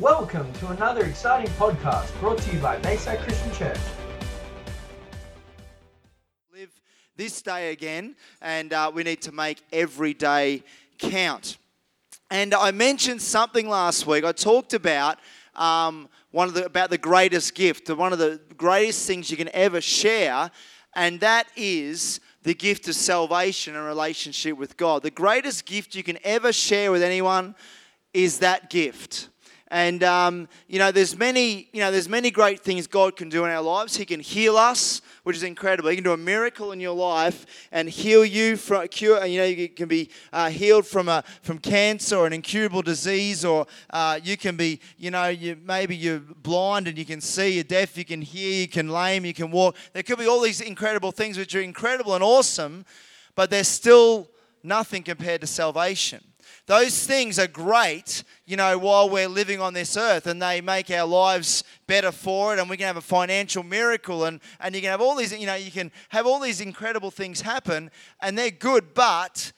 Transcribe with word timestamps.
Welcome 0.00 0.52
to 0.54 0.70
another 0.70 1.04
exciting 1.04 1.48
podcast 1.52 2.18
brought 2.18 2.38
to 2.38 2.52
you 2.52 2.58
by 2.58 2.78
Bayside 2.78 3.20
Christian 3.20 3.52
Church. 3.52 3.78
live 6.52 6.72
this 7.16 7.40
day 7.40 7.70
again, 7.70 8.16
and 8.42 8.72
uh, 8.72 8.90
we 8.92 9.04
need 9.04 9.22
to 9.22 9.30
make 9.30 9.62
every 9.72 10.12
day 10.12 10.64
count. 10.98 11.58
And 12.28 12.54
I 12.54 12.72
mentioned 12.72 13.22
something 13.22 13.68
last 13.68 14.04
week. 14.04 14.24
I 14.24 14.32
talked 14.32 14.74
about 14.74 15.20
um, 15.54 16.08
one 16.32 16.48
of 16.48 16.54
the 16.54 16.64
about 16.64 16.90
the 16.90 16.98
greatest 16.98 17.54
gift, 17.54 17.88
one 17.88 18.12
of 18.12 18.18
the 18.18 18.40
greatest 18.56 19.06
things 19.06 19.30
you 19.30 19.36
can 19.36 19.50
ever 19.54 19.80
share, 19.80 20.50
and 20.96 21.20
that 21.20 21.46
is 21.54 22.18
the 22.42 22.54
gift 22.54 22.88
of 22.88 22.96
salvation 22.96 23.76
and 23.76 23.86
relationship 23.86 24.58
with 24.58 24.76
God. 24.76 25.04
The 25.04 25.12
greatest 25.12 25.66
gift 25.66 25.94
you 25.94 26.02
can 26.02 26.18
ever 26.24 26.52
share 26.52 26.90
with 26.90 27.04
anyone 27.04 27.54
is 28.12 28.40
that 28.40 28.70
gift. 28.70 29.28
And 29.74 30.04
um, 30.04 30.48
you 30.68 30.78
know, 30.78 30.92
there's 30.92 31.18
many, 31.18 31.68
you 31.72 31.80
know, 31.80 31.90
there's 31.90 32.08
many 32.08 32.30
great 32.30 32.60
things 32.60 32.86
God 32.86 33.16
can 33.16 33.28
do 33.28 33.44
in 33.44 33.50
our 33.50 33.60
lives. 33.60 33.96
He 33.96 34.04
can 34.04 34.20
heal 34.20 34.56
us, 34.56 35.02
which 35.24 35.34
is 35.34 35.42
incredible. 35.42 35.90
He 35.90 35.96
can 35.96 36.04
do 36.04 36.12
a 36.12 36.16
miracle 36.16 36.70
in 36.70 36.78
your 36.78 36.94
life 36.94 37.44
and 37.72 37.88
heal 37.88 38.24
you 38.24 38.56
from 38.56 38.86
cure. 38.86 39.26
You 39.26 39.40
know, 39.40 39.46
you 39.46 39.68
can 39.68 39.88
be 39.88 40.10
uh, 40.32 40.48
healed 40.48 40.86
from 40.86 41.08
a 41.08 41.24
from 41.42 41.58
cancer 41.58 42.14
or 42.14 42.28
an 42.28 42.32
incurable 42.32 42.82
disease, 42.82 43.44
or 43.44 43.66
uh, 43.90 44.20
you 44.22 44.36
can 44.36 44.54
be, 44.54 44.78
you 44.96 45.10
know, 45.10 45.26
you 45.26 45.58
maybe 45.64 45.96
you're 45.96 46.20
blind 46.20 46.86
and 46.86 46.96
you 46.96 47.04
can 47.04 47.20
see, 47.20 47.54
you're 47.54 47.64
deaf, 47.64 47.98
you 47.98 48.04
can 48.04 48.22
hear, 48.22 48.60
you 48.60 48.68
can 48.68 48.88
lame, 48.88 49.24
you 49.24 49.34
can 49.34 49.50
walk. 49.50 49.74
There 49.92 50.04
could 50.04 50.20
be 50.20 50.28
all 50.28 50.40
these 50.40 50.60
incredible 50.60 51.10
things 51.10 51.36
which 51.36 51.52
are 51.56 51.60
incredible 51.60 52.14
and 52.14 52.22
awesome, 52.22 52.84
but 53.34 53.50
they're 53.50 53.64
still 53.64 54.30
nothing 54.62 55.02
compared 55.02 55.40
to 55.40 55.48
salvation. 55.48 56.22
Those 56.66 57.06
things 57.06 57.38
are 57.38 57.46
great, 57.46 58.24
you 58.46 58.56
know, 58.56 58.78
while 58.78 59.10
we're 59.10 59.28
living 59.28 59.60
on 59.60 59.74
this 59.74 59.98
earth 59.98 60.26
and 60.26 60.40
they 60.40 60.62
make 60.62 60.90
our 60.90 61.06
lives 61.06 61.62
better 61.86 62.10
for 62.10 62.54
it 62.54 62.58
and 62.58 62.70
we 62.70 62.78
can 62.78 62.86
have 62.86 62.96
a 62.96 63.02
financial 63.02 63.62
miracle 63.62 64.24
and, 64.24 64.40
and 64.60 64.74
you 64.74 64.80
can 64.80 64.90
have 64.90 65.02
all 65.02 65.14
these, 65.14 65.38
you 65.38 65.46
know, 65.46 65.56
you 65.56 65.70
can 65.70 65.92
have 66.08 66.26
all 66.26 66.40
these 66.40 66.62
incredible 66.62 67.10
things 67.10 67.42
happen 67.42 67.90
and 68.20 68.38
they're 68.38 68.50
good, 68.50 68.94
but 68.94 69.52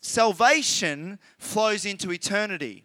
salvation 0.00 1.18
flows 1.38 1.84
into 1.84 2.12
eternity. 2.12 2.84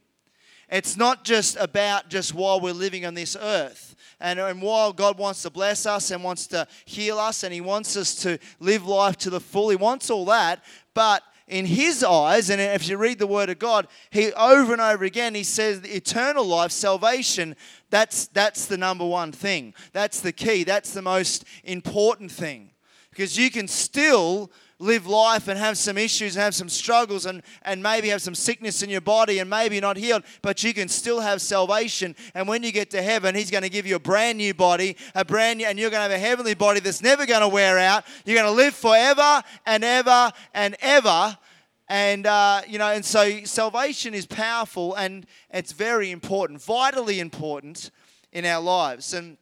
It's 0.67 0.97
not 0.97 1.23
just 1.23 1.55
about 1.57 2.09
just 2.09 2.33
while 2.33 2.59
we're 2.59 2.73
living 2.73 3.05
on 3.05 3.13
this 3.13 3.35
earth. 3.39 3.95
And, 4.19 4.39
and 4.39 4.61
while 4.61 4.91
God 4.91 5.17
wants 5.17 5.43
to 5.43 5.49
bless 5.49 5.85
us 5.85 6.11
and 6.11 6.23
wants 6.23 6.47
to 6.47 6.67
heal 6.85 7.19
us 7.19 7.43
and 7.43 7.53
He 7.53 7.61
wants 7.61 7.95
us 7.95 8.15
to 8.23 8.37
live 8.59 8.85
life 8.85 9.17
to 9.19 9.29
the 9.29 9.39
full, 9.39 9.69
He 9.69 9.75
wants 9.75 10.09
all 10.09 10.25
that. 10.25 10.63
But 10.93 11.23
in 11.49 11.65
his 11.65 12.03
eyes, 12.03 12.49
and 12.49 12.61
if 12.61 12.87
you 12.87 12.95
read 12.97 13.19
the 13.19 13.27
word 13.27 13.49
of 13.49 13.59
God, 13.59 13.87
he 14.11 14.31
over 14.33 14.71
and 14.71 14.81
over 14.81 15.03
again 15.03 15.35
he 15.35 15.43
says 15.43 15.79
eternal 15.83 16.45
life, 16.45 16.71
salvation, 16.71 17.55
that's 17.89 18.27
that's 18.27 18.67
the 18.67 18.77
number 18.77 19.05
one 19.05 19.31
thing. 19.31 19.73
That's 19.91 20.21
the 20.21 20.31
key. 20.31 20.63
That's 20.63 20.93
the 20.93 21.01
most 21.01 21.43
important 21.63 22.31
thing. 22.31 22.71
Because 23.09 23.37
you 23.37 23.49
can 23.49 23.67
still 23.67 24.51
live 24.79 25.05
life 25.05 25.49
and 25.49 25.59
have 25.59 25.77
some 25.77 25.97
issues 25.97 26.35
and 26.35 26.43
have 26.43 26.55
some 26.55 26.69
struggles 26.69 27.25
and, 27.25 27.43
and 27.63 27.83
maybe 27.83 28.07
have 28.07 28.21
some 28.21 28.33
sickness 28.33 28.81
in 28.81 28.89
your 28.89 29.01
body 29.01 29.39
and 29.39 29.49
maybe 29.49 29.79
not 29.81 29.97
healed, 29.97 30.23
but 30.41 30.63
you 30.63 30.73
can 30.73 30.87
still 30.87 31.19
have 31.19 31.41
salvation. 31.41 32.15
And 32.33 32.47
when 32.47 32.63
you 32.63 32.71
get 32.71 32.89
to 32.91 33.01
heaven, 33.01 33.35
He's 33.35 33.51
going 33.51 33.63
to 33.63 33.69
give 33.69 33.85
you 33.85 33.97
a 33.97 33.99
brand 33.99 34.37
new 34.37 34.53
body, 34.53 34.95
a 35.13 35.25
brand 35.25 35.59
new, 35.59 35.65
and 35.65 35.77
you're 35.77 35.89
going 35.89 35.99
to 35.99 36.11
have 36.11 36.11
a 36.11 36.17
heavenly 36.19 36.53
body 36.53 36.79
that's 36.79 37.01
never 37.01 37.25
going 37.25 37.41
to 37.41 37.47
wear 37.47 37.77
out. 37.77 38.05
You're 38.25 38.41
going 38.41 38.47
to 38.49 38.55
live 38.55 38.73
forever 38.73 39.43
and 39.65 39.83
ever 39.83 40.31
and 40.53 40.77
ever. 40.79 41.37
And, 41.89 42.27
uh, 42.27 42.61
you 42.67 42.77
know, 42.77 42.87
and 42.87 43.03
so 43.03 43.43
salvation 43.45 44.13
is 44.13 44.27
powerful 44.27 44.93
and 44.93 45.25
it's 45.49 45.71
very 45.71 46.11
important, 46.11 46.61
vitally 46.61 47.19
important 47.19 47.89
in 48.31 48.45
our 48.45 48.61
lives. 48.61 49.13
And 49.13 49.37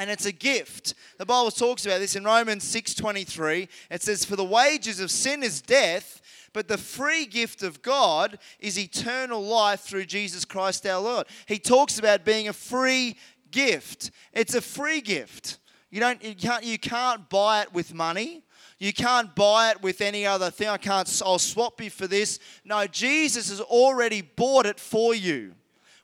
and 0.00 0.08
it's 0.08 0.24
a 0.24 0.32
gift. 0.32 0.94
The 1.18 1.26
Bible 1.26 1.50
talks 1.50 1.84
about 1.84 1.98
this 1.98 2.16
in 2.16 2.24
Romans 2.24 2.64
6:23. 2.64 3.68
It 3.90 4.02
says 4.02 4.24
for 4.24 4.34
the 4.34 4.42
wages 4.42 4.98
of 4.98 5.10
sin 5.10 5.42
is 5.42 5.60
death, 5.60 6.22
but 6.54 6.68
the 6.68 6.78
free 6.78 7.26
gift 7.26 7.62
of 7.62 7.82
God 7.82 8.38
is 8.60 8.78
eternal 8.78 9.42
life 9.44 9.80
through 9.80 10.06
Jesus 10.06 10.46
Christ 10.46 10.86
our 10.86 11.02
Lord. 11.02 11.26
He 11.44 11.58
talks 11.58 11.98
about 11.98 12.24
being 12.24 12.48
a 12.48 12.54
free 12.54 13.18
gift. 13.50 14.10
It's 14.32 14.54
a 14.54 14.62
free 14.62 15.02
gift. 15.02 15.58
You 15.90 16.00
don't 16.00 16.24
you 16.24 16.34
can't 16.34 16.64
you 16.64 16.78
can't 16.78 17.28
buy 17.28 17.60
it 17.60 17.74
with 17.74 17.92
money. 17.92 18.42
You 18.78 18.94
can't 18.94 19.34
buy 19.34 19.72
it 19.72 19.82
with 19.82 20.00
any 20.00 20.24
other 20.24 20.50
thing. 20.50 20.68
I 20.68 20.78
can't 20.78 21.22
I'll 21.22 21.38
swap 21.38 21.78
you 21.78 21.90
for 21.90 22.06
this. 22.06 22.38
No, 22.64 22.86
Jesus 22.86 23.50
has 23.50 23.60
already 23.60 24.22
bought 24.22 24.64
it 24.64 24.80
for 24.80 25.14
you 25.14 25.56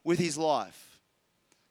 with 0.05 0.19
his 0.19 0.37
life. 0.37 0.86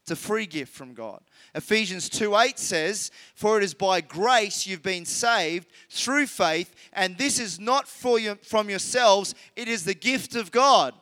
It's 0.06 0.12
a 0.12 0.16
free 0.16 0.46
gift 0.46 0.72
from 0.72 0.94
God. 0.94 1.20
Ephesians 1.56 2.10
2 2.10 2.36
8 2.36 2.60
says, 2.60 3.10
For 3.34 3.58
it 3.58 3.64
is 3.64 3.74
by 3.74 4.02
grace 4.02 4.68
you've 4.68 4.84
been 4.84 5.04
saved 5.04 5.68
through 5.90 6.28
faith, 6.28 6.76
and 6.94 7.18
this 7.18 7.40
is 7.40 7.60
not 7.60 7.88
for 7.88 8.20
you, 8.20 8.36
from 8.44 8.70
yourselves, 8.70 9.34
it 9.56 9.68
is 9.68 9.84
the 9.84 9.96
gift 9.96 10.36
of 10.36 10.52
God. 10.52 10.94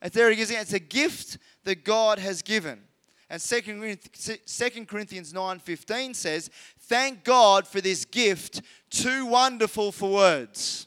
And 0.00 0.12
there 0.12 0.30
it 0.30 0.38
is. 0.38 0.52
It's 0.52 0.72
a 0.72 0.78
gift 0.78 1.38
that 1.64 1.82
God 1.82 2.20
has 2.20 2.42
given. 2.42 2.82
And 3.28 3.42
2 3.42 4.86
Corinthians 4.86 5.32
9:15 5.32 6.14
says, 6.14 6.48
"Thank 6.78 7.24
God 7.24 7.66
for 7.66 7.80
this 7.80 8.04
gift, 8.04 8.62
too 8.88 9.26
wonderful 9.26 9.90
for 9.90 10.12
words." 10.12 10.86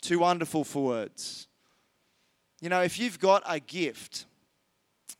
Too 0.00 0.18
wonderful 0.18 0.64
for 0.64 0.84
words. 0.84 1.46
You 2.60 2.70
know, 2.70 2.82
if 2.82 2.98
you've 2.98 3.20
got 3.20 3.44
a 3.46 3.60
gift, 3.60 4.26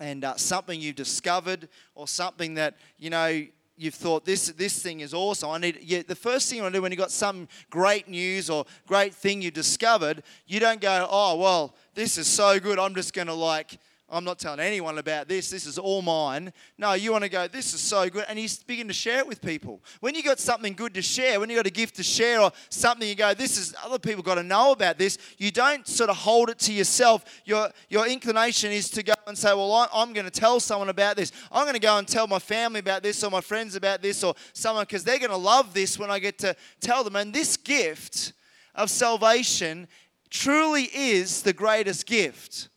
and 0.00 0.24
uh, 0.24 0.36
something 0.36 0.80
you've 0.80 0.96
discovered 0.96 1.68
or 1.94 2.08
something 2.08 2.54
that 2.54 2.76
you 2.98 3.10
know 3.10 3.44
you've 3.76 3.94
thought 3.94 4.24
this 4.24 4.48
this 4.48 4.82
thing 4.82 5.00
is 5.00 5.14
awesome. 5.14 5.50
I 5.50 5.58
need 5.58 5.78
yeah, 5.82 6.02
the 6.06 6.14
first 6.14 6.48
thing 6.48 6.58
you 6.58 6.62
want 6.62 6.74
to 6.74 6.78
do 6.78 6.82
when 6.82 6.92
you've 6.92 6.98
got 6.98 7.10
some 7.10 7.48
great 7.70 8.08
news 8.08 8.50
or 8.50 8.64
great 8.86 9.14
thing 9.14 9.42
you 9.42 9.50
discovered 9.50 10.22
you 10.46 10.60
don't 10.60 10.80
go 10.80 11.06
oh 11.10 11.36
well 11.36 11.74
this 11.94 12.18
is 12.18 12.26
so 12.26 12.58
good. 12.58 12.78
I'm 12.78 12.94
just 12.94 13.12
going 13.12 13.28
to 13.28 13.34
like 13.34 13.78
I'm 14.10 14.22
not 14.22 14.38
telling 14.38 14.60
anyone 14.60 14.98
about 14.98 15.28
this. 15.28 15.48
This 15.48 15.64
is 15.64 15.78
all 15.78 16.02
mine. 16.02 16.52
No, 16.76 16.92
you 16.92 17.10
want 17.10 17.24
to 17.24 17.30
go, 17.30 17.48
this 17.48 17.72
is 17.72 17.80
so 17.80 18.08
good. 18.10 18.26
And 18.28 18.38
you 18.38 18.46
begin 18.66 18.86
to 18.88 18.94
share 18.94 19.18
it 19.18 19.26
with 19.26 19.40
people. 19.40 19.82
When 20.00 20.14
you 20.14 20.22
got 20.22 20.38
something 20.38 20.74
good 20.74 20.92
to 20.94 21.02
share, 21.02 21.40
when 21.40 21.48
you 21.48 21.56
got 21.56 21.66
a 21.66 21.70
gift 21.70 21.96
to 21.96 22.02
share 22.02 22.42
or 22.42 22.52
something 22.68 23.08
you 23.08 23.14
go, 23.14 23.32
this 23.32 23.56
is, 23.56 23.74
other 23.82 23.98
people 23.98 24.22
got 24.22 24.34
to 24.34 24.42
know 24.42 24.72
about 24.72 24.98
this, 24.98 25.16
you 25.38 25.50
don't 25.50 25.88
sort 25.88 26.10
of 26.10 26.16
hold 26.16 26.50
it 26.50 26.58
to 26.60 26.72
yourself. 26.72 27.24
Your, 27.46 27.70
your 27.88 28.06
inclination 28.06 28.72
is 28.72 28.90
to 28.90 29.02
go 29.02 29.14
and 29.26 29.38
say, 29.38 29.54
well, 29.54 29.88
I'm 29.92 30.12
going 30.12 30.26
to 30.26 30.30
tell 30.30 30.60
someone 30.60 30.90
about 30.90 31.16
this. 31.16 31.32
I'm 31.50 31.64
going 31.64 31.74
to 31.74 31.80
go 31.80 31.96
and 31.96 32.06
tell 32.06 32.26
my 32.26 32.38
family 32.38 32.80
about 32.80 33.02
this 33.02 33.24
or 33.24 33.30
my 33.30 33.40
friends 33.40 33.74
about 33.74 34.02
this 34.02 34.22
or 34.22 34.34
someone 34.52 34.82
because 34.82 35.02
they're 35.02 35.18
going 35.18 35.30
to 35.30 35.36
love 35.36 35.72
this 35.72 35.98
when 35.98 36.10
I 36.10 36.18
get 36.18 36.38
to 36.40 36.54
tell 36.80 37.04
them. 37.04 37.16
And 37.16 37.32
this 37.32 37.56
gift 37.56 38.34
of 38.74 38.90
salvation 38.90 39.88
truly 40.28 40.90
is 40.92 41.40
the 41.42 41.54
greatest 41.54 42.06
gift 42.06 42.68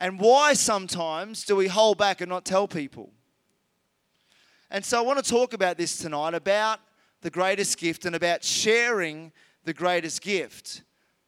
and 0.00 0.18
why 0.18 0.54
sometimes 0.54 1.44
do 1.44 1.54
we 1.54 1.68
hold 1.68 1.98
back 1.98 2.20
and 2.20 2.28
not 2.30 2.44
tell 2.44 2.66
people? 2.66 3.12
And 4.70 4.84
so 4.84 4.98
I 4.98 5.02
want 5.02 5.22
to 5.22 5.30
talk 5.30 5.52
about 5.52 5.76
this 5.76 5.98
tonight 5.98 6.34
about 6.34 6.80
the 7.20 7.30
greatest 7.30 7.78
gift 7.78 8.06
and 8.06 8.16
about 8.16 8.42
sharing 8.42 9.32
the 9.64 9.74
greatest 9.74 10.22
gift 10.22 10.82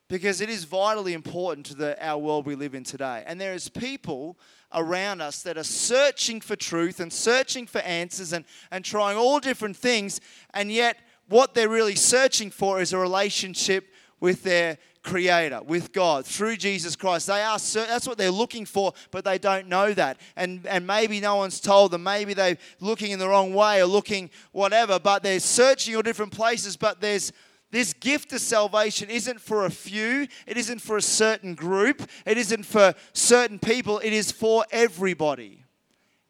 because 0.09 0.41
it 0.41 0.49
is 0.49 0.65
vitally 0.65 1.13
important 1.13 1.67
to 1.67 1.75
the, 1.75 2.07
our 2.07 2.19
world 2.19 2.47
we 2.47 2.55
live 2.55 2.75
in 2.75 2.85
today. 2.85 3.25
And 3.27 3.41
there 3.41 3.55
is 3.55 3.69
people 3.69 4.39
around 4.73 5.21
us 5.21 5.43
that 5.43 5.59
are 5.59 5.65
searching 5.65 6.41
for 6.41 6.57
truth 6.57 7.01
and 7.01 7.13
searching 7.13 7.67
for 7.67 7.81
answers 7.81 8.33
and, 8.33 8.45
and 8.71 8.85
trying 8.85 9.17
all 9.17 9.41
different 9.41 9.77
things, 9.77 10.21
and 10.55 10.71
yet 10.71 10.99
what 11.29 11.55
they're 11.55 11.69
really 11.69 11.95
searching 11.95 12.51
for 12.51 12.81
is 12.81 12.93
a 12.93 12.99
relationship 12.99 13.89
with 14.21 14.43
their 14.43 14.79
creator, 15.03 15.61
with 15.63 15.93
God, 15.93 16.25
through 16.25 16.57
Jesus 16.57 16.97
Christ. 16.97 17.27
They 17.27 17.43
are 17.43 17.59
that's 17.59 18.07
what 18.07 18.19
they're 18.19 18.31
looking 18.31 18.65
for, 18.65 18.93
but 19.11 19.25
they 19.25 19.39
don't 19.39 19.69
know 19.69 19.93
that. 19.95 20.19
And 20.37 20.67
and 20.67 20.87
maybe 20.87 21.21
no 21.21 21.37
one's 21.37 21.61
told 21.61 21.91
them, 21.91 22.03
maybe 22.03 22.35
they're 22.35 22.59
looking 22.81 23.11
in 23.11 23.19
the 23.19 23.29
wrong 23.29 23.55
way 23.55 23.81
or 23.81 23.87
looking 23.87 24.31
whatever, 24.53 24.99
but 24.99 25.23
they're 25.23 25.41
searching 25.41 25.97
all 25.97 26.03
different 26.03 26.33
places, 26.33 26.77
but 26.77 27.01
there's 27.01 27.33
this 27.71 27.95
gift 27.95 28.33
of 28.35 28.41
salvation 28.41 29.09
isn't 29.09 29.41
for 29.41 29.65
a 29.65 29.71
few, 29.71 30.29
it 30.47 30.59
isn't 30.59 30.81
for 30.81 30.99
a 30.99 31.03
certain 31.03 31.55
group, 31.55 32.03
it 32.27 32.37
isn't 32.37 32.65
for 32.65 32.95
certain 33.15 33.59
people, 33.59 33.99
it 34.01 34.13
is 34.13 34.31
for 34.31 34.67
everybody. 34.71 35.65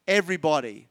Everybody 0.07 0.89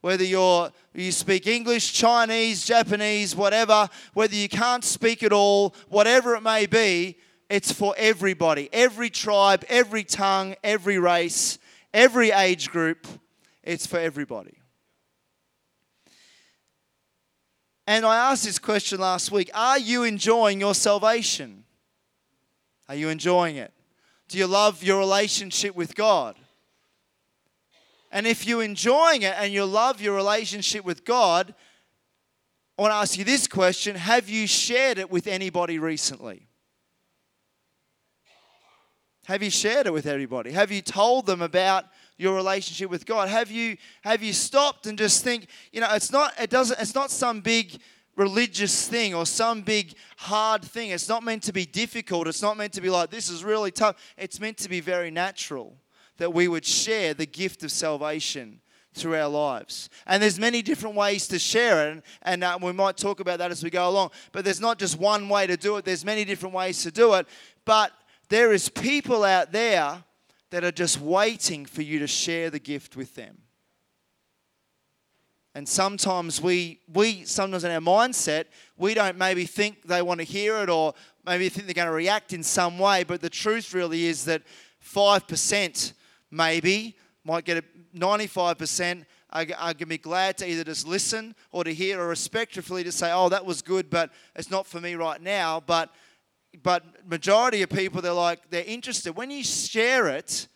whether 0.00 0.24
you're, 0.24 0.70
you 0.94 1.12
speak 1.12 1.46
English, 1.46 1.92
Chinese, 1.92 2.64
Japanese, 2.64 3.36
whatever, 3.36 3.88
whether 4.14 4.34
you 4.34 4.48
can't 4.48 4.84
speak 4.84 5.22
at 5.22 5.32
all, 5.32 5.74
whatever 5.88 6.34
it 6.34 6.42
may 6.42 6.66
be, 6.66 7.16
it's 7.48 7.72
for 7.72 7.94
everybody. 7.98 8.68
Every 8.72 9.10
tribe, 9.10 9.64
every 9.68 10.04
tongue, 10.04 10.54
every 10.62 10.98
race, 10.98 11.58
every 11.92 12.30
age 12.30 12.70
group, 12.70 13.06
it's 13.62 13.86
for 13.86 13.98
everybody. 13.98 14.56
And 17.86 18.06
I 18.06 18.30
asked 18.30 18.44
this 18.44 18.60
question 18.60 19.00
last 19.00 19.32
week 19.32 19.50
Are 19.52 19.78
you 19.78 20.04
enjoying 20.04 20.60
your 20.60 20.74
salvation? 20.74 21.64
Are 22.88 22.94
you 22.94 23.08
enjoying 23.08 23.56
it? 23.56 23.72
Do 24.28 24.38
you 24.38 24.46
love 24.46 24.82
your 24.82 24.98
relationship 25.00 25.74
with 25.74 25.96
God? 25.96 26.36
And 28.10 28.26
if 28.26 28.46
you're 28.46 28.62
enjoying 28.62 29.22
it 29.22 29.34
and 29.38 29.52
you 29.52 29.64
love 29.64 30.00
your 30.00 30.14
relationship 30.14 30.84
with 30.84 31.04
God, 31.04 31.54
I 32.78 32.82
want 32.82 32.92
to 32.92 32.96
ask 32.96 33.18
you 33.18 33.24
this 33.24 33.46
question 33.46 33.94
Have 33.94 34.28
you 34.28 34.46
shared 34.46 34.98
it 34.98 35.10
with 35.10 35.26
anybody 35.26 35.78
recently? 35.78 36.48
Have 39.26 39.42
you 39.42 39.50
shared 39.50 39.86
it 39.86 39.92
with 39.92 40.06
everybody? 40.06 40.50
Have 40.50 40.72
you 40.72 40.82
told 40.82 41.26
them 41.26 41.40
about 41.40 41.84
your 42.16 42.34
relationship 42.34 42.90
with 42.90 43.06
God? 43.06 43.28
Have 43.28 43.50
you 43.50 43.76
have 44.02 44.22
you 44.22 44.32
stopped 44.32 44.86
and 44.86 44.98
just 44.98 45.22
think, 45.22 45.46
you 45.72 45.80
know, 45.80 45.88
it's 45.92 46.10
not 46.10 46.32
it 46.40 46.50
doesn't 46.50 46.80
it's 46.80 46.94
not 46.94 47.10
some 47.10 47.40
big 47.40 47.80
religious 48.16 48.88
thing 48.88 49.14
or 49.14 49.24
some 49.24 49.62
big 49.62 49.94
hard 50.16 50.64
thing. 50.64 50.90
It's 50.90 51.08
not 51.08 51.22
meant 51.22 51.44
to 51.44 51.52
be 51.52 51.64
difficult. 51.64 52.26
It's 52.26 52.42
not 52.42 52.56
meant 52.56 52.72
to 52.72 52.80
be 52.80 52.90
like 52.90 53.10
this 53.10 53.30
is 53.30 53.44
really 53.44 53.70
tough. 53.70 53.96
It's 54.16 54.40
meant 54.40 54.56
to 54.58 54.68
be 54.68 54.80
very 54.80 55.10
natural 55.10 55.76
that 56.20 56.34
we 56.34 56.48
would 56.48 56.66
share 56.66 57.14
the 57.14 57.24
gift 57.24 57.64
of 57.64 57.72
salvation 57.72 58.60
through 58.92 59.16
our 59.16 59.28
lives. 59.28 59.88
And 60.06 60.22
there's 60.22 60.38
many 60.38 60.60
different 60.60 60.94
ways 60.94 61.26
to 61.28 61.38
share 61.38 61.90
it, 61.90 62.04
and, 62.20 62.44
uh, 62.44 62.58
we 62.60 62.72
might 62.72 62.98
talk 62.98 63.20
about 63.20 63.38
that 63.38 63.50
as 63.50 63.64
we 63.64 63.70
go 63.70 63.88
along. 63.88 64.10
But 64.30 64.44
there's 64.44 64.60
not 64.60 64.78
just 64.78 64.98
one 64.98 65.30
way 65.30 65.46
to 65.46 65.56
do 65.56 65.78
it. 65.78 65.86
There's 65.86 66.04
many 66.04 66.26
different 66.26 66.54
ways 66.54 66.82
to 66.82 66.90
do 66.90 67.14
it. 67.14 67.26
But 67.64 67.92
there 68.28 68.52
is 68.52 68.68
people 68.68 69.24
out 69.24 69.50
there 69.50 70.04
that 70.50 70.62
are 70.62 70.70
just 70.70 71.00
waiting 71.00 71.64
for 71.64 71.80
you 71.80 71.98
to 72.00 72.06
share 72.06 72.50
the 72.50 72.58
gift 72.58 72.96
with 72.96 73.14
them. 73.14 73.38
And 75.54 75.66
sometimes 75.66 76.42
we, 76.42 76.80
we 76.92 77.24
sometimes 77.24 77.64
in 77.64 77.70
our 77.70 77.80
mindset, 77.80 78.44
we 78.76 78.92
don't 78.92 79.16
maybe 79.16 79.46
think 79.46 79.84
they 79.84 80.02
want 80.02 80.20
to 80.20 80.24
hear 80.24 80.58
it 80.58 80.68
or 80.68 80.92
maybe 81.24 81.48
think 81.48 81.66
they're 81.66 81.72
going 81.72 81.88
to 81.88 81.94
react 81.94 82.34
in 82.34 82.42
some 82.42 82.78
way. 82.78 83.04
But 83.04 83.22
the 83.22 83.30
truth 83.30 83.72
really 83.72 84.04
is 84.04 84.26
that 84.26 84.42
5% 84.84 85.92
maybe 86.30 86.96
might 87.24 87.44
get 87.44 87.58
a 87.58 87.64
95% 87.96 89.04
are, 89.32 89.44
going 89.44 89.74
to 89.78 89.86
be 89.86 89.98
glad 89.98 90.36
to 90.38 90.48
either 90.48 90.64
just 90.64 90.86
listen 90.86 91.34
or 91.52 91.64
to 91.64 91.72
hear 91.72 92.00
or 92.00 92.08
respectfully 92.08 92.82
to 92.84 92.92
say, 92.92 93.12
oh, 93.12 93.28
that 93.28 93.44
was 93.44 93.62
good, 93.62 93.90
but 93.90 94.10
it's 94.34 94.50
not 94.50 94.66
for 94.66 94.80
me 94.80 94.94
right 94.94 95.20
now. 95.20 95.62
But 95.64 95.90
but 96.62 96.84
majority 97.08 97.62
of 97.62 97.70
people 97.70 98.02
they're 98.02 98.12
like 98.12 98.50
they're 98.50 98.64
interested 98.64 99.12
when 99.12 99.30
you 99.30 99.44
share 99.44 100.08
it 100.08 100.48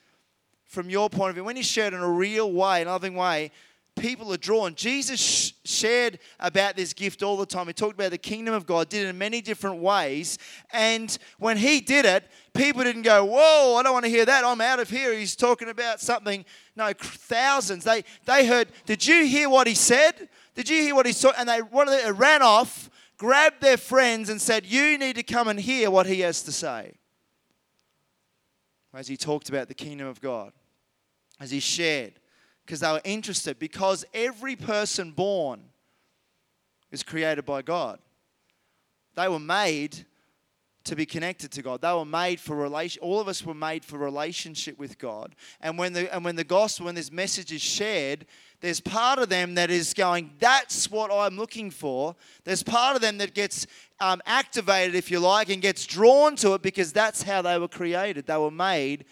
from 0.64 0.90
your 0.90 1.08
point 1.08 1.30
of 1.30 1.36
view 1.36 1.44
when 1.44 1.56
you 1.56 1.62
share 1.62 1.86
it 1.86 1.94
in 1.94 2.00
a 2.00 2.10
real 2.10 2.50
way 2.50 2.82
a 2.82 2.86
loving 2.86 3.14
way 3.14 3.52
people 3.96 4.32
are 4.32 4.36
drawn. 4.36 4.74
Jesus 4.74 5.20
sh- 5.20 5.52
shared 5.64 6.18
about 6.40 6.76
this 6.76 6.92
gift 6.92 7.22
all 7.22 7.36
the 7.36 7.46
time. 7.46 7.66
He 7.66 7.72
talked 7.72 7.94
about 7.94 8.10
the 8.10 8.18
kingdom 8.18 8.54
of 8.54 8.66
god 8.66 8.88
did 8.88 9.06
it 9.06 9.10
in 9.10 9.18
many 9.18 9.40
different 9.40 9.78
ways. 9.78 10.38
And 10.72 11.16
when 11.38 11.56
he 11.56 11.80
did 11.80 12.04
it 12.04 12.24
people 12.54 12.84
didn't 12.84 13.02
go 13.02 13.24
whoa 13.24 13.74
i 13.76 13.82
don't 13.82 13.92
want 13.92 14.04
to 14.04 14.10
hear 14.10 14.24
that. 14.24 14.44
I'm 14.44 14.60
out 14.60 14.80
of 14.80 14.90
here. 14.90 15.12
He's 15.12 15.36
talking 15.36 15.68
about 15.68 16.00
something 16.00 16.44
no 16.76 16.92
thousands. 16.96 17.84
They 17.84 18.04
they 18.24 18.46
heard 18.46 18.68
did 18.86 19.06
you 19.06 19.26
hear 19.26 19.48
what 19.48 19.66
he 19.66 19.74
said? 19.74 20.28
Did 20.54 20.68
you 20.68 20.82
hear 20.82 20.94
what 20.94 21.06
he 21.06 21.12
saw? 21.12 21.32
And 21.36 21.48
they, 21.48 21.60
they 21.60 22.12
ran 22.12 22.42
off 22.42 22.90
grabbed 23.16 23.60
their 23.60 23.76
friends 23.76 24.28
and 24.28 24.40
said, 24.40 24.66
You 24.66 24.98
need 24.98 25.16
to 25.16 25.22
come 25.22 25.48
and 25.48 25.58
hear 25.58 25.90
what 25.90 26.06
he 26.06 26.20
has 26.20 26.42
to 26.42 26.52
say. 26.52 26.94
As 28.92 29.08
he 29.08 29.16
talked 29.16 29.48
about 29.48 29.68
the 29.68 29.74
kingdom 29.74 30.06
of 30.06 30.20
God, 30.20 30.52
as 31.40 31.50
he 31.50 31.60
shared, 31.60 32.14
because 32.64 32.80
they 32.80 32.90
were 32.90 33.00
interested, 33.04 33.58
because 33.58 34.04
every 34.14 34.56
person 34.56 35.10
born 35.10 35.60
is 36.90 37.02
created 37.02 37.44
by 37.44 37.62
God. 37.62 37.98
They 39.16 39.28
were 39.28 39.38
made 39.38 40.06
to 40.84 40.94
be 40.94 41.06
connected 41.06 41.50
to 41.52 41.62
God. 41.62 41.80
They 41.80 41.92
were 41.92 42.04
made 42.04 42.38
for 42.38 42.56
relation. 42.56 43.00
All 43.02 43.18
of 43.18 43.26
us 43.26 43.44
were 43.44 43.54
made 43.54 43.84
for 43.84 43.98
relationship 43.98 44.78
with 44.78 44.98
God. 44.98 45.34
And 45.60 45.78
when 45.78 45.94
the 45.94 46.12
and 46.14 46.24
when 46.24 46.36
the 46.36 46.44
gospel, 46.44 46.86
when 46.86 46.94
this 46.94 47.10
message 47.10 47.52
is 47.52 47.62
shared, 47.62 48.26
there's 48.60 48.80
part 48.80 49.18
of 49.18 49.28
them 49.28 49.54
that 49.54 49.70
is 49.70 49.94
going, 49.94 50.32
that's 50.38 50.90
what 50.90 51.10
I'm 51.10 51.36
looking 51.36 51.70
for. 51.70 52.16
There's 52.44 52.62
part 52.62 52.96
of 52.96 53.02
them 53.02 53.18
that 53.18 53.34
gets 53.34 53.66
um, 54.00 54.20
activated, 54.26 54.94
if 54.94 55.10
you 55.10 55.20
like, 55.20 55.48
and 55.48 55.62
gets 55.62 55.86
drawn 55.86 56.36
to 56.36 56.54
it 56.54 56.62
because 56.62 56.92
that's 56.92 57.22
how 57.22 57.40
they 57.42 57.58
were 57.58 57.68
created. 57.68 58.26
They 58.26 58.36
were 58.36 58.50
made 58.50 59.06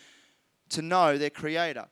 to 0.70 0.82
know 0.82 1.16
their 1.18 1.30
Creator. 1.30 1.86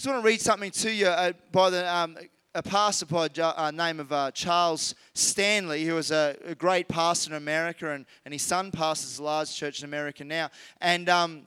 I 0.00 0.02
just 0.02 0.14
want 0.14 0.24
to 0.24 0.26
read 0.28 0.40
something 0.40 0.70
to 0.70 0.90
you 0.90 1.08
uh, 1.08 1.32
by 1.52 1.68
the 1.68 1.94
um, 1.94 2.16
a 2.54 2.62
pastor 2.62 3.04
by 3.04 3.28
uh, 3.38 3.70
name 3.70 4.00
of 4.00 4.10
uh, 4.10 4.30
Charles 4.30 4.94
Stanley, 5.12 5.84
who 5.84 5.92
was 5.92 6.10
a, 6.10 6.38
a, 6.46 6.54
great 6.54 6.88
pastor 6.88 7.32
in 7.32 7.36
America, 7.36 7.90
and, 7.90 8.06
and 8.24 8.32
his 8.32 8.40
son 8.40 8.70
pastors 8.70 9.18
a 9.18 9.22
large 9.22 9.54
church 9.54 9.80
in 9.80 9.84
America 9.84 10.24
now. 10.24 10.48
And 10.80 11.10
um, 11.10 11.42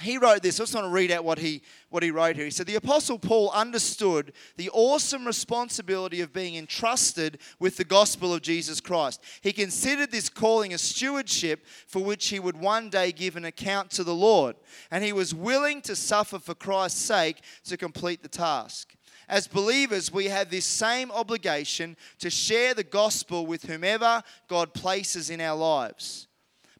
he 0.00 0.16
wrote 0.16 0.42
this. 0.42 0.60
I 0.60 0.62
just 0.62 0.74
want 0.74 0.86
to 0.86 0.92
read 0.92 1.10
out 1.10 1.24
what 1.24 1.38
he, 1.38 1.60
what 1.90 2.04
he 2.04 2.12
wrote 2.12 2.36
here. 2.36 2.44
He 2.44 2.52
said, 2.52 2.66
The 2.66 2.76
Apostle 2.76 3.18
Paul 3.18 3.50
understood 3.50 4.32
the 4.56 4.70
awesome 4.70 5.26
responsibility 5.26 6.20
of 6.20 6.32
being 6.32 6.54
entrusted 6.54 7.38
with 7.58 7.76
the 7.76 7.84
gospel 7.84 8.32
of 8.32 8.42
Jesus 8.42 8.80
Christ. 8.80 9.20
He 9.40 9.52
considered 9.52 10.12
this 10.12 10.28
calling 10.28 10.72
a 10.72 10.78
stewardship 10.78 11.66
for 11.88 12.02
which 12.02 12.28
he 12.28 12.38
would 12.38 12.56
one 12.56 12.90
day 12.90 13.10
give 13.10 13.34
an 13.34 13.44
account 13.44 13.90
to 13.92 14.04
the 14.04 14.14
Lord. 14.14 14.54
And 14.92 15.02
he 15.02 15.12
was 15.12 15.34
willing 15.34 15.82
to 15.82 15.96
suffer 15.96 16.38
for 16.38 16.54
Christ's 16.54 17.02
sake 17.02 17.42
to 17.64 17.76
complete 17.76 18.22
the 18.22 18.28
task. 18.28 18.94
As 19.28 19.48
believers, 19.48 20.12
we 20.12 20.26
have 20.26 20.48
this 20.48 20.64
same 20.64 21.10
obligation 21.10 21.96
to 22.20 22.30
share 22.30 22.72
the 22.72 22.84
gospel 22.84 23.46
with 23.46 23.64
whomever 23.64 24.22
God 24.46 24.72
places 24.74 25.28
in 25.28 25.40
our 25.40 25.56
lives 25.56 26.27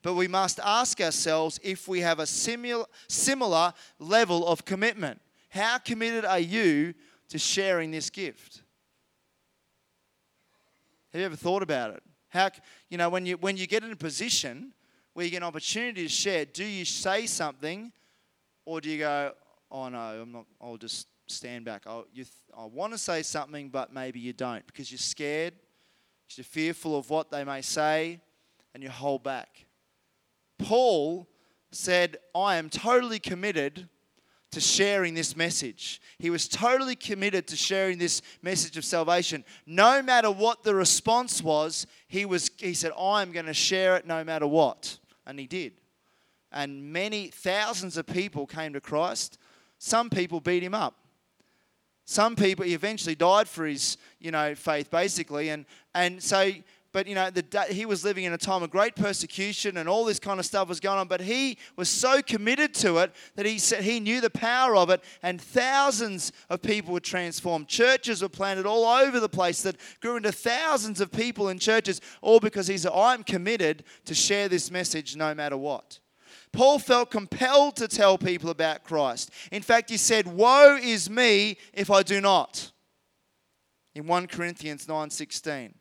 but 0.03 0.15
we 0.15 0.29
must 0.29 0.61
ask 0.61 1.01
ourselves 1.01 1.59
if 1.63 1.89
we 1.89 2.01
have 2.01 2.19
a 2.19 2.27
similar, 2.27 2.85
similar 3.09 3.73
level 3.99 4.47
of 4.47 4.65
commitment. 4.65 5.21
How 5.49 5.79
committed 5.79 6.25
are 6.25 6.39
you 6.39 6.95
to 7.29 7.39
sharing 7.39 7.91
this 7.91 8.11
gift? 8.11 8.63
Have 11.13 11.21
you 11.21 11.27
ever 11.27 11.37
thought 11.37 11.63
about 11.63 11.95
it? 11.95 12.03
How, 12.29 12.51
you 12.91 12.99
know, 12.99 13.09
when 13.09 13.25
you, 13.25 13.37
when 13.39 13.57
you 13.57 13.67
get 13.67 13.83
in 13.83 13.91
a 13.91 13.97
position 13.97 14.73
where 15.15 15.25
you 15.25 15.31
get 15.31 15.39
an 15.39 15.45
opportunity 15.45 16.03
to 16.03 16.09
share, 16.09 16.45
do 16.45 16.65
you 16.65 16.85
say 16.85 17.27
something 17.27 17.93
or 18.65 18.81
do 18.81 18.91
you 18.91 18.99
go, 18.99 19.33
oh 19.71 19.89
no, 19.89 19.99
I'm 19.99 20.33
not, 20.33 20.47
I'll 20.61 20.77
just 20.77 21.09
stand 21.27 21.65
back. 21.65 21.85
I, 21.87 22.03
you 22.13 22.25
th- 22.25 22.29
I 22.57 22.67
want 22.67 22.93
to 22.93 22.99
say 22.99 23.23
something, 23.23 23.69
but 23.71 23.93
maybe 23.93 24.21
you 24.21 24.33
don't 24.33 24.67
because 24.67 24.91
you're 24.91 24.99
scared, 24.99 25.55
you're 26.37 26.45
fearful 26.45 26.97
of 26.99 27.09
what 27.09 27.31
they 27.31 27.45
may 27.45 27.63
say, 27.63 28.21
and 28.75 28.83
you 28.83 28.91
hold 28.91 29.23
back. 29.23 29.65
Paul 30.59 31.29
said, 31.71 32.19
I 32.35 32.57
am 32.57 32.71
totally 32.71 33.19
committed 33.19 33.89
to 34.51 34.61
sharing 34.61 35.15
this 35.15 35.37
message. 35.37 36.01
He 36.19 36.31
was 36.31 36.49
totally 36.49 36.97
committed 36.97 37.47
to 37.49 37.57
sharing 37.57 37.99
this 37.99 38.23
message 38.43 38.77
of 38.77 38.85
salvation. 38.85 39.45
No 39.67 40.03
matter 40.03 40.31
what 40.31 40.63
the 40.63 40.75
response 40.75 41.43
was, 41.43 41.87
he 42.09 42.25
was 42.25 42.51
he 42.57 42.75
said, 42.75 42.93
I'm 42.99 43.33
going 43.33 43.47
to 43.47 43.55
share 43.55 43.97
it 43.97 44.07
no 44.07 44.25
matter 44.25 44.47
what. 44.47 44.99
And 45.27 45.39
he 45.39 45.47
did. 45.47 45.73
And 46.51 46.93
many 46.93 47.29
thousands 47.29 47.99
of 47.99 48.07
people 48.07 48.47
came 48.47 48.73
to 48.73 48.81
Christ. 48.81 49.39
Some 49.79 50.09
people 50.09 50.41
beat 50.41 50.63
him 50.63 50.75
up. 50.75 50.97
Some 52.07 52.37
people 52.37 52.65
he 52.65 52.73
eventually 52.73 53.15
died 53.15 53.49
for 53.49 53.67
his, 53.67 53.99
you 54.19 54.31
know, 54.31 54.55
faith 54.55 54.91
basically. 54.91 55.51
And 55.51 55.67
and 55.95 56.23
so 56.23 56.53
but 56.99 57.07
you 57.07 57.15
know, 57.15 57.31
the, 57.31 57.65
he 57.71 57.87
was 57.87 58.03
living 58.03 58.25
in 58.25 58.33
a 58.33 58.37
time 58.37 58.65
of 58.65 58.71
great 58.71 58.97
persecution 58.97 59.77
and 59.77 59.89
all 59.89 60.05
this 60.05 60.19
kind 60.19 60.41
of 60.41 60.47
stuff 60.47 60.69
was 60.69 60.81
going 60.81 60.99
on. 60.99 61.07
But 61.07 61.21
he 61.21 61.57
was 61.77 61.89
so 61.89 62.21
committed 62.21 62.75
to 62.75 62.99
it 62.99 63.15
that 63.37 63.47
he 63.47 63.61
said 63.61 63.85
he 63.85 64.01
knew 64.01 64.21
the 64.21 64.31
power 64.31 64.75
of 64.75 64.91
it, 64.91 65.05
and 65.23 65.41
thousands 65.41 66.33
of 66.51 66.61
people 66.61 66.93
were 66.93 66.99
transformed. 66.99 67.69
Churches 67.69 68.21
were 68.21 68.29
planted 68.29 68.67
all 68.67 68.85
over 68.85 69.21
the 69.21 69.29
place 69.29 69.63
that 69.63 69.77
grew 70.01 70.17
into 70.17 70.33
thousands 70.33 71.01
of 71.01 71.13
people 71.13 71.51
in 71.51 71.61
churches, 71.61 72.01
all 72.21 72.41
because 72.41 72.67
he 72.67 72.77
said, 72.77 72.91
I'm 72.93 73.23
committed 73.23 73.85
to 74.07 74.13
share 74.13 74.49
this 74.49 74.69
message 74.69 75.15
no 75.15 75.33
matter 75.37 75.57
what. 75.57 76.01
Paul 76.53 76.81
felt 76.81 77.13
compelled 77.13 77.77
to 77.77 77.87
tell 77.87 78.19
people 78.19 78.51
about 78.51 78.83
Christ. 78.83 79.31
In 79.53 79.63
fact, 79.63 79.89
he 79.89 79.99
said, 79.99 80.27
Woe 80.27 80.77
is 80.83 81.09
me 81.09 81.59
if 81.73 81.93
I 81.93 82.03
do 82.03 82.21
not. 82.21 82.73
In 83.95 84.09
1 84.09 84.27
Corinthians 84.27 84.87
9:16. 84.87 85.75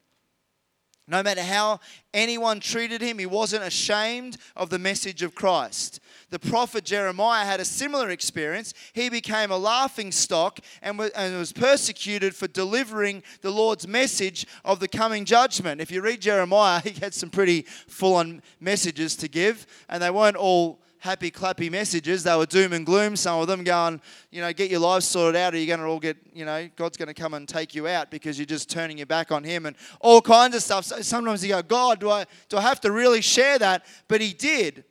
No 1.09 1.23
matter 1.23 1.41
how 1.41 1.79
anyone 2.13 2.59
treated 2.59 3.01
him, 3.01 3.17
he 3.17 3.25
wasn't 3.25 3.63
ashamed 3.63 4.37
of 4.57 4.69
the 4.69 4.77
message 4.79 5.23
of 5.23 5.35
Christ. 5.35 6.01
The 6.31 6.39
prophet 6.39 6.83
Jeremiah 6.83 7.45
had 7.45 7.61
a 7.61 7.65
similar 7.65 8.09
experience. 8.09 8.73
He 8.91 9.09
became 9.09 9.49
a 9.49 9.57
laughing 9.57 10.11
stock 10.11 10.59
and 10.81 10.97
was 10.97 11.53
persecuted 11.53 12.35
for 12.35 12.47
delivering 12.49 13.23
the 13.41 13.51
Lord's 13.51 13.87
message 13.87 14.45
of 14.65 14.81
the 14.81 14.89
coming 14.89 15.23
judgment. 15.23 15.79
If 15.79 15.91
you 15.91 16.01
read 16.01 16.21
Jeremiah, 16.21 16.81
he 16.83 16.91
had 16.99 17.13
some 17.13 17.29
pretty 17.29 17.61
full 17.61 18.15
on 18.15 18.41
messages 18.59 19.15
to 19.17 19.29
give, 19.29 19.65
and 19.87 20.03
they 20.03 20.11
weren't 20.11 20.35
all 20.35 20.81
happy 20.99 21.31
clappy 21.31 21.69
messages. 21.69 22.23
They 22.23 22.35
were 22.35 22.45
doom 22.45 22.73
and 22.73 22.85
gloom, 22.85 23.15
some 23.15 23.39
of 23.39 23.47
them 23.47 23.63
going, 23.63 24.01
you 24.31 24.41
know, 24.41 24.51
get 24.53 24.69
your 24.69 24.79
life 24.79 25.03
sorted 25.03 25.39
out 25.39 25.53
or 25.53 25.57
you're 25.57 25.67
going 25.67 25.79
to 25.79 25.85
all 25.85 25.99
get, 25.99 26.17
you 26.33 26.45
know, 26.45 26.69
God's 26.75 26.97
going 26.97 27.07
to 27.07 27.13
come 27.13 27.33
and 27.33 27.47
take 27.47 27.75
you 27.75 27.87
out 27.87 28.09
because 28.11 28.37
you're 28.37 28.45
just 28.45 28.69
turning 28.69 28.97
your 28.97 29.05
back 29.05 29.31
on 29.31 29.43
him 29.43 29.65
and 29.65 29.75
all 29.99 30.21
kinds 30.21 30.55
of 30.55 30.63
stuff. 30.63 30.85
So 30.85 31.01
sometimes 31.01 31.43
you 31.43 31.49
go, 31.49 31.61
God, 31.61 31.99
do 31.99 32.09
I, 32.09 32.25
do 32.49 32.57
I 32.57 32.61
have 32.61 32.81
to 32.81 32.91
really 32.91 33.21
share 33.21 33.59
that? 33.59 33.85
But 34.07 34.21
he 34.21 34.33
did. 34.33 34.83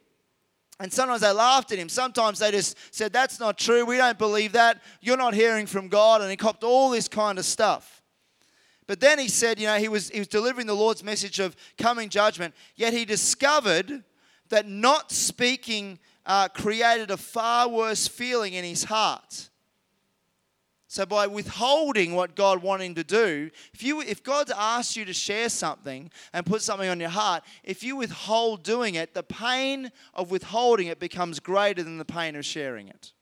And 0.79 0.93
sometimes 0.93 1.23
they 1.23 1.33
laughed 1.33 1.73
at 1.73 1.79
him. 1.79 1.89
Sometimes 1.89 2.39
they 2.39 2.51
just 2.51 2.77
said, 2.95 3.11
That's 3.11 3.41
not 3.41 3.57
true. 3.57 3.87
We 3.87 3.97
don't 3.97 4.19
believe 4.19 4.53
that. 4.53 4.83
You're 5.01 5.17
not 5.17 5.33
hearing 5.33 5.67
from 5.67 5.89
God. 5.89 6.21
And 6.21 6.31
he 6.31 6.37
copped 6.37 6.65
all 6.65 6.91
this 6.91 7.09
kind 7.09 7.39
of 7.39 7.47
stuff. 7.47 7.97
But 8.87 9.01
then 9.01 9.19
he 9.19 9.29
said, 9.29 9.59
you 9.59 9.67
know, 9.67 9.79
he 9.79 9.89
was, 9.89 10.11
he 10.11 10.19
was 10.19 10.29
delivering 10.29 10.67
the 10.67 10.75
Lord's 10.75 11.03
message 11.03 11.41
of 11.41 11.57
coming 11.77 12.09
judgment, 12.09 12.55
yet 12.77 12.93
he 12.93 13.05
discovered 13.05 14.05
that 14.49 14.69
not 14.69 15.11
speaking 15.11 15.99
uh, 16.25 16.49
created 16.49 17.11
a 17.11 17.17
far 17.17 17.69
worse 17.69 18.09
feeling 18.09 18.53
in 18.55 18.65
his 18.65 18.85
heart. 18.85 19.51
So 20.89 21.05
by 21.05 21.27
withholding 21.27 22.15
what 22.15 22.35
God 22.35 22.63
wanted 22.63 22.97
to 22.97 23.05
do, 23.05 23.51
if 23.75 23.83
you 23.83 24.01
if 24.01 24.23
God's 24.23 24.53
asked 24.57 24.97
you 24.97 25.05
to 25.05 25.13
share 25.13 25.51
something 25.51 26.11
and 26.33 26.47
put 26.47 26.63
something 26.63 26.89
on 26.89 27.01
your 27.01 27.11
heart, 27.11 27.43
if 27.63 27.85
you 27.85 27.97
withhold 27.97 28.63
doing 28.63 28.95
it, 28.95 29.13
the 29.13 29.23
pain 29.23 29.93
of 30.15 30.31
withholding 30.31 30.87
it 30.87 30.99
becomes 30.99 31.39
greater 31.39 31.83
than 31.83 31.99
the 31.99 32.05
pain 32.05 32.35
of 32.35 32.47
sharing 32.47 32.89
it. 32.89 33.13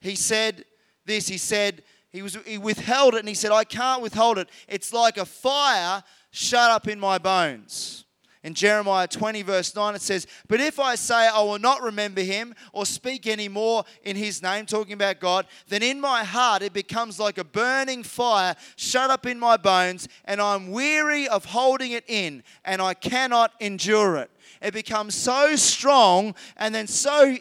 He 0.00 0.14
said 0.14 0.64
this, 1.04 1.26
he 1.26 1.38
said, 1.38 1.82
he 2.10 2.22
was 2.22 2.38
he 2.46 2.56
withheld 2.56 3.14
it 3.14 3.18
and 3.18 3.28
he 3.28 3.34
said, 3.34 3.50
I 3.50 3.64
can't 3.64 4.02
withhold 4.02 4.38
it. 4.38 4.48
It's 4.68 4.92
like 4.92 5.18
a 5.18 5.26
fire 5.26 6.04
shut 6.30 6.70
up 6.70 6.86
in 6.86 7.00
my 7.00 7.18
bones. 7.18 8.05
In 8.46 8.54
Jeremiah 8.54 9.08
20, 9.08 9.42
verse 9.42 9.74
9, 9.74 9.96
it 9.96 10.02
says, 10.02 10.24
But 10.46 10.60
if 10.60 10.78
I 10.78 10.94
say 10.94 11.26
I 11.26 11.42
will 11.42 11.58
not 11.58 11.82
remember 11.82 12.20
him 12.20 12.54
or 12.72 12.86
speak 12.86 13.26
any 13.26 13.48
more 13.48 13.82
in 14.04 14.14
his 14.14 14.40
name, 14.40 14.66
talking 14.66 14.92
about 14.92 15.18
God, 15.18 15.48
then 15.66 15.82
in 15.82 16.00
my 16.00 16.22
heart 16.22 16.62
it 16.62 16.72
becomes 16.72 17.18
like 17.18 17.38
a 17.38 17.44
burning 17.44 18.04
fire 18.04 18.54
shut 18.76 19.10
up 19.10 19.26
in 19.26 19.40
my 19.40 19.56
bones, 19.56 20.06
and 20.26 20.40
I'm 20.40 20.70
weary 20.70 21.26
of 21.26 21.46
holding 21.46 21.90
it 21.90 22.04
in, 22.06 22.44
and 22.64 22.80
I 22.80 22.94
cannot 22.94 23.52
endure 23.58 24.14
it. 24.18 24.30
It 24.62 24.74
becomes 24.74 25.16
so 25.16 25.56
strong 25.56 26.36
and 26.56 26.72
then 26.72 26.86
so 26.86 27.36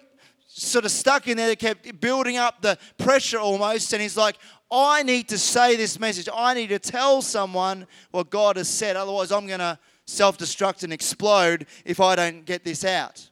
sort 0.47 0.85
of 0.85 0.91
stuck 0.91 1.27
in 1.27 1.37
there, 1.37 1.51
it 1.51 1.59
kept 1.59 2.01
building 2.01 2.37
up 2.37 2.63
the 2.63 2.79
pressure 2.97 3.37
almost. 3.37 3.93
And 3.93 4.01
he's 4.01 4.17
like, 4.17 4.37
I 4.71 5.03
need 5.03 5.27
to 5.29 5.37
say 5.37 5.75
this 5.75 5.99
message. 5.99 6.27
I 6.33 6.55
need 6.55 6.69
to 6.69 6.79
tell 6.79 7.21
someone 7.21 7.85
what 8.09 8.31
God 8.31 8.57
has 8.57 8.67
said. 8.67 8.95
Otherwise, 8.95 9.31
I'm 9.31 9.45
going 9.45 9.59
to 9.59 9.77
self 10.05 10.37
destruct 10.37 10.83
and 10.83 10.93
explode 10.93 11.65
if 11.83 11.99
I 11.99 12.15
don't 12.15 12.45
get 12.45 12.63
this 12.63 12.85
out. 12.85 13.29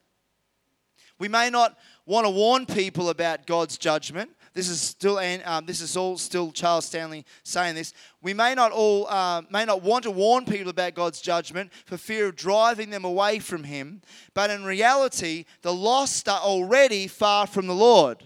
We 1.19 1.27
may 1.27 1.49
not 1.49 1.77
want 2.05 2.25
to 2.25 2.29
warn 2.29 2.65
people 2.65 3.09
about 3.09 3.47
God's 3.47 3.77
judgment. 3.77 4.31
This 4.53 4.69
is 4.69 4.79
still, 4.79 5.17
um, 5.45 5.65
this 5.65 5.81
is 5.81 5.97
all 5.97 6.17
still 6.17 6.51
Charles 6.51 6.85
Stanley 6.85 7.25
saying 7.43 7.73
this. 7.73 7.93
We 8.21 8.35
may 8.35 8.53
not 8.53 8.71
all 8.71 9.07
uh, 9.07 9.41
may 9.49 9.65
not 9.65 9.81
want 9.81 10.03
to 10.03 10.11
warn 10.11 10.45
people 10.45 10.69
about 10.69 10.93
God's 10.93 11.21
judgment 11.21 11.71
for 11.85 11.97
fear 11.97 12.27
of 12.27 12.35
driving 12.35 12.91
them 12.91 13.03
away 13.03 13.39
from 13.39 13.63
Him, 13.63 14.01
but 14.33 14.51
in 14.51 14.63
reality, 14.63 15.45
the 15.63 15.73
lost 15.73 16.29
are 16.29 16.41
already 16.41 17.07
far 17.07 17.47
from 17.47 17.65
the 17.65 17.73
Lord 17.73 18.23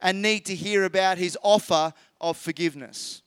and 0.00 0.22
need 0.22 0.46
to 0.46 0.54
hear 0.54 0.84
about 0.84 1.18
His 1.18 1.36
offer 1.42 1.92
of 2.20 2.38
forgiveness. 2.38 3.22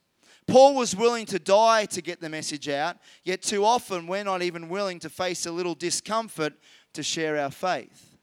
Paul 0.47 0.75
was 0.75 0.95
willing 0.95 1.25
to 1.27 1.39
die 1.39 1.85
to 1.85 2.01
get 2.01 2.21
the 2.21 2.29
message 2.29 2.69
out, 2.69 2.97
yet 3.23 3.41
too 3.41 3.65
often 3.65 4.05
we're 4.05 4.23
not 4.23 4.41
even 4.41 4.69
willing 4.69 4.99
to 4.99 5.09
face 5.09 5.45
a 5.45 5.51
little 5.51 5.73
discomfort 5.73 6.53
to 6.93 7.01
share 7.01 7.37
our 7.37 7.51
faith. 7.51 8.17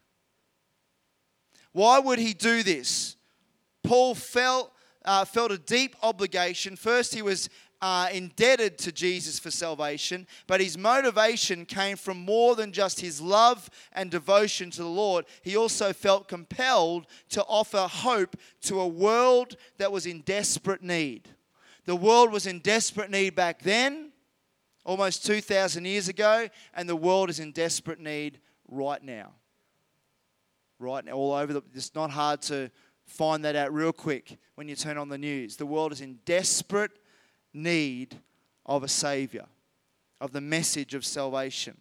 Why 1.72 1.98
would 1.98 2.18
he 2.18 2.32
do 2.32 2.62
this? 2.62 3.16
Paul 3.82 4.14
felt, 4.14 4.72
uh, 5.04 5.24
felt 5.24 5.50
a 5.50 5.58
deep 5.58 5.96
obligation. 6.02 6.76
First, 6.76 7.14
he 7.14 7.22
was 7.22 7.48
uh, 7.80 8.08
indebted 8.12 8.78
to 8.78 8.92
Jesus 8.92 9.40
for 9.40 9.50
salvation, 9.50 10.28
but 10.46 10.60
his 10.60 10.78
motivation 10.78 11.64
came 11.66 11.96
from 11.96 12.18
more 12.18 12.54
than 12.54 12.70
just 12.70 13.00
his 13.00 13.20
love 13.20 13.68
and 13.92 14.08
devotion 14.10 14.70
to 14.70 14.82
the 14.82 14.88
Lord. 14.88 15.24
He 15.42 15.56
also 15.56 15.92
felt 15.92 16.28
compelled 16.28 17.06
to 17.30 17.42
offer 17.44 17.88
hope 17.90 18.36
to 18.62 18.80
a 18.80 18.86
world 18.86 19.56
that 19.78 19.90
was 19.90 20.06
in 20.06 20.20
desperate 20.20 20.82
need. 20.82 21.28
The 21.84 21.96
world 21.96 22.32
was 22.32 22.46
in 22.46 22.60
desperate 22.60 23.10
need 23.10 23.34
back 23.34 23.62
then, 23.62 24.12
almost 24.84 25.26
2,000 25.26 25.84
years 25.84 26.08
ago, 26.08 26.48
and 26.74 26.88
the 26.88 26.96
world 26.96 27.28
is 27.28 27.40
in 27.40 27.52
desperate 27.52 27.98
need 27.98 28.40
right 28.68 29.02
now. 29.02 29.32
Right 30.78 31.04
now, 31.04 31.12
all 31.12 31.32
over 31.32 31.52
the. 31.52 31.62
It's 31.74 31.94
not 31.94 32.10
hard 32.10 32.42
to 32.42 32.70
find 33.06 33.44
that 33.44 33.56
out 33.56 33.72
real 33.72 33.92
quick 33.92 34.38
when 34.54 34.68
you 34.68 34.74
turn 34.74 34.98
on 34.98 35.08
the 35.08 35.18
news. 35.18 35.56
The 35.56 35.66
world 35.66 35.92
is 35.92 36.00
in 36.00 36.18
desperate 36.24 36.92
need 37.52 38.18
of 38.66 38.82
a 38.82 38.88
Savior, 38.88 39.46
of 40.20 40.32
the 40.32 40.40
message 40.40 40.94
of 40.94 41.04
salvation. 41.04 41.76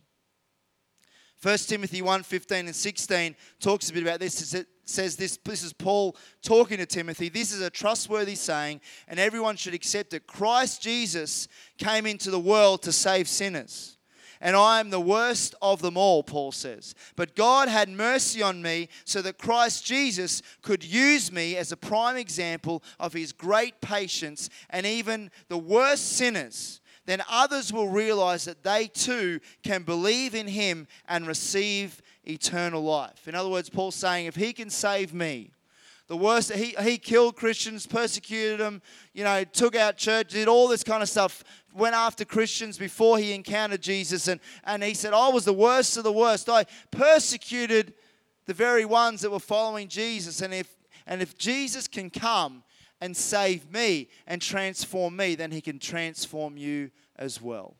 1 1.41 1.57
Timothy 1.57 2.01
1 2.01 2.23
15 2.23 2.67
and 2.67 2.75
16 2.75 3.35
talks 3.59 3.89
a 3.89 3.93
bit 3.93 4.03
about 4.03 4.19
this. 4.19 4.53
It 4.53 4.67
says 4.85 5.15
this 5.15 5.37
this 5.43 5.63
is 5.63 5.73
Paul 5.73 6.15
talking 6.43 6.77
to 6.77 6.85
Timothy. 6.85 7.29
This 7.29 7.51
is 7.51 7.61
a 7.61 7.69
trustworthy 7.69 8.35
saying, 8.35 8.81
and 9.07 9.19
everyone 9.19 9.55
should 9.55 9.73
accept 9.73 10.13
it. 10.13 10.27
Christ 10.27 10.81
Jesus 10.81 11.47
came 11.77 12.05
into 12.05 12.29
the 12.29 12.39
world 12.39 12.83
to 12.83 12.91
save 12.91 13.27
sinners. 13.27 13.97
And 14.43 14.55
I 14.55 14.79
am 14.79 14.89
the 14.89 14.99
worst 14.99 15.53
of 15.61 15.83
them 15.83 15.97
all, 15.97 16.23
Paul 16.23 16.51
says. 16.51 16.95
But 17.15 17.35
God 17.35 17.69
had 17.69 17.89
mercy 17.89 18.41
on 18.41 18.59
me 18.59 18.89
so 19.05 19.21
that 19.21 19.37
Christ 19.37 19.85
Jesus 19.85 20.41
could 20.63 20.83
use 20.83 21.31
me 21.31 21.55
as 21.57 21.71
a 21.71 21.77
prime 21.77 22.17
example 22.17 22.81
of 22.99 23.13
his 23.13 23.33
great 23.33 23.81
patience, 23.81 24.49
and 24.71 24.85
even 24.87 25.29
the 25.47 25.59
worst 25.59 26.13
sinners 26.13 26.80
then 27.05 27.21
others 27.29 27.73
will 27.73 27.89
realize 27.89 28.45
that 28.45 28.63
they 28.63 28.87
too 28.87 29.39
can 29.63 29.83
believe 29.83 30.35
in 30.35 30.47
him 30.47 30.87
and 31.07 31.25
receive 31.27 32.01
eternal 32.23 32.83
life. 32.83 33.27
In 33.27 33.35
other 33.35 33.49
words, 33.49 33.69
Paul's 33.69 33.95
saying, 33.95 34.27
if 34.27 34.35
he 34.35 34.53
can 34.53 34.69
save 34.69 35.13
me, 35.13 35.51
the 36.07 36.17
worst, 36.17 36.51
he, 36.51 36.75
he 36.81 36.97
killed 36.97 37.37
Christians, 37.37 37.87
persecuted 37.87 38.59
them, 38.59 38.81
you 39.13 39.23
know, 39.23 39.45
took 39.45 39.77
out 39.77 39.95
church, 39.95 40.31
did 40.31 40.49
all 40.49 40.67
this 40.67 40.83
kind 40.83 41.01
of 41.01 41.07
stuff, 41.07 41.41
went 41.73 41.95
after 41.95 42.25
Christians 42.25 42.77
before 42.77 43.17
he 43.17 43.31
encountered 43.31 43.81
Jesus. 43.81 44.27
And, 44.27 44.41
and 44.65 44.83
he 44.83 44.93
said, 44.93 45.13
I 45.13 45.29
was 45.29 45.45
the 45.45 45.53
worst 45.53 45.95
of 45.95 46.03
the 46.03 46.11
worst. 46.11 46.49
I 46.49 46.65
persecuted 46.91 47.93
the 48.45 48.53
very 48.53 48.83
ones 48.83 49.21
that 49.21 49.31
were 49.31 49.39
following 49.39 49.87
Jesus. 49.87 50.41
And 50.41 50.53
if, 50.53 50.75
and 51.07 51.21
if 51.21 51.37
Jesus 51.37 51.87
can 51.87 52.09
come 52.09 52.63
and 53.01 53.17
save 53.17 53.71
me 53.71 54.07
and 54.27 54.41
transform 54.41 55.17
me, 55.17 55.35
then 55.35 55.51
he 55.51 55.59
can 55.59 55.79
transform 55.79 56.55
you 56.55 56.91
as 57.17 57.41
well. 57.41 57.75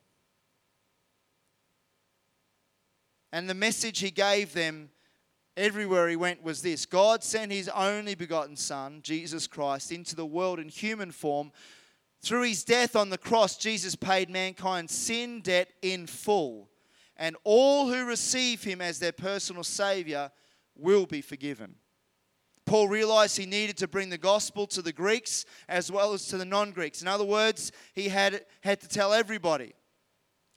And 3.31 3.49
the 3.49 3.53
message 3.53 3.99
he 3.99 4.11
gave 4.11 4.53
them 4.53 4.89
everywhere 5.55 6.09
he 6.09 6.15
went 6.15 6.43
was 6.43 6.61
this 6.61 6.85
God 6.85 7.23
sent 7.23 7.51
his 7.51 7.69
only 7.69 8.15
begotten 8.15 8.57
Son, 8.57 8.99
Jesus 9.03 9.47
Christ, 9.47 9.91
into 9.91 10.15
the 10.15 10.25
world 10.25 10.59
in 10.59 10.67
human 10.67 11.11
form. 11.11 11.51
Through 12.23 12.43
his 12.43 12.63
death 12.63 12.95
on 12.95 13.09
the 13.09 13.17
cross, 13.17 13.57
Jesus 13.57 13.95
paid 13.95 14.29
mankind's 14.29 14.93
sin 14.93 15.41
debt 15.41 15.69
in 15.81 16.07
full. 16.07 16.69
And 17.17 17.35
all 17.43 17.89
who 17.89 18.05
receive 18.05 18.63
him 18.63 18.81
as 18.81 18.99
their 18.99 19.11
personal 19.11 19.63
Savior 19.63 20.31
will 20.75 21.05
be 21.05 21.21
forgiven. 21.21 21.75
Paul 22.71 22.87
realized 22.87 23.35
he 23.35 23.45
needed 23.45 23.75
to 23.79 23.87
bring 23.89 24.07
the 24.07 24.17
gospel 24.17 24.65
to 24.67 24.81
the 24.81 24.93
Greeks 24.93 25.43
as 25.67 25.91
well 25.91 26.13
as 26.13 26.25
to 26.27 26.37
the 26.37 26.45
non 26.45 26.71
Greeks. 26.71 27.01
In 27.01 27.07
other 27.09 27.25
words, 27.25 27.73
he 27.93 28.07
had, 28.07 28.45
had 28.61 28.79
to 28.79 28.87
tell 28.87 29.11
everybody. 29.11 29.73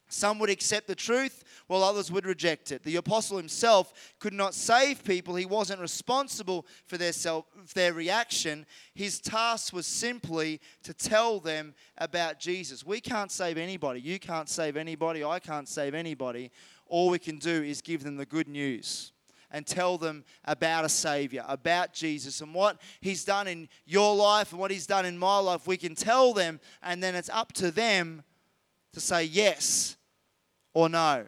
Some 0.06 0.38
would 0.38 0.48
accept 0.48 0.86
the 0.86 0.94
truth, 0.94 1.42
while 1.66 1.82
others 1.82 2.12
would 2.12 2.24
reject 2.24 2.70
it. 2.70 2.84
The 2.84 2.94
apostle 2.94 3.36
himself 3.36 4.14
could 4.20 4.32
not 4.32 4.54
save 4.54 5.02
people. 5.02 5.34
He 5.34 5.44
wasn't 5.44 5.80
responsible 5.80 6.66
for 6.86 6.98
their, 6.98 7.12
self, 7.12 7.46
their 7.74 7.92
reaction. 7.92 8.64
His 8.94 9.20
task 9.20 9.72
was 9.72 9.84
simply 9.84 10.60
to 10.84 10.94
tell 10.94 11.40
them 11.40 11.74
about 11.98 12.38
Jesus. 12.38 12.86
We 12.86 13.00
can't 13.00 13.32
save 13.32 13.58
anybody. 13.58 14.00
You 14.00 14.20
can't 14.20 14.48
save 14.48 14.76
anybody. 14.76 15.24
I 15.24 15.40
can't 15.40 15.68
save 15.68 15.94
anybody. 15.94 16.52
All 16.86 17.10
we 17.10 17.18
can 17.18 17.40
do 17.40 17.64
is 17.64 17.82
give 17.82 18.04
them 18.04 18.18
the 18.18 18.24
good 18.24 18.46
news 18.46 19.13
and 19.54 19.64
tell 19.64 19.96
them 19.96 20.24
about 20.46 20.84
a 20.84 20.88
Savior, 20.88 21.44
about 21.46 21.92
Jesus, 21.92 22.40
and 22.40 22.52
what 22.52 22.80
He's 23.00 23.24
done 23.24 23.46
in 23.46 23.68
your 23.86 24.16
life 24.16 24.50
and 24.50 24.60
what 24.60 24.72
He's 24.72 24.84
done 24.84 25.06
in 25.06 25.16
my 25.16 25.38
life. 25.38 25.68
We 25.68 25.76
can 25.76 25.94
tell 25.94 26.32
them, 26.32 26.58
and 26.82 27.00
then 27.00 27.14
it's 27.14 27.30
up 27.30 27.52
to 27.54 27.70
them 27.70 28.24
to 28.94 29.00
say 29.00 29.22
yes 29.22 29.96
or 30.74 30.88
no. 30.88 31.26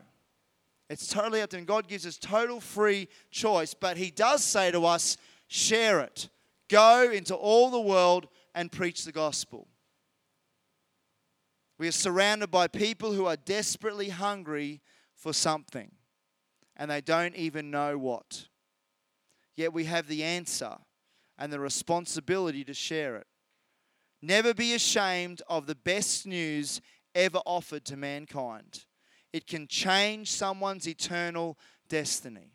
It's 0.90 1.06
totally 1.06 1.40
up 1.40 1.50
to 1.50 1.56
them. 1.56 1.66
God 1.66 1.86
gives 1.86 2.04
us 2.04 2.18
total 2.18 2.58
free 2.58 3.06
choice, 3.30 3.74
but 3.74 3.96
He 3.96 4.10
does 4.10 4.42
say 4.42 4.72
to 4.72 4.84
us, 4.86 5.16
share 5.46 6.00
it. 6.00 6.28
Go 6.68 7.08
into 7.08 7.36
all 7.36 7.70
the 7.70 7.80
world 7.80 8.26
and 8.56 8.72
preach 8.72 9.04
the 9.04 9.12
gospel. 9.12 9.68
We 11.78 11.86
are 11.86 11.92
surrounded 11.92 12.50
by 12.50 12.66
people 12.66 13.12
who 13.12 13.26
are 13.26 13.36
desperately 13.36 14.08
hungry 14.08 14.80
for 15.14 15.32
something 15.32 15.92
and 16.76 16.90
they 16.90 17.00
don't 17.00 17.34
even 17.36 17.70
know 17.70 17.98
what. 17.98 18.46
Yet 19.56 19.72
we 19.72 19.84
have 19.84 20.06
the 20.06 20.22
answer 20.22 20.76
and 21.38 21.52
the 21.52 21.60
responsibility 21.60 22.64
to 22.64 22.74
share 22.74 23.16
it. 23.16 23.26
Never 24.22 24.54
be 24.54 24.74
ashamed 24.74 25.42
of 25.48 25.66
the 25.66 25.74
best 25.74 26.26
news 26.26 26.80
ever 27.14 27.38
offered 27.46 27.84
to 27.86 27.96
mankind. 27.96 28.84
It 29.32 29.46
can 29.46 29.66
change 29.66 30.30
someone's 30.30 30.88
eternal 30.88 31.58
destiny. 31.88 32.52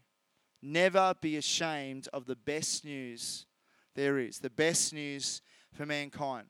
Never 0.62 1.16
be 1.22 1.38
ashamed 1.38 2.08
of 2.14 2.26
the 2.26 2.36
best 2.36 2.86
news 2.86 3.46
there 3.96 4.20
is, 4.20 4.40
the 4.40 4.50
best 4.50 4.94
news 4.94 5.42
for 5.74 5.86
mankind. 5.86 6.48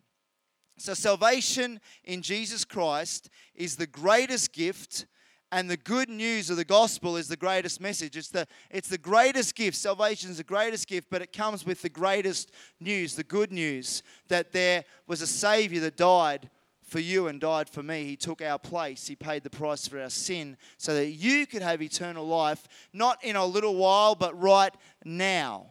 So, 0.78 0.94
salvation 0.94 1.80
in 2.04 2.22
Jesus 2.22 2.66
Christ 2.66 3.30
is 3.54 3.76
the 3.76 3.88
greatest 3.88 4.52
gift, 4.52 5.06
and 5.52 5.70
the 5.70 5.78
good 5.78 6.10
news 6.10 6.50
of 6.50 6.58
the 6.58 6.64
gospel 6.66 7.18
is 7.18 7.28
the 7.28 7.36
greatest 7.36 7.82
message. 7.82 8.16
It's 8.16 8.30
the, 8.30 8.48
it's 8.70 8.88
the 8.88 8.98
greatest 8.98 9.56
gift. 9.56 9.76
Salvation 9.76 10.32
is 10.32 10.38
the 10.38 10.44
greatest 10.44 10.88
gift, 10.88 11.08
but 11.10 11.22
it 11.22 11.34
comes 11.34 11.66
with 11.66 11.82
the 11.82 11.90
greatest 11.90 12.52
news, 12.80 13.16
the 13.16 13.24
good 13.24 13.52
news 13.52 14.02
that 14.30 14.54
there 14.54 14.86
was 15.08 15.22
a 15.22 15.28
Savior 15.28 15.82
that 15.82 15.98
died 15.98 16.50
for 16.84 17.00
you 17.00 17.28
and 17.28 17.42
died 17.42 17.70
for 17.70 17.84
me. 17.84 18.06
He 18.06 18.16
took 18.16 18.42
our 18.42 18.60
place. 18.60 19.08
He 19.08 19.16
paid 19.16 19.44
the 19.44 19.50
price 19.50 19.88
for 19.88 20.00
our 20.00 20.10
sin 20.10 20.58
so 20.78 20.94
that 20.94 21.08
you 21.08 21.46
could 21.46 21.62
have 21.62 21.82
eternal 21.82 22.26
life, 22.26 22.68
not 22.94 23.24
in 23.24 23.36
a 23.36 23.46
little 23.46 23.76
while, 23.76 24.16
but 24.16 24.40
right 24.40 24.74
now 25.04 25.71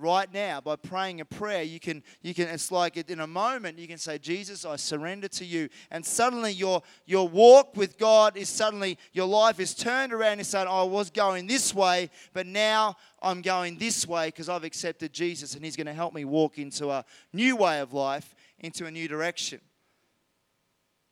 right 0.00 0.32
now 0.32 0.60
by 0.60 0.76
praying 0.76 1.20
a 1.20 1.24
prayer 1.24 1.62
you 1.62 1.78
can 1.78 2.02
you 2.22 2.34
can 2.34 2.48
it's 2.48 2.72
like 2.72 2.96
in 2.96 3.20
a 3.20 3.26
moment 3.26 3.78
you 3.78 3.86
can 3.86 3.98
say 3.98 4.18
jesus 4.18 4.64
i 4.64 4.76
surrender 4.76 5.28
to 5.28 5.44
you. 5.44 5.68
And 5.90 6.04
suddenly 6.04 6.52
your 6.52 6.82
your 7.06 7.28
walk 7.28 7.76
with 7.76 7.98
god 7.98 8.36
is 8.36 8.48
suddenly 8.48 8.98
your 9.12 9.26
life 9.26 9.60
is 9.60 9.74
turned 9.74 10.12
around 10.12 10.38
and 10.38 10.46
saying 10.46 10.68
i 10.68 10.82
was 10.82 11.10
going 11.10 11.46
this 11.46 11.74
way 11.74 12.10
but 12.32 12.46
now 12.46 12.96
i'm 13.22 13.42
going 13.42 13.78
this 13.78 14.06
way 14.06 14.28
because 14.28 14.48
i've 14.48 14.64
accepted 14.64 15.12
jesus 15.12 15.54
and 15.54 15.64
he's 15.64 15.76
going 15.76 15.86
to 15.86 15.92
help 15.92 16.14
me 16.14 16.24
walk 16.24 16.58
into 16.58 16.90
a 16.90 17.04
new 17.32 17.56
way 17.56 17.80
of 17.80 17.92
life 17.92 18.34
into 18.60 18.86
a 18.86 18.90
new 18.90 19.08
direction. 19.08 19.60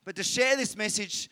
But 0.04 0.16
to 0.16 0.22
share 0.22 0.56
this 0.56 0.76
message 0.76 1.28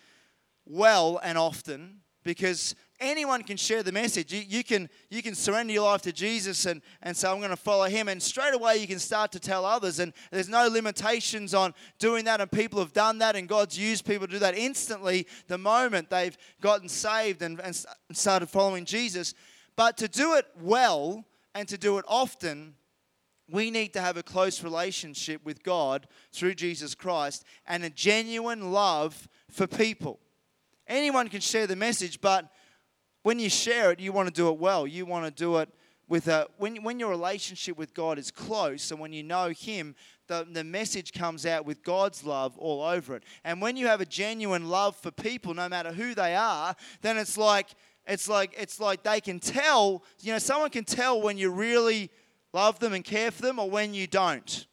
well 0.67 1.21
and 1.23 1.39
often 1.39 2.01
because 2.25 2.75
anyone 3.01 3.43
can 3.43 3.57
share 3.57 3.83
the 3.83 3.93
message. 3.93 4.33
You, 4.33 4.43
you, 4.47 4.65
can, 4.65 4.89
you 5.11 5.23
can 5.23 5.35
surrender 5.35 5.73
your 5.73 5.85
life 5.85 6.03
to 6.03 6.13
Jesus 6.13 6.67
and, 6.67 6.83
and 7.03 7.17
say, 7.17 7.29
I'm 7.29 7.39
going 7.39 7.51
to 7.51 7.57
follow 7.57 7.85
him. 7.85 8.09
And 8.09 8.23
straight 8.23 8.55
away, 8.55 8.77
you 8.77 8.87
can 8.87 8.99
start 8.99 9.33
to 9.33 9.41
tell 9.41 9.65
others. 9.65 9.99
And 9.99 10.13
there's 10.31 10.49
no 10.49 10.69
limitations 10.69 11.55
on 11.55 11.75
doing 11.99 12.25
that. 12.25 12.41
And 12.41 12.51
people 12.51 12.79
have 12.81 12.93
done 12.93 13.19
that. 13.19 13.37
And 13.37 13.49
God's 13.49 13.79
used 13.79 14.05
people 14.05 14.27
to 14.27 14.33
do 14.33 14.39
that 14.39 14.57
instantly 14.57 15.27
the 15.49 15.59
moment 15.59 16.11
they've 16.11 16.37
gotten 16.61 16.89
saved 16.89 17.43
and, 17.43 17.61
and 17.61 17.77
started 18.13 18.49
following 18.49 18.85
Jesus. 18.85 19.35
But 19.77 19.97
to 19.99 20.09
do 20.09 20.35
it 20.35 20.47
well 20.61 21.25
and 21.55 21.69
to 21.69 21.79
do 21.79 21.99
it 21.99 22.05
often, 22.09 22.75
we 23.49 23.71
need 23.71 23.93
to 23.93 24.01
have 24.01 24.17
a 24.17 24.23
close 24.23 24.63
relationship 24.65 25.45
with 25.45 25.63
God 25.63 26.09
through 26.33 26.55
Jesus 26.55 26.95
Christ 26.95 27.45
and 27.67 27.85
a 27.85 27.91
genuine 27.91 28.73
love 28.73 29.29
for 29.51 29.67
people. 29.67 30.19
Anyone 30.89 31.29
can 31.29 31.41
share 31.41 31.67
the 31.67 31.77
message, 31.77 32.21
but 32.21 32.49
when 33.27 33.41
you 33.41 33.51
share 33.51 33.91
it, 33.91 33.99
you 33.99 34.13
want 34.13 34.29
to 34.29 34.33
do 34.33 34.51
it 34.51 34.57
well. 34.57 34.87
You 34.87 35.05
want 35.05 35.25
to 35.25 35.33
do 35.33 35.57
it 35.57 35.69
with 36.09 36.29
a 36.29 36.47
when 36.59 36.85
when 36.85 37.01
your 37.01 37.11
relationship 37.11 37.77
with 37.77 37.93
God 37.93 38.21
is 38.21 38.31
close 38.31 38.93
and 38.93 39.01
when 39.01 39.13
you 39.13 39.25
know 39.25 39.49
Him, 39.49 39.97
the, 40.29 40.47
the 40.49 40.63
message 40.63 41.13
comes 41.13 41.45
out 41.45 41.67
with 41.67 41.83
God's 41.83 42.23
love 42.23 42.57
all 42.57 42.85
over 42.85 43.17
it. 43.17 43.25
And 43.43 43.61
when 43.61 43.77
you 43.77 43.89
have 43.89 44.01
a 44.01 44.07
genuine 44.07 44.69
love 44.69 44.95
for 44.95 45.11
people, 45.11 45.55
no 45.55 45.69
matter 45.69 45.91
who 45.91 46.15
they 46.15 46.37
are, 46.37 46.77
then 47.03 47.19
it's 47.19 47.37
like 47.37 47.71
it's 48.07 48.29
like 48.29 48.55
it's 48.57 48.79
like 48.79 49.03
they 49.03 49.21
can 49.21 49.41
tell, 49.41 50.05
you 50.21 50.33
know, 50.33 50.39
someone 50.39 50.71
can 50.71 50.85
tell 50.85 51.21
when 51.21 51.37
you 51.37 51.51
really 51.51 52.13
love 52.53 52.79
them 52.79 52.93
and 52.93 53.05
care 53.05 53.33
for 53.33 53.43
them 53.43 53.59
or 53.59 53.69
when 53.69 53.93
you 53.93 54.07
don't. 54.07 54.69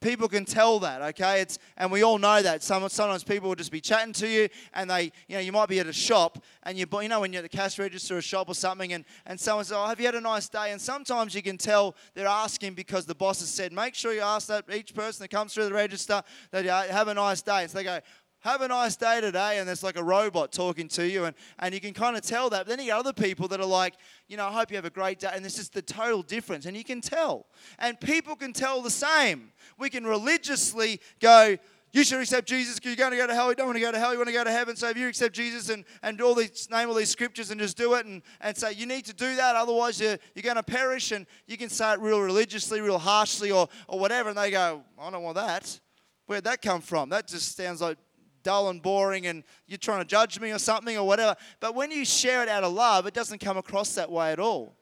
People 0.00 0.28
can 0.28 0.46
tell 0.46 0.78
that, 0.80 1.02
okay? 1.02 1.42
It's 1.42 1.58
and 1.76 1.92
we 1.92 2.02
all 2.02 2.18
know 2.18 2.40
that. 2.40 2.62
Some, 2.62 2.88
sometimes 2.88 3.22
people 3.22 3.50
will 3.50 3.56
just 3.56 3.70
be 3.70 3.82
chatting 3.82 4.14
to 4.14 4.28
you, 4.28 4.48
and 4.72 4.88
they, 4.88 5.12
you 5.28 5.36
know, 5.36 5.40
you 5.40 5.52
might 5.52 5.68
be 5.68 5.78
at 5.78 5.86
a 5.86 5.92
shop, 5.92 6.42
and 6.62 6.78
you, 6.78 6.86
you 7.02 7.08
know, 7.08 7.20
when 7.20 7.34
you're 7.34 7.44
at 7.44 7.50
the 7.50 7.54
cash 7.54 7.78
register 7.78 8.14
or 8.14 8.18
a 8.18 8.22
shop 8.22 8.48
or 8.48 8.54
something, 8.54 8.94
and, 8.94 9.04
and 9.26 9.38
someone 9.38 9.64
says, 9.64 9.76
"Oh, 9.76 9.86
have 9.86 10.00
you 10.00 10.06
had 10.06 10.14
a 10.14 10.20
nice 10.20 10.48
day?" 10.48 10.72
And 10.72 10.80
sometimes 10.80 11.34
you 11.34 11.42
can 11.42 11.58
tell 11.58 11.94
they're 12.14 12.26
asking 12.26 12.74
because 12.74 13.04
the 13.04 13.14
boss 13.14 13.40
has 13.40 13.50
said, 13.50 13.74
"Make 13.74 13.94
sure 13.94 14.14
you 14.14 14.22
ask 14.22 14.48
that 14.48 14.64
each 14.72 14.94
person 14.94 15.22
that 15.22 15.28
comes 15.28 15.52
through 15.52 15.66
the 15.66 15.74
register 15.74 16.22
that 16.50 16.64
you 16.64 16.70
have 16.70 17.08
a 17.08 17.14
nice 17.14 17.42
day." 17.42 17.66
So 17.66 17.76
they 17.76 17.84
go, 17.84 18.00
have 18.40 18.62
a 18.62 18.68
nice 18.68 18.96
day 18.96 19.20
today 19.20 19.58
and 19.58 19.68
there's 19.68 19.82
like 19.82 19.96
a 19.96 20.02
robot 20.02 20.52
talking 20.52 20.88
to 20.88 21.08
you 21.08 21.24
and, 21.24 21.36
and 21.58 21.74
you 21.74 21.80
can 21.80 21.92
kind 21.92 22.16
of 22.16 22.22
tell 22.22 22.50
that 22.50 22.66
but 22.66 22.68
then 22.68 22.78
you 22.78 22.86
get 22.86 22.98
other 22.98 23.12
people 23.12 23.46
that 23.48 23.60
are 23.60 23.66
like 23.66 23.94
you 24.28 24.36
know 24.36 24.46
i 24.46 24.52
hope 24.52 24.70
you 24.70 24.76
have 24.76 24.84
a 24.84 24.90
great 24.90 25.18
day 25.18 25.30
and 25.32 25.44
this 25.44 25.58
is 25.58 25.68
the 25.68 25.82
total 25.82 26.22
difference 26.22 26.66
and 26.66 26.76
you 26.76 26.84
can 26.84 27.00
tell 27.00 27.46
and 27.78 28.00
people 28.00 28.34
can 28.34 28.52
tell 28.52 28.80
the 28.80 28.90
same 28.90 29.52
we 29.78 29.90
can 29.90 30.06
religiously 30.06 31.00
go 31.20 31.56
you 31.92 32.04
should 32.04 32.20
accept 32.20 32.46
Jesus 32.46 32.76
because 32.76 32.90
you're 32.90 32.96
going 32.96 33.10
to 33.10 33.16
go 33.16 33.26
to 33.26 33.34
hell. 33.34 33.48
You 33.48 33.56
don't 33.56 33.66
want 33.66 33.76
to 33.76 33.80
go 33.80 33.90
to 33.90 33.98
hell. 33.98 34.12
You 34.12 34.18
want 34.18 34.28
to 34.28 34.32
go 34.32 34.44
to 34.44 34.50
heaven. 34.52 34.76
So 34.76 34.88
if 34.90 34.96
you 34.96 35.08
accept 35.08 35.34
Jesus 35.34 35.70
and, 35.70 35.84
and 36.04 36.20
all 36.20 36.36
these, 36.36 36.68
name 36.70 36.88
all 36.88 36.94
these 36.94 37.10
scriptures 37.10 37.50
and 37.50 37.60
just 37.60 37.76
do 37.76 37.94
it 37.94 38.06
and, 38.06 38.22
and 38.40 38.56
say 38.56 38.72
you 38.72 38.86
need 38.86 39.06
to 39.06 39.12
do 39.12 39.34
that, 39.34 39.56
otherwise 39.56 40.00
you're, 40.00 40.16
you're 40.36 40.44
going 40.44 40.54
to 40.54 40.62
perish. 40.62 41.10
And 41.10 41.26
you 41.48 41.56
can 41.56 41.68
say 41.68 41.94
it 41.94 41.98
real 41.98 42.20
religiously, 42.20 42.80
real 42.80 42.98
harshly, 42.98 43.50
or, 43.50 43.68
or 43.88 43.98
whatever. 43.98 44.28
And 44.28 44.38
they 44.38 44.52
go, 44.52 44.84
I 45.00 45.10
don't 45.10 45.24
want 45.24 45.34
that. 45.34 45.80
Where'd 46.26 46.44
that 46.44 46.62
come 46.62 46.80
from? 46.80 47.08
That 47.08 47.26
just 47.26 47.56
sounds 47.56 47.80
like 47.80 47.98
dull 48.42 48.68
and 48.68 48.82
boring 48.82 49.26
and 49.26 49.44
you're 49.66 49.78
trying 49.78 50.00
to 50.00 50.04
judge 50.04 50.40
me 50.40 50.50
or 50.52 50.58
something 50.58 50.96
or 50.96 51.06
whatever. 51.06 51.36
But 51.60 51.74
when 51.74 51.90
you 51.90 52.04
share 52.04 52.42
it 52.42 52.48
out 52.48 52.64
of 52.64 52.72
love, 52.72 53.06
it 53.06 53.14
doesn't 53.14 53.40
come 53.40 53.56
across 53.56 53.94
that 53.94 54.10
way 54.10 54.32
at 54.32 54.40
all. 54.40 54.76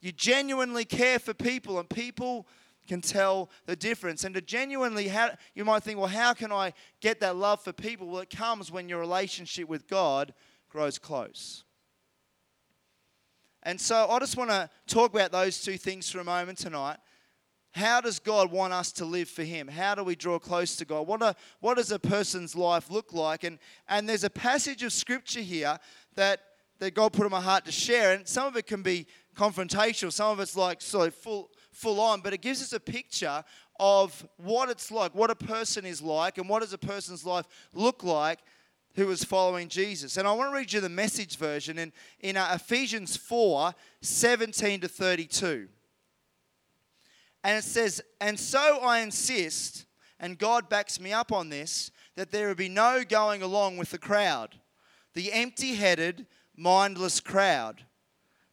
You 0.00 0.12
genuinely 0.12 0.84
care 0.84 1.18
for 1.18 1.34
people 1.34 1.78
and 1.78 1.88
people 1.88 2.46
can 2.86 3.00
tell 3.00 3.50
the 3.66 3.76
difference. 3.76 4.24
And 4.24 4.34
to 4.34 4.40
genuinely, 4.40 5.08
how, 5.08 5.30
you 5.54 5.64
might 5.64 5.82
think, 5.82 5.98
well, 5.98 6.08
how 6.08 6.32
can 6.32 6.52
I 6.52 6.72
get 7.00 7.20
that 7.20 7.36
love 7.36 7.60
for 7.62 7.72
people? 7.72 8.08
Well, 8.08 8.20
it 8.20 8.30
comes 8.30 8.70
when 8.70 8.88
your 8.88 9.00
relationship 9.00 9.68
with 9.68 9.88
God 9.88 10.32
grows 10.68 10.98
close. 10.98 11.64
And 13.62 13.80
so 13.80 14.06
I 14.08 14.20
just 14.20 14.36
want 14.36 14.50
to 14.50 14.70
talk 14.86 15.12
about 15.12 15.32
those 15.32 15.60
two 15.60 15.76
things 15.76 16.08
for 16.08 16.20
a 16.20 16.24
moment 16.24 16.58
tonight. 16.58 16.98
How 17.76 18.00
does 18.00 18.18
God 18.18 18.50
want 18.50 18.72
us 18.72 18.90
to 18.92 19.04
live 19.04 19.28
for 19.28 19.42
Him? 19.42 19.68
How 19.68 19.94
do 19.94 20.02
we 20.02 20.16
draw 20.16 20.38
close 20.38 20.76
to 20.76 20.86
God? 20.86 21.06
What, 21.06 21.36
what 21.60 21.76
does 21.76 21.92
a 21.92 21.98
person's 21.98 22.56
life 22.56 22.90
look 22.90 23.12
like? 23.12 23.44
And, 23.44 23.58
and 23.86 24.08
there's 24.08 24.24
a 24.24 24.30
passage 24.30 24.82
of 24.82 24.94
Scripture 24.94 25.42
here 25.42 25.78
that, 26.14 26.40
that 26.78 26.94
God 26.94 27.12
put 27.12 27.26
in 27.26 27.30
my 27.30 27.40
heart 27.40 27.66
to 27.66 27.72
share. 27.72 28.14
And 28.14 28.26
some 28.26 28.46
of 28.46 28.56
it 28.56 28.66
can 28.66 28.80
be 28.80 29.06
confrontational, 29.36 30.10
some 30.10 30.30
of 30.30 30.40
it's 30.40 30.56
like 30.56 30.80
of 30.94 31.14
full, 31.14 31.50
full 31.70 32.00
on, 32.00 32.22
but 32.22 32.32
it 32.32 32.40
gives 32.40 32.62
us 32.62 32.72
a 32.72 32.80
picture 32.80 33.44
of 33.78 34.26
what 34.38 34.70
it's 34.70 34.90
like, 34.90 35.14
what 35.14 35.30
a 35.30 35.34
person 35.34 35.84
is 35.84 36.00
like, 36.00 36.38
and 36.38 36.48
what 36.48 36.62
does 36.62 36.72
a 36.72 36.78
person's 36.78 37.26
life 37.26 37.44
look 37.74 38.02
like 38.02 38.38
who 38.94 39.10
is 39.10 39.22
following 39.22 39.68
Jesus. 39.68 40.16
And 40.16 40.26
I 40.26 40.32
want 40.32 40.50
to 40.50 40.56
read 40.56 40.72
you 40.72 40.80
the 40.80 40.88
message 40.88 41.36
version 41.36 41.78
in, 41.78 41.92
in 42.20 42.38
uh, 42.38 42.52
Ephesians 42.54 43.18
4 43.18 43.74
17 44.00 44.80
to 44.80 44.88
32. 44.88 45.68
And 47.46 47.56
it 47.56 47.62
says, 47.62 48.02
And 48.20 48.40
so 48.40 48.80
I 48.80 48.98
insist, 48.98 49.86
and 50.18 50.36
God 50.36 50.68
backs 50.68 50.98
me 50.98 51.12
up 51.12 51.30
on 51.30 51.48
this, 51.48 51.92
that 52.16 52.32
there 52.32 52.48
will 52.48 52.56
be 52.56 52.68
no 52.68 53.04
going 53.08 53.40
along 53.40 53.76
with 53.76 53.92
the 53.92 53.98
crowd, 53.98 54.56
the 55.14 55.32
empty 55.32 55.76
headed, 55.76 56.26
mindless 56.56 57.20
crowd. 57.20 57.84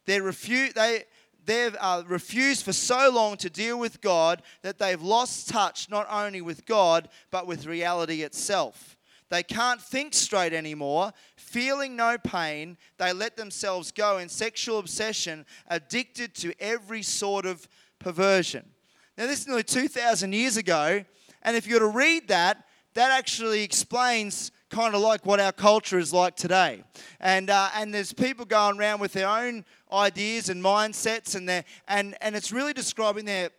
They 0.06 0.22
refuse, 0.22 0.74
they, 0.74 1.06
they've 1.44 1.76
uh, 1.80 2.04
refused 2.06 2.64
for 2.64 2.72
so 2.72 3.10
long 3.12 3.36
to 3.38 3.50
deal 3.50 3.80
with 3.80 4.00
God 4.00 4.44
that 4.62 4.78
they've 4.78 5.02
lost 5.02 5.50
touch 5.50 5.90
not 5.90 6.06
only 6.08 6.42
with 6.42 6.64
God, 6.68 7.10
but 7.32 7.48
with 7.48 7.66
reality 7.66 8.22
itself. 8.22 8.96
They 9.30 9.42
can't 9.42 9.82
think 9.82 10.14
straight 10.14 10.54
anymore. 10.54 11.14
Feeling 11.36 11.96
no 11.96 12.20
pain, 12.20 12.78
they 13.00 13.12
let 13.12 13.38
themselves 13.38 13.92
go 13.92 14.20
in 14.20 14.30
sexual 14.30 14.78
obsession, 14.78 15.48
addicted 15.68 16.36
to 16.36 16.54
every 16.60 17.02
sort 17.02 17.48
of 17.48 17.68
perversion. 17.98 18.70
Now, 19.18 19.28
this 19.28 19.42
is 19.42 19.48
nearly 19.48 19.64
2,000 19.64 20.34
years 20.34 20.58
ago, 20.58 21.04
and 21.44 21.56
if 21.56 21.68
you 21.68 21.76
were 21.76 21.82
to 21.82 21.88
read 21.88 22.30
that, 22.30 22.66
that 22.96 23.12
actually 23.12 23.64
explains 23.64 24.52
kind 24.70 24.96
of 24.96 25.02
like 25.02 25.24
what 25.24 25.40
our 25.40 25.52
culture 25.52 26.00
is 26.00 26.12
like 26.12 26.36
today. 26.36 26.84
And, 27.20 27.52
uh, 27.52 27.70
and 27.76 27.94
there's 27.94 28.12
people 28.12 28.46
going 28.46 28.80
around 28.80 29.02
with 29.02 29.14
their 29.14 29.28
own 29.28 29.66
ideas 29.92 30.50
and 30.50 30.64
mindsets, 30.64 31.36
and, 31.36 31.48
and, 31.88 32.16
and 32.22 32.36
it's 32.36 32.52
really 32.52 32.74
describing 32.74 33.26
their, 33.26 33.52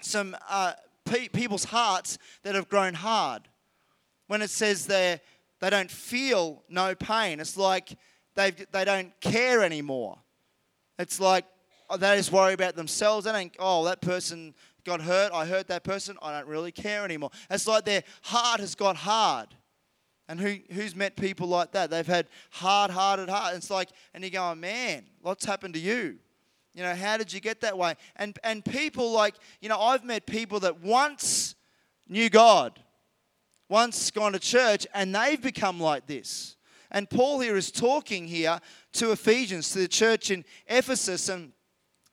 some 0.00 0.36
uh, 0.48 0.74
pe- 1.04 1.28
people's 1.28 1.64
hearts 1.64 2.18
that 2.44 2.54
have 2.54 2.68
grown 2.68 2.94
hard. 2.94 3.42
When 4.28 4.42
it 4.42 4.50
says 4.50 4.86
they 4.86 5.20
they 5.60 5.70
don't 5.70 5.90
feel 5.90 6.62
no 6.68 6.94
pain, 6.94 7.38
it's 7.38 7.56
like 7.56 7.96
they 8.34 8.50
they 8.50 8.84
don't 8.84 9.18
care 9.20 9.62
anymore. 9.62 10.18
It's 10.98 11.20
like 11.20 11.44
oh, 11.88 11.96
they 11.96 12.16
just 12.16 12.32
worry 12.32 12.52
about 12.54 12.74
themselves. 12.74 13.24
They 13.24 13.32
don't, 13.32 13.54
oh, 13.58 13.84
that 13.84 14.00
person 14.00 14.54
got 14.86 15.02
hurt, 15.02 15.32
I 15.32 15.44
hurt 15.44 15.68
that 15.68 15.84
person, 15.84 16.16
I 16.22 16.32
don't 16.32 16.48
really 16.48 16.72
care 16.72 17.04
anymore. 17.04 17.30
It's 17.50 17.66
like 17.66 17.84
their 17.84 18.02
heart 18.22 18.60
has 18.60 18.74
got 18.74 18.96
hard. 18.96 19.48
And 20.28 20.40
who, 20.40 20.56
who's 20.72 20.96
met 20.96 21.16
people 21.16 21.46
like 21.46 21.72
that? 21.72 21.90
They've 21.90 22.06
had 22.06 22.26
hard 22.50 22.90
hearted 22.90 23.28
heart. 23.28 23.54
It's 23.54 23.70
like, 23.70 23.90
and 24.14 24.24
you're 24.24 24.30
going, 24.30 24.52
oh, 24.52 24.54
man, 24.54 25.04
what's 25.20 25.44
happened 25.44 25.74
to 25.74 25.80
you? 25.80 26.16
You 26.74 26.82
know, 26.82 26.94
how 26.94 27.16
did 27.16 27.32
you 27.32 27.40
get 27.40 27.60
that 27.60 27.78
way? 27.78 27.94
And, 28.16 28.38
and 28.42 28.64
people 28.64 29.12
like, 29.12 29.34
you 29.60 29.68
know, 29.68 29.80
I've 29.80 30.04
met 30.04 30.26
people 30.26 30.60
that 30.60 30.82
once 30.82 31.54
knew 32.08 32.28
God, 32.28 32.78
once 33.68 34.10
gone 34.10 34.32
to 34.32 34.38
church, 34.38 34.86
and 34.94 35.14
they've 35.14 35.40
become 35.40 35.80
like 35.80 36.06
this. 36.06 36.56
And 36.90 37.08
Paul 37.08 37.40
here 37.40 37.56
is 37.56 37.70
talking 37.70 38.26
here 38.26 38.60
to 38.94 39.12
Ephesians, 39.12 39.70
to 39.72 39.80
the 39.80 39.88
church 39.88 40.30
in 40.30 40.44
Ephesus, 40.66 41.28
and 41.28 41.52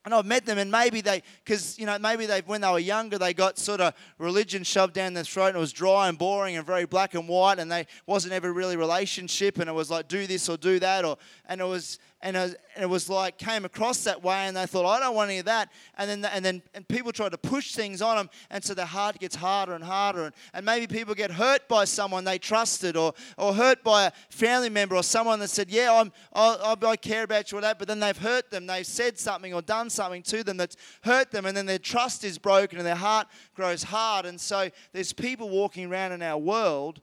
and 0.05 0.13
I've 0.13 0.25
met 0.25 0.45
them, 0.45 0.57
and 0.57 0.69
maybe 0.69 1.01
they, 1.01 1.23
because 1.43 1.79
you 1.79 1.85
know, 1.85 1.97
maybe 1.97 2.25
they, 2.25 2.41
when 2.41 2.61
they 2.61 2.71
were 2.71 2.79
younger, 2.79 3.17
they 3.17 3.33
got 3.33 3.57
sort 3.57 3.81
of 3.81 3.93
religion 4.17 4.63
shoved 4.63 4.93
down 4.93 5.13
their 5.13 5.23
throat, 5.23 5.47
and 5.47 5.57
it 5.57 5.59
was 5.59 5.71
dry 5.71 6.09
and 6.09 6.17
boring 6.17 6.57
and 6.57 6.65
very 6.65 6.85
black 6.85 7.13
and 7.13 7.27
white, 7.27 7.59
and 7.59 7.71
they 7.71 7.87
wasn't 8.05 8.33
ever 8.33 8.51
really 8.51 8.75
relationship, 8.75 9.59
and 9.59 9.69
it 9.69 9.73
was 9.73 9.89
like 9.89 10.07
do 10.07 10.27
this 10.27 10.49
or 10.49 10.57
do 10.57 10.79
that, 10.79 11.05
or 11.05 11.17
and 11.47 11.61
it 11.61 11.65
was 11.65 11.99
and 12.23 12.55
it 12.79 12.85
was 12.85 13.09
like 13.09 13.37
came 13.37 13.65
across 13.65 14.05
that 14.05 14.23
way 14.23 14.47
and 14.47 14.55
they 14.55 14.65
thought 14.65 14.85
i 14.85 14.99
don't 14.99 15.13
want 15.13 15.29
any 15.29 15.39
of 15.39 15.45
that. 15.45 15.69
And 15.97 16.09
then 16.09 16.25
and 16.25 16.43
then 16.43 16.63
and 16.73 16.87
people 16.87 17.11
try 17.11 17.27
to 17.27 17.37
push 17.37 17.73
things 17.73 18.01
on 18.01 18.15
them 18.15 18.29
and 18.49 18.63
so 18.63 18.73
their 18.73 18.85
heart 18.85 19.19
gets 19.19 19.35
harder 19.35 19.73
and 19.73 19.83
harder. 19.83 20.25
And, 20.25 20.35
and 20.53 20.65
maybe 20.65 20.87
people 20.87 21.13
get 21.13 21.31
hurt 21.31 21.67
by 21.67 21.83
someone 21.83 22.23
they 22.23 22.39
trusted 22.39 22.95
or 22.95 23.13
or 23.37 23.53
hurt 23.53 23.83
by 23.83 24.05
a 24.05 24.11
family 24.29 24.69
member 24.69 24.95
or 24.95 25.03
someone 25.03 25.39
that 25.39 25.49
said 25.49 25.69
yeah 25.69 25.93
i'm 25.93 26.11
i, 26.33 26.75
I 26.81 26.95
care 26.95 27.23
about 27.23 27.51
you 27.51 27.57
or 27.57 27.61
that 27.61 27.77
but 27.77 27.87
then 27.87 27.99
they've 27.99 28.17
hurt 28.17 28.49
them. 28.49 28.65
They've 28.65 28.85
said 28.85 29.19
something 29.19 29.53
or 29.53 29.61
done 29.61 29.89
something 29.89 30.23
to 30.23 30.43
them 30.43 30.57
that's 30.57 30.77
hurt 31.03 31.31
them 31.31 31.45
and 31.45 31.55
then 31.55 31.65
their 31.65 31.79
trust 31.79 32.23
is 32.23 32.37
broken 32.37 32.77
and 32.77 32.87
their 32.87 32.95
heart 32.95 33.27
grows 33.53 33.83
hard. 33.83 34.25
And 34.25 34.39
so 34.39 34.69
there's 34.93 35.11
people 35.11 35.49
walking 35.49 35.91
around 35.91 36.13
in 36.13 36.21
our 36.21 36.37
world 36.37 37.01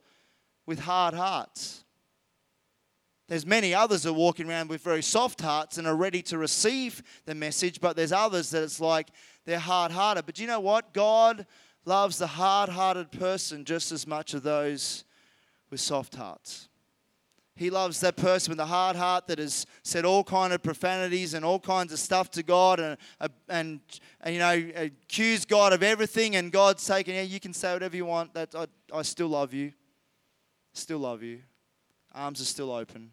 with 0.67 0.81
hard 0.81 1.15
hearts 1.15 1.85
there's 3.31 3.47
many 3.47 3.73
others 3.73 4.03
that 4.03 4.11
are 4.11 4.12
walking 4.12 4.51
around 4.51 4.71
with 4.71 4.83
very 4.83 5.03
soft 5.03 5.40
hearts 5.40 5.79
and 5.79 5.87
are 5.87 5.95
ready 5.95 6.21
to 6.21 6.37
receive 6.37 7.01
the 7.27 7.35
message, 7.35 7.81
but 7.81 7.95
there's 7.95 8.11
others 8.11 8.51
that 8.51 8.64
it's 8.64 8.81
like 8.81 9.07
they're 9.47 9.61
hard 9.61 9.93
hearted. 9.93 10.27
But 10.27 10.35
do 10.35 10.43
you 10.43 10.49
know 10.49 10.59
what? 10.59 10.93
God 10.93 11.47
loves 11.85 12.19
the 12.19 12.27
hard 12.27 12.71
hearted 12.71 13.12
person 13.12 13.64
just 13.64 13.93
as 13.93 14.05
much 14.05 14.35
as 14.35 14.43
those 14.43 15.05
with 15.71 15.79
soft 15.79 16.16
hearts. 16.16 16.69
He 17.55 17.71
loves 17.71 18.01
that 18.01 18.16
person 18.16 18.51
with 18.51 18.59
a 18.59 18.66
hard 18.66 18.97
heart 18.97 19.29
that 19.29 19.38
has 19.38 19.64
said 19.85 20.05
all 20.05 20.25
kind 20.25 20.53
of 20.53 20.61
profanities 20.61 21.33
and 21.33 21.45
all 21.45 21.61
kinds 21.61 21.93
of 21.93 22.01
stuff 22.01 22.33
to 22.33 22.43
God 22.43 22.81
and, 22.81 22.97
uh, 23.21 23.29
and, 23.49 23.79
and 24.23 24.35
you 24.35 24.40
know 24.40 24.73
accused 24.75 25.49
God 25.49 25.73
of 25.73 25.85
everything 25.85 26.35
and 26.35 26.51
God's 26.51 26.85
taken 26.85 27.14
yeah 27.14 27.23
you 27.23 27.38
can 27.38 27.53
say 27.53 27.73
whatever 27.75 27.95
you 27.95 28.07
want 28.07 28.35
that 28.35 28.57
I, 28.57 28.66
I 28.93 29.03
still 29.03 29.29
love 29.29 29.55
you 29.55 29.73
still 30.73 30.99
love 30.99 31.23
you 31.23 31.40
arms 32.12 32.40
are 32.40 32.47
still 32.47 32.73
open 32.73 33.12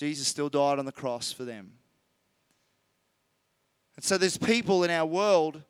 Jesus 0.00 0.26
still 0.26 0.48
died 0.48 0.78
on 0.78 0.86
the 0.86 0.92
cross 0.92 1.30
for 1.30 1.44
them. 1.44 1.72
And 3.96 4.02
so 4.02 4.16
there's 4.16 4.38
people 4.38 4.82
in 4.82 4.90
our 4.90 5.04
world 5.04 5.62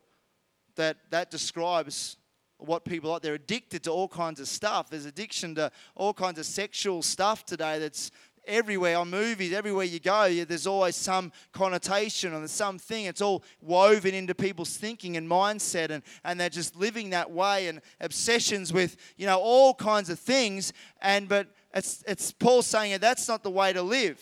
that 0.76 0.98
that 1.10 1.32
describes 1.32 2.16
what 2.58 2.84
people 2.84 3.10
are. 3.10 3.18
They're 3.18 3.34
addicted 3.34 3.82
to 3.84 3.90
all 3.90 4.06
kinds 4.06 4.38
of 4.38 4.46
stuff. 4.46 4.88
There's 4.88 5.04
addiction 5.04 5.56
to 5.56 5.72
all 5.96 6.14
kinds 6.14 6.38
of 6.38 6.46
sexual 6.46 7.02
stuff 7.02 7.44
today 7.44 7.80
that's 7.80 8.12
everywhere 8.46 8.98
on 8.98 9.10
movies, 9.10 9.52
everywhere 9.52 9.84
you 9.84 9.98
go, 9.98 10.44
there's 10.44 10.66
always 10.66 10.96
some 10.96 11.32
connotation 11.52 12.32
and 12.34 12.48
something. 12.48 13.06
It's 13.06 13.20
all 13.20 13.42
woven 13.60 14.14
into 14.14 14.34
people's 14.34 14.76
thinking 14.76 15.16
and 15.16 15.28
mindset, 15.28 15.90
and, 15.90 16.02
and 16.24 16.38
they're 16.38 16.48
just 16.48 16.76
living 16.76 17.10
that 17.10 17.30
way 17.30 17.68
and 17.68 17.80
obsessions 18.00 18.72
with, 18.72 18.96
you 19.16 19.26
know, 19.26 19.38
all 19.38 19.74
kinds 19.74 20.08
of 20.08 20.18
things. 20.18 20.72
And 21.02 21.28
but 21.28 21.48
it's, 21.74 22.02
it's 22.06 22.32
Paul 22.32 22.62
saying 22.62 22.92
that 22.92 23.00
that's 23.00 23.28
not 23.28 23.42
the 23.42 23.50
way 23.50 23.72
to 23.72 23.82
live. 23.82 24.20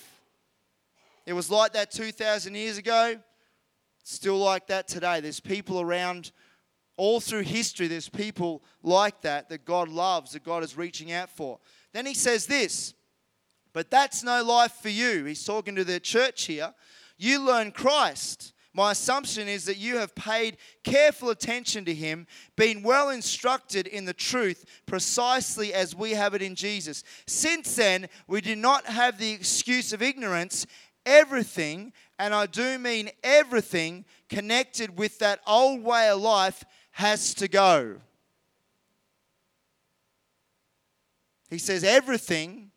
It 1.27 1.33
was 1.33 1.51
like 1.51 1.73
that 1.75 1.91
2,000 1.91 2.55
years 2.55 2.79
ago, 2.79 3.17
still 4.03 4.39
like 4.39 4.67
that 4.69 4.89
today. 4.89 5.21
There's 5.21 5.41
people 5.41 5.81
around 5.81 6.33
all 6.97 7.21
through 7.21 7.43
history, 7.43 7.87
there's 7.87 8.09
people 8.09 8.63
like 8.83 9.21
that 9.23 9.49
that 9.51 9.65
God 9.65 9.89
loves, 9.89 10.33
that 10.33 10.43
God 10.43 10.65
is 10.65 10.77
reaching 10.77 11.13
out 11.13 11.31
for. 11.31 11.61
Then 11.93 12.07
he 12.07 12.15
says 12.15 12.47
this, 12.47 12.93
but 13.73 13.91
that's 13.91 14.25
no 14.25 14.43
life 14.43 14.73
for 14.73 14.89
you. 14.89 15.25
He's 15.25 15.45
talking 15.45 15.77
to 15.77 15.85
the 15.85 16.01
church 16.01 16.47
here. 16.47 16.75
You 17.17 17.41
learn 17.41 17.71
Christ 17.71 18.53
my 18.79 18.93
assumption 18.93 19.49
is 19.49 19.65
that 19.65 19.77
you 19.77 19.97
have 19.97 20.15
paid 20.15 20.57
careful 20.85 21.31
attention 21.31 21.85
to 21.85 21.93
him, 21.93 22.29
been 22.55 22.85
well 22.85 23.11
instructed 23.11 23.89
in 23.89 24.05
the 24.05 24.15
truth 24.15 24.65
precisely 24.87 25.75
as 25.75 25.97
we 25.97 26.13
have 26.13 26.33
it 26.33 26.43
in 26.43 26.55
Jesus. 26.55 27.03
Since 27.27 27.75
then, 27.75 28.09
we 28.29 28.41
do 28.41 28.55
not 28.55 28.87
have 28.87 29.19
the 29.19 29.33
excuse 29.33 29.93
of 29.93 30.01
ignorance. 30.01 30.65
Everything, 31.05 31.93
and 32.21 32.33
I 32.33 32.47
do 32.47 32.79
mean 32.79 33.11
everything, 33.25 34.05
connected 34.29 34.97
with 34.97 35.19
that 35.19 35.41
old 35.45 35.83
way 35.83 36.09
of 36.11 36.21
life 36.21 36.63
has 36.93 37.35
to 37.35 37.49
go. 37.49 37.97
He 41.51 41.59
says, 41.59 41.83
everything, 41.83 42.71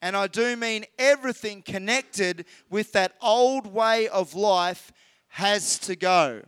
and 0.00 0.16
I 0.16 0.28
do 0.28 0.56
mean 0.56 0.86
everything 0.98 1.60
connected 1.60 2.46
with 2.70 2.92
that 2.92 3.16
old 3.20 3.66
way 3.66 4.08
of 4.08 4.34
life 4.34 4.92
has 5.32 5.78
to 5.78 5.96
go. 5.96 6.42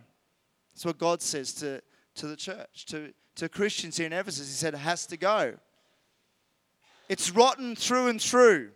That's 0.75 0.85
what 0.85 0.99
God 0.99 1.23
says 1.23 1.55
to, 1.55 1.81
to 2.17 2.27
the 2.27 2.37
church, 2.37 2.85
to, 2.87 3.15
to 3.37 3.49
Christians 3.49 3.97
here 3.97 4.07
in 4.07 4.13
Ephesus. 4.13 4.47
He 4.47 4.55
said 4.55 4.75
it 4.75 4.79
has 4.79 5.07
to 5.07 5.17
go. 5.17 5.55
It's 7.09 7.31
rotten 7.31 7.77
through 7.77 8.09
and 8.09 8.21
through. 8.21 8.73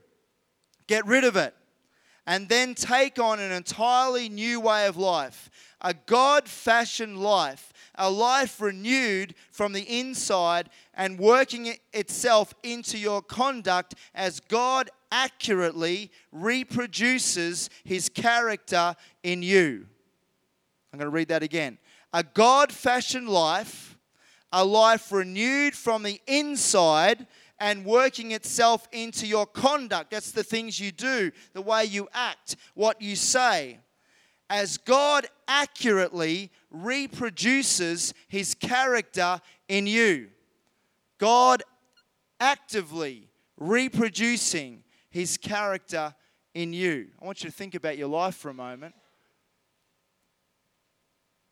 Get 0.87 1.07
rid 1.07 1.25
of 1.25 1.37
it. 1.37 1.55
And 2.27 2.49
then 2.49 2.75
take 2.75 3.19
on 3.19 3.39
an 3.39 3.53
entirely 3.53 4.31
new 4.31 4.61
way 4.61 4.87
of 4.87 4.97
life, 4.97 5.51
a 5.83 5.93
God 5.93 6.49
fashioned 6.49 7.19
life, 7.19 7.71
a 7.95 8.11
life 8.11 8.63
renewed 8.63 9.35
from 9.51 9.75
the 9.75 9.83
inside 9.83 10.71
and 10.95 11.19
working 11.19 11.75
itself 11.93 12.55
into 12.63 12.97
your 12.97 13.21
conduct 13.21 13.95
as 14.15 14.41
God 14.41 14.89
accurately 15.13 16.11
reproduces 16.33 17.69
his 17.85 18.09
character 18.09 18.95
in 19.23 19.43
you. 19.43 19.87
I'm 20.99 21.05
going 21.05 21.13
to 21.13 21.15
read 21.15 21.29
that 21.29 21.45
again. 21.45 21.79
A 22.13 22.25
God 22.25 22.73
fashioned 22.73 23.29
life, 23.29 23.97
a 24.51 24.65
life 24.65 25.13
renewed 25.13 25.77
from 25.77 26.03
the 26.03 26.21
inside 26.27 27.29
and 27.61 27.85
working 27.85 28.33
itself 28.33 28.89
into 28.91 29.25
your 29.25 29.47
conduct. 29.47 30.11
That's 30.11 30.33
the 30.33 30.43
things 30.43 30.81
you 30.81 30.91
do, 30.91 31.31
the 31.53 31.63
way 31.63 31.85
you 31.85 32.09
act, 32.13 32.57
what 32.75 33.01
you 33.01 33.15
say. 33.15 33.79
As 34.51 34.77
God 34.77 35.29
accurately 35.47 36.51
reproduces 36.69 38.13
his 38.27 38.57
character 38.57 39.41
in 39.69 39.87
you. 39.87 40.31
God 41.19 41.63
actively 42.41 43.29
reproducing 43.57 44.83
his 45.11 45.37
character 45.37 46.13
in 46.55 46.73
you. 46.73 47.07
I 47.23 47.25
want 47.25 47.45
you 47.45 47.51
to 47.51 47.57
think 47.57 47.77
about 47.77 47.97
your 47.97 48.09
life 48.09 48.35
for 48.35 48.49
a 48.49 48.55
moment. 48.55 48.97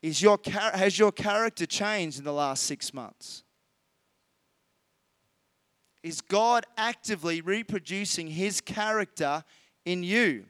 Is 0.06 0.22
your, 0.22 0.38
has 0.46 0.96
your 0.96 1.10
character 1.10 1.66
changed 1.66 2.18
in 2.18 2.24
the 2.24 2.32
last 2.32 2.62
six 2.62 2.94
months? 2.94 3.42
Is 6.04 6.20
God 6.20 6.64
actively 6.76 7.40
reproducing 7.40 8.28
His 8.28 8.60
character 8.60 9.42
in 9.84 10.04
you? 10.04 10.44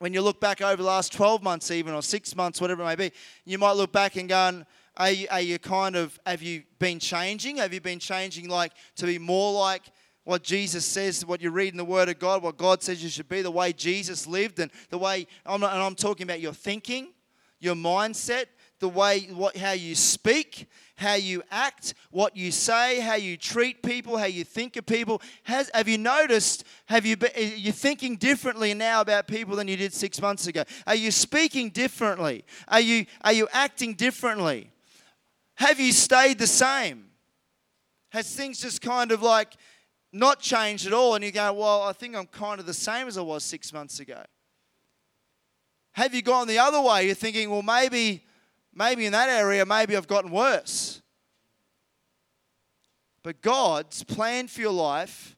When 0.00 0.12
you 0.12 0.20
look 0.20 0.38
back 0.38 0.60
over 0.60 0.76
the 0.76 0.86
last 0.86 1.14
12 1.14 1.42
months, 1.42 1.70
even, 1.70 1.94
or 1.94 2.02
six 2.02 2.36
months, 2.36 2.60
whatever 2.60 2.82
it 2.82 2.84
may 2.84 2.94
be, 2.94 3.12
you 3.46 3.56
might 3.56 3.72
look 3.72 3.90
back 3.90 4.16
and 4.16 4.28
go, 4.28 4.64
are 4.98 5.10
you, 5.10 5.28
are 5.30 5.40
you 5.40 5.58
kind 5.58 5.96
of, 5.96 6.20
have 6.26 6.42
you 6.42 6.64
been 6.78 6.98
changing? 6.98 7.56
Have 7.56 7.72
you 7.72 7.80
been 7.80 7.98
changing 7.98 8.50
like 8.50 8.72
to 8.96 9.06
be 9.06 9.18
more 9.18 9.58
like 9.58 9.84
what 10.24 10.42
Jesus 10.42 10.84
says, 10.84 11.24
what 11.24 11.40
you 11.40 11.50
read 11.50 11.72
in 11.72 11.78
the 11.78 11.86
Word 11.86 12.10
of 12.10 12.18
God, 12.18 12.42
what 12.42 12.58
God 12.58 12.82
says 12.82 13.02
you 13.02 13.08
should 13.08 13.30
be, 13.30 13.40
the 13.40 13.50
way 13.50 13.72
Jesus 13.72 14.26
lived, 14.26 14.58
and 14.58 14.70
the 14.90 14.98
way, 14.98 15.26
and 15.46 15.64
I'm 15.64 15.94
talking 15.94 16.24
about 16.24 16.40
your 16.40 16.52
thinking, 16.52 17.14
your 17.60 17.74
mindset, 17.74 18.44
the 18.84 18.88
way 18.90 19.20
what 19.32 19.56
how 19.56 19.72
you 19.72 19.94
speak, 19.94 20.68
how 20.96 21.14
you 21.14 21.42
act, 21.50 21.94
what 22.10 22.36
you 22.36 22.52
say, 22.52 23.00
how 23.00 23.14
you 23.14 23.34
treat 23.34 23.82
people, 23.82 24.18
how 24.18 24.26
you 24.26 24.44
think 24.44 24.76
of 24.76 24.84
people. 24.84 25.22
Has, 25.44 25.70
have 25.72 25.88
you 25.88 25.96
noticed? 25.96 26.64
Have 26.84 27.06
you 27.06 27.16
been, 27.16 27.30
are 27.34 27.40
you 27.40 27.72
thinking 27.72 28.16
differently 28.16 28.74
now 28.74 29.00
about 29.00 29.26
people 29.26 29.56
than 29.56 29.68
you 29.68 29.78
did 29.78 29.94
six 29.94 30.20
months 30.20 30.46
ago? 30.46 30.64
Are 30.86 30.94
you 30.94 31.10
speaking 31.10 31.70
differently? 31.70 32.44
Are 32.68 32.80
you 32.80 33.06
are 33.22 33.32
you 33.32 33.48
acting 33.54 33.94
differently? 33.94 34.70
Have 35.54 35.80
you 35.80 35.90
stayed 35.90 36.38
the 36.38 36.46
same? 36.46 37.06
Has 38.10 38.36
things 38.36 38.60
just 38.60 38.82
kind 38.82 39.12
of 39.12 39.22
like 39.22 39.54
not 40.12 40.40
changed 40.40 40.86
at 40.86 40.92
all? 40.92 41.14
And 41.14 41.24
you 41.24 41.32
go, 41.32 41.50
well, 41.54 41.84
I 41.84 41.94
think 41.94 42.14
I'm 42.14 42.26
kind 42.26 42.60
of 42.60 42.66
the 42.66 42.74
same 42.74 43.08
as 43.08 43.16
I 43.16 43.22
was 43.22 43.44
six 43.44 43.72
months 43.72 43.98
ago. 43.98 44.22
Have 45.92 46.14
you 46.14 46.20
gone 46.20 46.48
the 46.48 46.58
other 46.58 46.82
way? 46.82 47.06
You're 47.06 47.14
thinking, 47.14 47.48
well, 47.48 47.62
maybe 47.62 48.24
maybe 48.74 49.06
in 49.06 49.12
that 49.12 49.28
area, 49.28 49.64
maybe 49.64 49.96
I've 49.96 50.06
gotten 50.06 50.30
worse. 50.30 51.02
But 53.22 53.40
God's 53.40 54.04
plan 54.04 54.48
for 54.48 54.60
your 54.60 54.72
life 54.72 55.36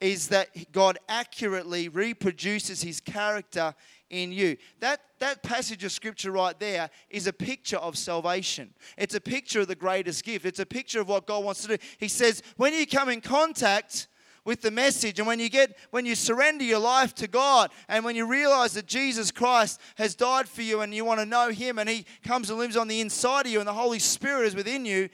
is 0.00 0.28
that 0.28 0.70
God 0.70 0.98
accurately 1.08 1.88
reproduces 1.88 2.82
his 2.82 3.00
character 3.00 3.74
in 4.10 4.32
you. 4.32 4.56
That, 4.80 5.00
that 5.18 5.42
passage 5.42 5.82
of 5.82 5.92
scripture 5.92 6.30
right 6.30 6.58
there 6.60 6.90
is 7.10 7.26
a 7.26 7.32
picture 7.32 7.78
of 7.78 7.96
salvation. 7.96 8.74
It's 8.98 9.14
a 9.14 9.20
picture 9.20 9.60
of 9.60 9.68
the 9.68 9.74
greatest 9.74 10.24
gift. 10.24 10.44
It's 10.44 10.60
a 10.60 10.66
picture 10.66 11.00
of 11.00 11.08
what 11.08 11.26
God 11.26 11.42
wants 11.42 11.62
to 11.62 11.68
do. 11.68 11.84
He 11.98 12.08
says, 12.08 12.42
when 12.56 12.74
you 12.74 12.86
come 12.86 13.08
in 13.08 13.20
contact 13.20 14.08
with 14.44 14.60
the 14.60 14.70
message. 14.70 15.18
And 15.18 15.26
when 15.26 15.40
you 15.40 15.48
get 15.48 15.76
when 15.90 16.06
you 16.06 16.14
surrender 16.14 16.64
your 16.64 16.78
life 16.78 17.14
to 17.16 17.28
God 17.28 17.70
and 17.88 18.04
when 18.04 18.16
you 18.16 18.26
realize 18.26 18.74
that 18.74 18.86
Jesus 18.86 19.30
Christ 19.30 19.80
has 19.96 20.14
died 20.14 20.48
for 20.48 20.62
you 20.62 20.80
and 20.80 20.94
you 20.94 21.04
want 21.04 21.20
to 21.20 21.26
know 21.26 21.50
him 21.50 21.78
and 21.78 21.88
he 21.88 22.06
comes 22.22 22.50
and 22.50 22.58
lives 22.58 22.76
on 22.76 22.88
the 22.88 23.00
inside 23.00 23.46
of 23.46 23.52
you 23.52 23.58
and 23.58 23.68
the 23.68 23.72
Holy 23.72 23.98
Spirit 23.98 24.46
is 24.46 24.54
within 24.54 24.84
you 24.84 25.08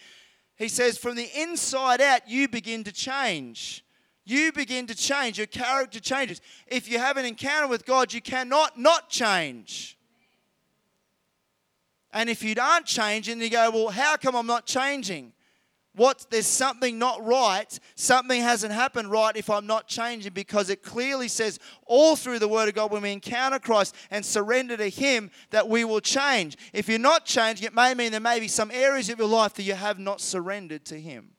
he 0.61 0.69
says 0.69 0.99
from 0.99 1.17
the 1.17 1.29
inside 1.41 2.03
out 2.03 2.29
you 2.29 2.47
begin 2.47 2.85
to 2.85 2.93
change. 2.93 3.83
You 4.27 4.53
begin 4.53 4.87
to 4.89 4.95
change. 4.95 5.39
Your 5.39 5.47
character 5.47 5.99
changes. 6.01 6.43
If 6.67 6.89
you 6.89 6.99
have 6.99 7.17
an 7.17 7.25
encounter 7.25 7.67
with 7.67 7.87
God 7.87 8.13
you 8.13 8.21
cannot 8.21 8.79
not 8.79 9.09
change. 9.09 9.97
And 12.13 12.29
if 12.29 12.43
you 12.43 12.55
aren't 12.61 12.87
changing, 12.87 13.41
you 13.41 13.49
go, 13.49 13.71
well, 13.71 13.89
how 13.89 14.17
come 14.17 14.35
I'm 14.35 14.47
not 14.47 14.67
changing? 14.67 15.33
What 15.97 16.27
there's 16.31 16.47
something 16.47 16.99
not 16.99 17.25
right, 17.25 17.79
something 17.97 18.41
hasn't 18.41 18.73
happened 18.73 19.11
right 19.11 19.37
if 19.37 19.51
I'm 19.51 19.67
not 19.67 19.89
changing 19.89 20.33
because 20.33 20.71
it 20.71 20.83
clearly 20.83 21.27
says 21.27 21.59
all 21.85 22.15
through 22.15 22.39
the 22.39 22.49
Word 22.49 22.69
of 22.69 22.75
God 22.75 22.93
when 22.93 23.03
we 23.03 23.13
encounter 23.13 23.59
Christ 23.59 23.97
and 24.11 24.25
surrender 24.25 24.77
to 24.77 24.89
Him 24.89 25.31
that 25.51 25.69
we 25.69 25.85
will 25.85 26.01
change. 26.01 26.57
If 26.73 26.89
you're 26.89 27.01
not 27.01 27.25
changing, 27.27 27.67
it 27.67 27.75
may 27.75 27.95
mean 27.95 28.13
there 28.13 28.21
may 28.21 28.39
be 28.39 28.49
some 28.49 28.71
areas 28.71 29.11
of 29.11 29.19
your 29.19 29.29
life 29.29 29.55
that 29.55 29.65
you 29.65 29.75
have 29.75 29.99
not 29.99 30.21
surrendered 30.21 30.85
to 30.87 31.01
Him. 31.01 31.33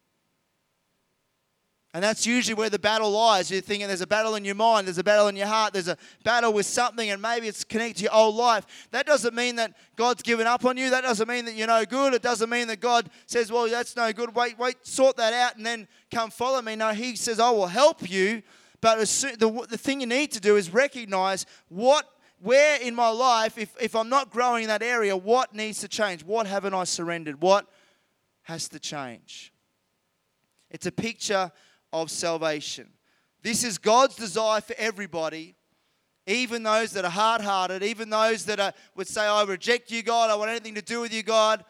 And 1.93 2.01
that's 2.01 2.25
usually 2.25 2.53
where 2.53 2.69
the 2.69 2.79
battle 2.79 3.11
lies. 3.11 3.51
You're 3.51 3.59
thinking 3.59 3.87
there's 3.87 3.99
a 3.99 4.07
battle 4.07 4.35
in 4.35 4.45
your 4.45 4.55
mind, 4.55 4.87
there's 4.87 4.97
a 4.97 5.03
battle 5.03 5.27
in 5.27 5.35
your 5.35 5.47
heart, 5.47 5.73
there's 5.73 5.89
a 5.89 5.97
battle 6.23 6.53
with 6.53 6.65
something, 6.65 7.09
and 7.09 7.21
maybe 7.21 7.49
it's 7.49 7.65
connected 7.65 7.97
to 7.97 8.03
your 8.03 8.13
old 8.13 8.35
life. 8.35 8.65
That 8.91 9.05
doesn't 9.05 9.35
mean 9.35 9.57
that 9.57 9.73
God's 9.97 10.23
given 10.23 10.47
up 10.47 10.63
on 10.63 10.77
you. 10.77 10.89
That 10.89 11.01
doesn't 11.01 11.27
mean 11.27 11.43
that 11.45 11.55
you're 11.55 11.67
no 11.67 11.83
good. 11.83 12.13
It 12.13 12.21
doesn't 12.21 12.49
mean 12.49 12.67
that 12.67 12.79
God 12.79 13.09
says, 13.25 13.51
well, 13.51 13.67
that's 13.67 13.97
no 13.97 14.13
good. 14.13 14.33
Wait, 14.33 14.57
wait, 14.57 14.77
sort 14.87 15.17
that 15.17 15.33
out 15.33 15.57
and 15.57 15.65
then 15.65 15.85
come 16.09 16.29
follow 16.29 16.61
me. 16.61 16.77
No, 16.77 16.93
He 16.93 17.17
says, 17.17 17.41
I 17.41 17.49
will 17.49 17.67
help 17.67 18.09
you. 18.09 18.41
But 18.79 18.99
the, 18.99 19.65
the 19.69 19.77
thing 19.77 19.99
you 19.99 20.07
need 20.07 20.31
to 20.31 20.39
do 20.39 20.55
is 20.55 20.73
recognize 20.73 21.45
what 21.67 22.07
where 22.41 22.81
in 22.81 22.95
my 22.95 23.09
life, 23.09 23.59
if, 23.59 23.75
if 23.79 23.95
I'm 23.95 24.09
not 24.09 24.31
growing 24.31 24.63
in 24.63 24.69
that 24.69 24.81
area, 24.81 25.15
what 25.15 25.53
needs 25.53 25.81
to 25.81 25.87
change? 25.87 26.23
What 26.23 26.47
haven't 26.47 26.73
I 26.73 26.85
surrendered? 26.85 27.39
What 27.39 27.67
has 28.43 28.67
to 28.69 28.79
change? 28.79 29.53
It's 30.71 30.87
a 30.87 30.91
picture 30.91 31.51
of 31.93 32.11
salvation. 32.11 32.89
This 33.43 33.63
is 33.63 33.77
God's 33.77 34.15
desire 34.15 34.61
for 34.61 34.75
everybody, 34.77 35.55
even 36.27 36.63
those 36.63 36.91
that 36.91 37.05
are 37.05 37.11
hard 37.11 37.41
hearted, 37.41 37.83
even 37.83 38.09
those 38.09 38.45
that 38.45 38.59
are, 38.59 38.73
would 38.95 39.07
say, 39.07 39.21
I 39.21 39.43
reject 39.43 39.91
you, 39.91 40.03
God, 40.03 40.29
I 40.29 40.35
want 40.35 40.51
anything 40.51 40.75
to 40.75 40.81
do 40.81 41.01
with 41.01 41.13
you, 41.13 41.23
God. 41.23 41.65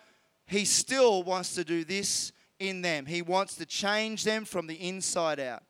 He 0.45 0.65
still 0.65 1.23
wants 1.23 1.55
to 1.55 1.63
do 1.63 1.85
this 1.85 2.33
in 2.59 2.81
them. 2.81 3.05
He 3.05 3.21
wants 3.21 3.55
to 3.55 3.65
change 3.65 4.23
them 4.23 4.43
from 4.43 4.67
the 4.67 4.75
inside 4.75 5.39
out. 5.39 5.63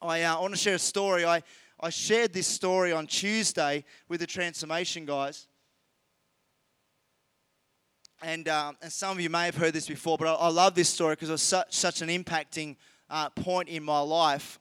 I, 0.00 0.22
uh, 0.22 0.36
I 0.36 0.40
want 0.40 0.54
to 0.54 0.58
share 0.58 0.74
a 0.74 0.78
story. 0.78 1.24
I, 1.24 1.42
I 1.78 1.90
shared 1.90 2.32
this 2.32 2.46
story 2.46 2.92
on 2.92 3.06
Tuesday 3.06 3.84
with 4.08 4.20
the 4.20 4.26
transformation 4.26 5.04
guys. 5.04 5.46
And, 8.22 8.48
um, 8.48 8.76
and 8.80 8.90
some 8.90 9.12
of 9.12 9.20
you 9.20 9.28
may 9.28 9.44
have 9.44 9.56
heard 9.56 9.74
this 9.74 9.86
before, 9.86 10.16
but 10.16 10.28
I, 10.28 10.32
I 10.32 10.48
love 10.48 10.74
this 10.74 10.88
story 10.88 11.14
because 11.14 11.28
it 11.28 11.32
was 11.32 11.42
such, 11.42 11.74
such 11.74 12.00
an 12.00 12.08
impacting 12.08 12.76
uh, 13.10 13.30
point 13.30 13.68
in 13.68 13.82
my 13.82 14.00
life. 14.00 14.58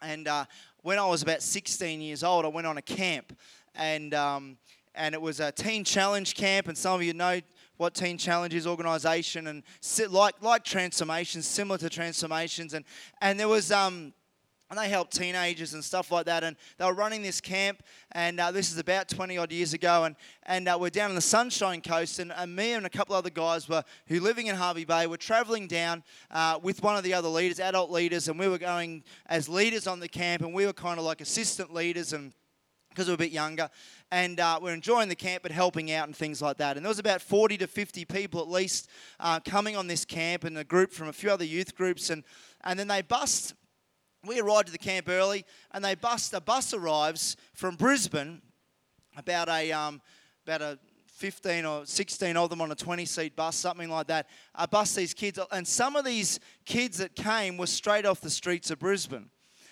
And 0.00 0.26
uh, 0.26 0.46
when 0.82 0.98
I 0.98 1.06
was 1.06 1.22
about 1.22 1.42
16 1.42 2.00
years 2.00 2.24
old, 2.24 2.44
I 2.44 2.48
went 2.48 2.66
on 2.66 2.76
a 2.76 2.82
camp, 2.82 3.36
and 3.74 4.12
um, 4.14 4.58
and 4.94 5.14
it 5.14 5.20
was 5.20 5.40
a 5.40 5.52
teen 5.52 5.84
challenge 5.84 6.34
camp. 6.34 6.68
And 6.68 6.76
some 6.76 6.94
of 6.94 7.02
you 7.02 7.14
know 7.14 7.40
what 7.76 7.94
Teen 7.94 8.18
Challenge 8.18 8.54
is 8.54 8.66
organisation, 8.66 9.46
and 9.46 9.62
like 10.10 10.34
like 10.42 10.64
transformations, 10.64 11.46
similar 11.46 11.78
to 11.78 11.88
transformations. 11.88 12.74
And 12.74 12.84
and 13.20 13.38
there 13.38 13.48
was 13.48 13.72
um, 13.72 14.12
and 14.72 14.80
they 14.80 14.88
helped 14.88 15.14
teenagers 15.14 15.74
and 15.74 15.84
stuff 15.84 16.10
like 16.10 16.24
that. 16.24 16.42
And 16.42 16.56
they 16.78 16.86
were 16.86 16.94
running 16.94 17.20
this 17.20 17.42
camp, 17.42 17.82
and 18.12 18.40
uh, 18.40 18.50
this 18.50 18.72
is 18.72 18.78
about 18.78 19.06
20 19.06 19.36
odd 19.36 19.52
years 19.52 19.74
ago. 19.74 20.04
And, 20.04 20.16
and 20.44 20.66
uh, 20.66 20.78
we're 20.80 20.88
down 20.88 21.10
on 21.10 21.14
the 21.14 21.20
Sunshine 21.20 21.82
Coast, 21.82 22.18
and, 22.18 22.32
and, 22.32 22.56
me 22.56 22.72
and 22.72 22.86
a 22.86 22.88
couple 22.88 23.14
other 23.14 23.28
guys 23.28 23.68
were 23.68 23.84
who 24.06 24.18
living 24.18 24.46
in 24.46 24.56
Hervey 24.56 24.86
Bay 24.86 25.06
were 25.06 25.18
traveling 25.18 25.66
down 25.66 26.02
uh, 26.30 26.58
with 26.62 26.82
one 26.82 26.96
of 26.96 27.04
the 27.04 27.12
other 27.12 27.28
leaders, 27.28 27.60
adult 27.60 27.90
leaders, 27.90 28.28
and 28.28 28.38
we 28.38 28.48
were 28.48 28.56
going 28.56 29.04
as 29.26 29.46
leaders 29.46 29.86
on 29.86 30.00
the 30.00 30.08
camp, 30.08 30.40
and 30.40 30.54
we 30.54 30.64
were 30.64 30.72
kind 30.72 30.98
of 30.98 31.04
like 31.04 31.20
assistant 31.20 31.74
leaders 31.74 32.14
and 32.14 32.32
because 32.88 33.08
we 33.08 33.12
were 33.12 33.16
a 33.16 33.18
bit 33.18 33.32
younger, 33.32 33.68
and 34.10 34.40
uh, 34.40 34.58
we're 34.60 34.72
enjoying 34.72 35.10
the 35.10 35.14
camp 35.14 35.42
but 35.42 35.52
helping 35.52 35.92
out 35.92 36.06
and 36.06 36.16
things 36.16 36.40
like 36.40 36.56
that. 36.58 36.76
And 36.76 36.84
there 36.84 36.90
was 36.90 36.98
about 36.98 37.20
40 37.20 37.58
to 37.58 37.66
50 37.66 38.06
people 38.06 38.40
at 38.40 38.48
least 38.48 38.88
uh, 39.20 39.40
coming 39.40 39.76
on 39.76 39.86
this 39.86 40.06
camp, 40.06 40.44
and 40.44 40.56
a 40.56 40.64
group 40.64 40.92
from 40.92 41.08
a 41.08 41.12
few 41.12 41.30
other 41.30 41.44
youth 41.44 41.74
groups, 41.74 42.08
and 42.08 42.24
and 42.64 42.78
then 42.78 42.88
they 42.88 43.02
bust 43.02 43.54
we 44.24 44.40
arrived 44.40 44.68
at 44.68 44.72
the 44.72 44.78
camp 44.78 45.08
early, 45.08 45.44
and 45.72 45.84
they 45.84 45.94
bust 45.94 46.32
a 46.34 46.40
bus 46.40 46.72
arrives 46.72 47.36
from 47.54 47.76
Brisbane, 47.76 48.40
about 49.16 49.48
a 49.48 49.72
um, 49.72 50.00
about 50.46 50.62
a 50.62 50.78
15 51.06 51.64
or 51.64 51.86
16 51.86 52.36
of 52.36 52.50
them 52.50 52.60
on 52.60 52.72
a 52.72 52.74
20 52.74 53.04
seat 53.04 53.36
bus, 53.36 53.54
something 53.54 53.88
like 53.88 54.08
that. 54.08 54.28
I 54.54 54.66
bus 54.66 54.94
these 54.94 55.14
kids, 55.14 55.38
and 55.52 55.66
some 55.66 55.94
of 55.94 56.04
these 56.04 56.40
kids 56.64 56.98
that 56.98 57.14
came 57.14 57.56
were 57.56 57.66
straight 57.66 58.06
off 58.06 58.20
the 58.20 58.30
streets 58.30 58.70
of 58.70 58.80
Brisbane. 58.80 59.30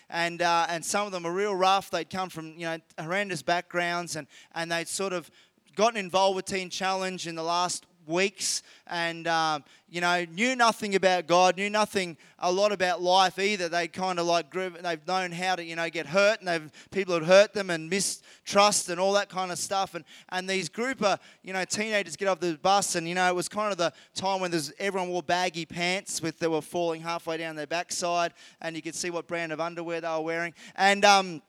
And, 0.08 0.42
uh, 0.42 0.66
and 0.68 0.84
some 0.84 1.06
of 1.06 1.12
them 1.12 1.24
are 1.24 1.32
real 1.32 1.54
rough. 1.54 1.90
They'd 1.90 2.10
come 2.10 2.30
from 2.30 2.54
you 2.56 2.66
know 2.66 2.78
horrendous 2.98 3.42
backgrounds, 3.42 4.16
and, 4.16 4.26
and 4.54 4.70
they'd 4.70 4.88
sort 4.88 5.12
of 5.12 5.30
gotten 5.74 5.98
involved 5.98 6.36
with 6.36 6.44
Teen 6.44 6.70
Challenge 6.70 7.26
in 7.26 7.34
the 7.34 7.42
last 7.42 7.86
weeks 8.11 8.62
and, 8.87 9.27
um, 9.27 9.64
you 9.88 10.01
know, 10.01 10.25
knew 10.33 10.57
nothing 10.57 10.94
about 10.94 11.27
God, 11.27 11.57
knew 11.57 11.70
nothing 11.70 12.16
a 12.38 12.51
lot 12.51 12.73
about 12.73 13.01
life 13.01 13.38
either. 13.38 13.68
They 13.68 13.88
kind 13.88 14.18
of 14.18 14.27
like 14.27 14.51
grew, 14.51 14.70
they've 14.70 15.07
known 15.07 15.33
how 15.33 15.57
to, 15.57 15.64
you 15.64 15.77
know, 15.77 15.88
get 15.88 16.07
hurt 16.07 16.40
and 16.40 16.49
they've, 16.49 16.70
people 16.90 17.14
had 17.14 17.25
hurt 17.25 17.53
them 17.55 17.70
and 17.70 17.88
mistrust 17.88 18.88
and 18.88 19.01
all 19.01 19.12
that 19.14 19.29
kind 19.29 19.53
of 19.53 19.59
stuff. 19.59 19.94
And, 19.94 20.05
and 20.31 20.49
these 20.49 20.68
group 20.68 21.03
of, 21.03 21.18
you 21.42 21.53
know, 21.53 21.64
teenagers 21.64 22.16
get 22.16 22.29
off 22.29 22.40
the 22.40 22.59
bus 22.61 22.96
and, 22.96 23.09
you 23.09 23.14
know, 23.14 23.29
it 23.29 23.35
was 23.35 23.49
kind 23.49 23.73
of 23.73 23.79
the 23.79 23.92
time 24.14 24.40
when 24.40 24.51
there's, 24.51 24.73
everyone 24.79 25.09
wore 25.09 25.23
baggy 25.23 25.66
pants 25.66 26.20
with, 26.20 26.38
they 26.38 26.49
were 26.49 26.62
falling 26.62 27.01
halfway 27.01 27.37
down 27.37 27.57
their 27.57 27.66
backside 27.66 28.33
and 28.61 28.77
you 28.77 28.83
could 28.83 28.94
see 28.94 29.11
what 29.11 29.27
brand 29.27 29.53
of 29.53 29.61
underwear 29.61 30.01
they 30.01 30.09
were 30.09 30.20
wearing. 30.20 30.55
And, 30.77 31.05
um, 31.05 31.42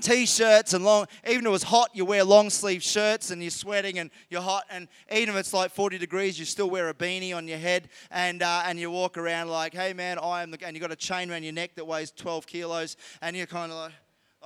t-shirts 0.00 0.74
and 0.74 0.84
long 0.84 1.06
even 1.28 1.40
if 1.40 1.46
it 1.46 1.50
was 1.50 1.62
hot 1.62 1.90
you 1.94 2.04
wear 2.04 2.24
long 2.24 2.50
sleeve 2.50 2.82
shirts 2.82 3.30
and 3.30 3.42
you're 3.42 3.50
sweating 3.50 3.98
and 3.98 4.10
you're 4.30 4.40
hot. 4.40 4.64
And 4.70 4.88
even 5.12 5.34
if 5.34 5.40
it's 5.40 5.52
like 5.52 5.70
40 5.70 5.98
degrees 5.98 6.38
you 6.38 6.44
still 6.44 6.70
wear 6.70 6.88
a 6.88 6.94
beanie 6.94 7.34
on 7.34 7.48
your 7.48 7.58
head 7.58 7.88
and 8.10 8.42
uh, 8.42 8.62
and 8.66 8.78
you 8.78 8.90
walk 8.90 9.18
around 9.18 9.48
like 9.48 9.74
hey 9.74 9.92
man 9.92 10.18
i 10.18 10.42
am 10.42 10.50
the 10.50 10.58
and 10.66 10.74
you 10.74 10.80
got 10.80 10.92
a 10.92 10.96
chain 10.96 11.30
around 11.30 11.42
your 11.42 11.52
neck 11.52 11.74
that 11.74 11.86
weighs 11.86 12.10
12 12.10 12.46
kilos 12.46 12.96
and 13.22 13.36
you're 13.36 13.46
kind 13.46 13.72
of 13.72 13.78
like 13.78 13.92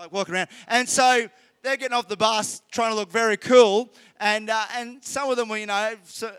like 0.00 0.12
walking 0.12 0.34
around. 0.34 0.48
And 0.66 0.88
so 0.88 1.28
they're 1.62 1.76
getting 1.76 1.96
off 1.96 2.08
the 2.08 2.16
bus 2.16 2.62
trying 2.70 2.90
to 2.90 2.94
look 2.94 3.10
very 3.10 3.36
cool. 3.36 3.92
And, 4.18 4.50
uh, 4.50 4.64
and 4.76 5.02
some 5.02 5.30
of 5.30 5.36
them 5.36 5.48
were, 5.48 5.56
you 5.56 5.66
know, 5.66 5.94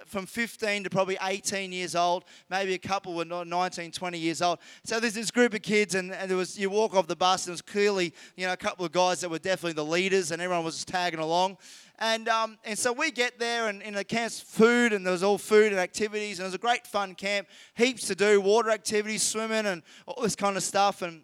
from 0.05 0.25
15 0.27 0.83
to 0.83 0.89
probably 0.89 1.17
18 1.21 1.71
years 1.71 1.95
old. 1.95 2.25
Maybe 2.49 2.73
a 2.73 2.79
couple 2.79 3.15
were 3.15 3.25
19, 3.25 3.91
20 3.91 4.17
years 4.17 4.41
old. 4.41 4.59
So 4.83 4.99
there's 4.99 5.15
this 5.15 5.31
group 5.31 5.53
of 5.55 5.63
kids, 5.63 5.95
and, 5.95 6.13
and 6.13 6.29
there 6.29 6.37
was 6.37 6.59
you 6.59 6.69
walk 6.69 6.95
off 6.95 7.07
the 7.07 7.15
bus, 7.15 7.45
and 7.45 7.51
it 7.51 7.53
was 7.53 7.61
clearly, 7.61 8.13
you 8.35 8.45
know, 8.45 8.53
a 8.53 8.57
couple 8.57 8.85
of 8.85 8.91
guys 8.91 9.21
that 9.21 9.29
were 9.29 9.39
definitely 9.39 9.73
the 9.73 9.85
leaders, 9.85 10.31
and 10.31 10.41
everyone 10.41 10.63
was 10.63 10.75
just 10.75 10.87
tagging 10.87 11.19
along. 11.19 11.57
And, 11.97 12.29
um, 12.29 12.57
and 12.65 12.77
so 12.77 12.91
we 12.91 13.09
get 13.11 13.39
there, 13.39 13.67
and 13.67 13.81
in 13.81 13.95
the 13.95 14.03
camp's 14.03 14.39
food, 14.39 14.93
and 14.93 15.03
there 15.05 15.13
was 15.13 15.23
all 15.23 15.39
food 15.39 15.71
and 15.71 15.79
activities, 15.79 16.37
and 16.39 16.45
it 16.45 16.47
was 16.47 16.55
a 16.55 16.59
great 16.59 16.85
fun 16.85 17.15
camp. 17.15 17.47
Heaps 17.75 18.05
to 18.07 18.15
do, 18.15 18.41
water 18.41 18.69
activities, 18.69 19.23
swimming, 19.23 19.65
and 19.65 19.81
all 20.05 20.21
this 20.21 20.35
kind 20.35 20.55
of 20.55 20.63
stuff. 20.63 21.01
And 21.01 21.23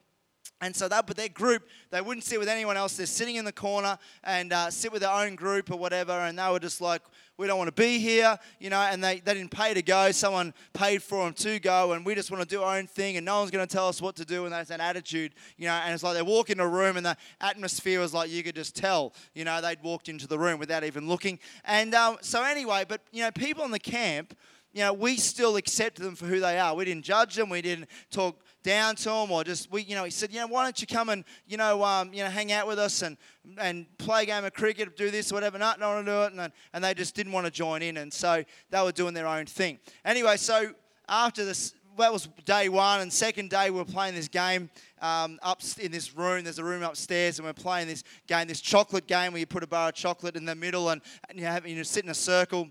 and 0.60 0.76
so 0.76 0.88
that, 0.88 1.06
but 1.06 1.16
their 1.16 1.30
group, 1.30 1.68
they 1.92 2.02
wouldn't 2.02 2.24
sit 2.24 2.40
with 2.40 2.50
anyone 2.50 2.78
else. 2.78 2.98
They're 2.98 3.06
sitting 3.06 3.36
in 3.36 3.46
the 3.46 3.52
corner 3.52 3.98
and 4.24 4.52
uh, 4.52 4.72
sit 4.72 4.92
with 4.92 5.02
their 5.02 5.12
own 5.12 5.36
group 5.36 5.70
or 5.70 5.78
whatever. 5.78 6.14
And 6.14 6.40
they 6.40 6.50
were 6.50 6.60
just 6.60 6.82
like, 6.82 7.04
we 7.38 7.46
don't 7.46 7.60
want 7.60 7.68
to 7.68 7.80
be 7.80 8.00
here, 8.00 8.40
you 8.60 8.72
know. 8.72 8.80
And 8.80 9.04
they, 9.04 9.20
they 9.20 9.36
didn't 9.36 9.52
pay 9.52 9.76
to 9.76 9.84
go. 9.84 10.12
Someone 10.12 10.56
paid 10.74 11.04
for 11.04 11.26
them 11.26 11.34
to 11.36 11.60
go, 11.60 11.92
and 11.92 12.04
we 12.04 12.16
just 12.16 12.32
want 12.32 12.42
to 12.42 12.50
do 12.50 12.64
our 12.64 12.76
own 12.76 12.88
thing. 12.88 13.18
And 13.18 13.26
no 13.26 13.38
one's 13.40 13.52
going 13.52 13.66
to 13.66 13.72
tell 13.72 13.88
us 13.88 14.02
what 14.02 14.16
to 14.16 14.26
do. 14.26 14.46
And 14.46 14.54
that's 14.54 14.72
an 14.72 14.82
attitude, 14.82 15.36
you 15.58 15.68
know. 15.68 15.74
And 15.74 15.94
it's 15.94 16.02
like 16.02 16.16
they 16.16 16.24
walk 16.24 16.50
in 16.50 16.60
a 16.60 16.68
room, 16.68 16.98
and 16.98 17.06
the 17.06 17.16
atmosphere 17.40 18.00
was 18.00 18.12
like 18.12 18.32
you 18.32 18.42
could 18.42 18.56
just 18.56 18.76
tell, 18.76 19.14
you 19.36 19.46
know, 19.46 19.62
they'd 19.62 19.84
walked 19.84 20.10
into 20.10 20.26
the 20.26 20.40
room 20.40 20.60
without 20.60 20.84
even 20.84 21.08
looking. 21.08 21.38
And 21.64 21.94
um, 21.94 22.18
so 22.22 22.44
anyway, 22.44 22.86
but 22.88 23.02
you 23.12 23.22
know, 23.22 23.30
people 23.30 23.64
in 23.66 23.72
the 23.72 23.80
camp 23.80 24.36
you 24.74 24.84
know, 24.84 24.94
we 24.94 25.18
still 25.18 25.56
accepted 25.56 26.04
them 26.04 26.16
for 26.16 26.26
who 26.26 26.40
they 26.40 26.60
are. 26.60 26.76
We 26.76 26.86
didn't 26.86 27.04
judge 27.04 27.34
them. 27.34 27.50
We 27.50 27.64
didn't 27.64 27.88
talk 28.12 28.40
down 28.64 28.96
to 28.96 29.12
him 29.12 29.32
or 29.32 29.44
just 29.44 29.72
we, 29.72 29.84
you 29.84 29.96
know, 29.96 30.04
he 30.04 30.12
said, 30.12 30.34
you 30.34 30.40
know, 30.40 30.48
why 30.48 30.64
don't 30.64 30.80
you 30.82 30.88
come 30.88 31.10
and 31.10 31.24
you 31.46 31.58
know, 31.58 31.84
um, 31.84 32.14
you 32.14 32.24
know, 32.24 32.30
hang 32.30 32.52
out 32.52 32.68
with 32.68 32.80
us 32.80 33.02
and 33.02 33.18
and 33.58 33.86
play 33.98 34.24
a 34.24 34.26
game 34.26 34.44
of 34.46 34.54
cricket, 34.54 34.98
do 34.98 35.10
this 35.10 35.32
or 35.32 35.36
whatever. 35.36 35.58
No, 35.58 35.74
don't 35.80 35.96
want 35.96 36.06
to 36.06 36.12
do 36.12 36.22
it, 36.24 36.34
and 36.34 36.52
and 36.74 36.84
they 36.84 36.94
just 36.94 37.16
didn't 37.16 37.34
want 37.34 37.46
to 37.46 37.52
join 37.52 37.82
in, 37.82 37.98
and 37.98 38.12
so 38.12 38.44
they 38.70 38.84
were 38.84 38.92
doing 38.92 39.14
their 39.14 39.28
own 39.28 39.46
thing. 39.46 39.80
Anyway, 40.04 40.38
so 40.38 40.72
after 41.08 41.46
this. 41.46 41.74
That 41.98 42.14
was 42.14 42.30
day 42.46 42.70
one, 42.70 43.00
and 43.02 43.12
second 43.12 43.50
day 43.50 43.72
we 43.72 43.80
were 43.80 43.84
playing 43.84 44.14
this 44.14 44.28
game 44.28 44.70
um, 45.02 45.40
up 45.42 45.62
in 45.80 45.92
this 45.92 46.16
room. 46.16 46.44
There's 46.44 46.60
a 46.60 46.64
room 46.64 46.84
upstairs, 46.84 47.40
and 47.40 47.48
we're 47.48 47.54
playing 47.54 47.88
this 47.88 48.04
game, 48.28 48.48
this 48.48 48.62
chocolate 48.62 49.08
game 49.08 49.34
where 49.34 49.40
you 49.40 49.48
put 49.48 49.64
a 49.64 49.68
bar 49.68 49.90
of 49.90 49.96
chocolate 49.96 50.36
in 50.36 50.46
the 50.46 50.54
middle, 50.54 50.90
and, 50.90 51.02
and 51.28 51.40
you 51.40 51.46
have 51.46 51.66
you 51.66 51.84
sit 51.84 52.04
in 52.04 52.12
a 52.12 52.14
circle 52.14 52.70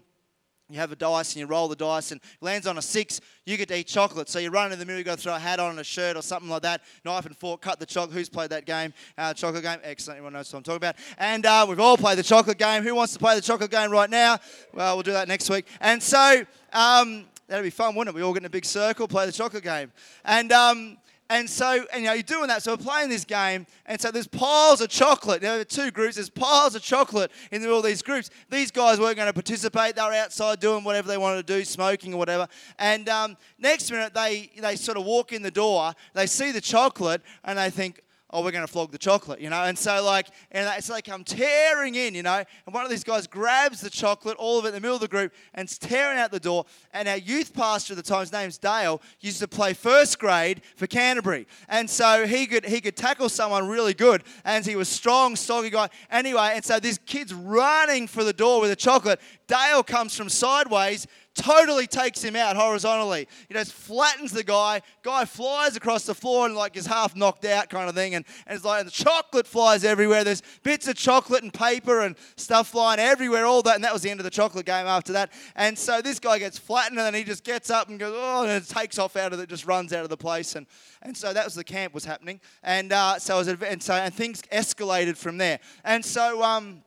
you 0.68 0.79
have 0.79 0.90
a 0.90 0.96
dice 0.96 1.35
and 1.35 1.40
you 1.40 1.46
roll 1.46 1.68
the 1.68 1.76
dice 1.76 2.11
and 2.11 2.20
lands 2.40 2.66
on 2.66 2.76
a 2.76 2.83
six, 2.83 3.20
you 3.44 3.57
get 3.57 3.68
to 3.68 3.79
eat 3.79 3.87
chocolate. 3.87 4.29
So 4.29 4.40
you 4.40 4.50
run 4.50 4.72
in 4.72 4.79
the 4.79 4.85
middle, 4.85 4.98
you 4.98 5.05
got 5.05 5.18
to 5.18 5.22
throw 5.22 5.35
a 5.35 5.38
hat 5.38 5.61
on 5.61 5.70
and 5.70 5.79
a 5.79 5.85
shirt 5.85 6.16
or 6.16 6.22
something 6.22 6.50
like 6.50 6.62
that. 6.62 6.83
Knife 7.05 7.26
and 7.26 7.37
fork, 7.37 7.61
cut 7.61 7.79
the 7.79 7.87
chocolate. 7.87 8.16
Who's 8.16 8.29
played 8.29 8.50
that 8.50 8.66
game? 8.66 8.92
Uh, 9.16 9.33
chocolate 9.33 9.62
game. 9.62 9.79
Excellent. 9.85 10.18
Everyone 10.18 10.33
knows 10.33 10.52
what 10.52 10.59
I'm 10.59 10.64
talking 10.64 10.76
about. 10.76 10.96
And 11.18 11.46
uh, 11.46 11.66
we've 11.68 11.79
all 11.79 11.96
played 11.96 12.18
the 12.18 12.24
chocolate 12.24 12.59
game. 12.59 12.83
Who 12.83 12.94
wants 12.94 13.12
to 13.12 13.18
play 13.18 13.37
the 13.37 13.42
chocolate 13.42 13.70
game 13.70 13.90
right 13.90 14.11
now? 14.11 14.38
Well, 14.72 14.96
we'll 14.96 15.05
do 15.05 15.12
that 15.12 15.29
next 15.29 15.48
week. 15.48 15.66
And 15.81 16.02
so 16.02 16.44
um, 16.72 17.26
that'll 17.46 17.62
be 17.62 17.70
fun, 17.70 17.94
wouldn't 17.94 18.14
it? 18.14 18.18
We 18.18 18.22
all 18.22 18.33
get 18.33 18.42
in 18.42 18.46
a 18.46 18.50
big 18.50 18.64
circle, 18.64 19.07
play 19.07 19.26
the 19.26 19.33
chocolate 19.33 19.62
game. 19.62 19.92
And 20.24 20.50
um, 20.50 20.96
and 21.29 21.51
so, 21.51 21.85
and 21.93 22.03
you 22.03 22.09
know, 22.09 22.12
you're 22.12 22.23
doing 22.23 22.49
that. 22.49 22.62
So 22.62 22.73
we're 22.73 22.77
playing 22.79 23.09
this 23.09 23.25
game, 23.25 23.67
and 23.87 24.01
so 24.01 24.11
there's 24.11 24.29
piles 24.29 24.81
of 24.81 24.89
chocolate. 24.89 25.41
There 25.41 25.59
are 25.59 25.65
two 25.65 25.91
groups. 25.91 26.15
There's 26.17 26.31
piles 26.31 26.75
of 26.75 26.83
chocolate 26.83 27.33
in 27.51 27.67
all 27.67 27.83
these 27.83 28.03
groups. 28.03 28.31
These 28.49 28.71
guys 28.71 29.01
weren't 29.01 29.17
going 29.17 29.27
to 29.27 29.33
participate. 29.33 29.97
They 29.97 30.03
were 30.03 30.12
outside 30.12 30.61
doing 30.61 30.85
whatever 30.85 31.09
they 31.09 31.19
wanted 31.19 31.47
to 31.47 31.55
do, 31.55 31.65
smoking 31.65 32.15
or 32.15 32.19
whatever. 32.19 32.47
And 32.79 33.09
um, 33.09 33.37
next 33.59 33.91
minute, 33.91 34.15
they 34.15 34.51
they 34.57 34.77
sort 34.77 34.99
of 34.99 35.05
walk 35.05 35.33
in 35.33 35.43
the 35.43 35.51
door. 35.51 35.93
They 36.15 36.27
see 36.27 36.53
the 36.53 36.61
chocolate, 36.61 37.23
and 37.45 37.59
they 37.59 37.71
think, 37.71 38.03
oh, 38.31 38.43
we're 38.43 38.51
going 38.51 38.67
to 38.67 38.73
flog 38.73 38.91
the 38.91 38.99
chocolate, 38.99 39.41
you 39.41 39.49
know? 39.49 39.65
And 39.65 39.79
so, 39.79 40.03
like, 40.05 40.29
and 40.51 40.69
it's 40.77 40.91
like 40.91 41.09
I'm 41.09 41.23
tearing 41.23 41.95
in, 41.95 42.15
you 42.15 42.23
know? 42.23 42.43
And 42.67 42.75
one 42.75 42.85
of 42.85 42.91
these 42.91 43.05
guys 43.05 43.27
grabs 43.27 43.81
the 43.81 43.91
chocolate, 43.91 44.37
all 44.39 44.59
of 44.59 44.65
it 44.65 44.69
in 44.69 44.75
the 44.75 44.81
middle 44.81 44.97
of 44.97 45.01
the 45.01 45.09
group, 45.09 45.33
and 45.55 45.67
it's 45.67 45.79
tearing 45.79 46.19
out 46.19 46.33
the 46.33 46.41
door. 46.41 46.67
And 46.93 47.07
our 47.07 47.17
youth 47.17 47.55
pastor 47.55 47.93
at 47.93 47.97
the 47.97 48.03
time, 48.03 48.21
his 48.21 48.33
name's 48.33 48.59
Dale, 48.59 49.01
used 49.21 49.39
to 49.41 49.49
play 49.49 49.75
first 49.75 50.19
grade 50.19 50.62
for 50.77 50.87
Canterbury. 50.87 51.47
And 51.69 51.89
so 51.89 52.27
he 52.27 52.47
could, 52.47 52.65
he 52.65 52.81
could 52.81 52.97
tackle 52.97 53.29
someone 53.29 53.69
really 53.69 53.95
good. 53.95 54.25
And 54.45 54.67
he 54.67 54.75
was 54.75 54.89
strong, 54.89 55.37
stocky 55.37 55.71
guy. 55.71 55.89
Anyway, 56.11 56.51
and 56.55 56.65
so 56.65 56.81
this 56.81 56.99
kid's 57.07 57.33
running 57.33 58.09
for 58.09 58.25
the 58.25 58.33
door 58.33 58.61
with 58.61 58.71
the 58.71 58.77
chocolate. 58.77 59.21
Dale 59.47 59.85
comes 59.85 60.17
from 60.17 60.29
sideways, 60.29 61.07
totally 61.37 61.87
takes 61.87 62.22
him 62.22 62.35
out 62.35 62.57
horizontally. 62.57 63.29
He 63.49 63.55
just 63.55 63.72
flattens 63.72 64.33
the 64.33 64.42
guy. 64.42 64.83
Guy 65.03 65.25
flies 65.25 65.77
across 65.77 66.05
the 66.05 66.14
floor 66.14 66.46
and 66.46 66.57
like 66.57 66.77
is 66.77 66.87
half 66.87 67.14
knocked 67.14 67.44
out 67.44 67.68
kind 67.68 67.88
of 67.88 67.94
thing. 67.94 68.14
And, 68.14 68.25
and 68.46 68.57
it's 68.57 68.64
like 68.64 68.81
and 68.81 68.87
the 68.87 68.92
chocolate 68.92 69.46
flies 69.46 69.85
everywhere. 69.85 70.25
There's 70.25 70.42
bits 70.62 70.88
of 70.88 70.96
chocolate 70.96 71.42
and 71.42 71.53
paper 71.53 72.01
and 72.01 72.16
stuff 72.37 72.68
flying 72.68 72.99
everywhere, 72.99 73.44
all 73.44 73.62
that. 73.62 73.75
And 73.75 73.85
that 73.85 73.92
was 73.92 74.03
the 74.03 74.11
end 74.11 74.20
of 74.20 74.25
the 74.25 74.31
chocolate 74.31 74.66
game 74.66 74.87
after 74.87 75.12
that. 75.12 75.33
And 75.55 75.79
so 75.79 76.01
this 76.01 76.18
guy 76.18 76.38
gets 76.38 76.59
flattened 76.59 76.99
and 76.99 77.07
then 77.07 77.14
he 77.14 77.25
just 77.25 77.44
gets 77.44 77.70
up 77.70 77.88
and 77.88 77.99
goes, 77.99 78.14
oh, 78.16 78.42
and 78.42 78.51
it 78.51 78.68
takes 78.68 78.99
off 78.99 79.16
out 79.16 79.33
of 79.33 79.40
it, 79.40 79.49
just 79.49 79.66
runs 79.66 79.92
out 79.92 80.03
of 80.03 80.11
the 80.11 80.16
place. 80.16 80.57
And, 80.57 80.66
and 81.03 81.16
so 81.16 81.33
that 81.33 81.44
was 81.44 81.55
the 81.55 81.64
camp 81.64 81.94
was 81.94 82.05
happening. 82.05 82.40
And 82.62 82.92
uh, 82.92 83.18
so, 83.18 83.37
was, 83.37 83.49
and 83.49 83.83
so 83.83 83.94
and 83.94 84.14
things 84.14 84.42
escalated 84.53 85.16
from 85.16 85.38
there. 85.38 85.61
And 85.85 86.05
so, 86.05 86.42
um, 86.42 86.83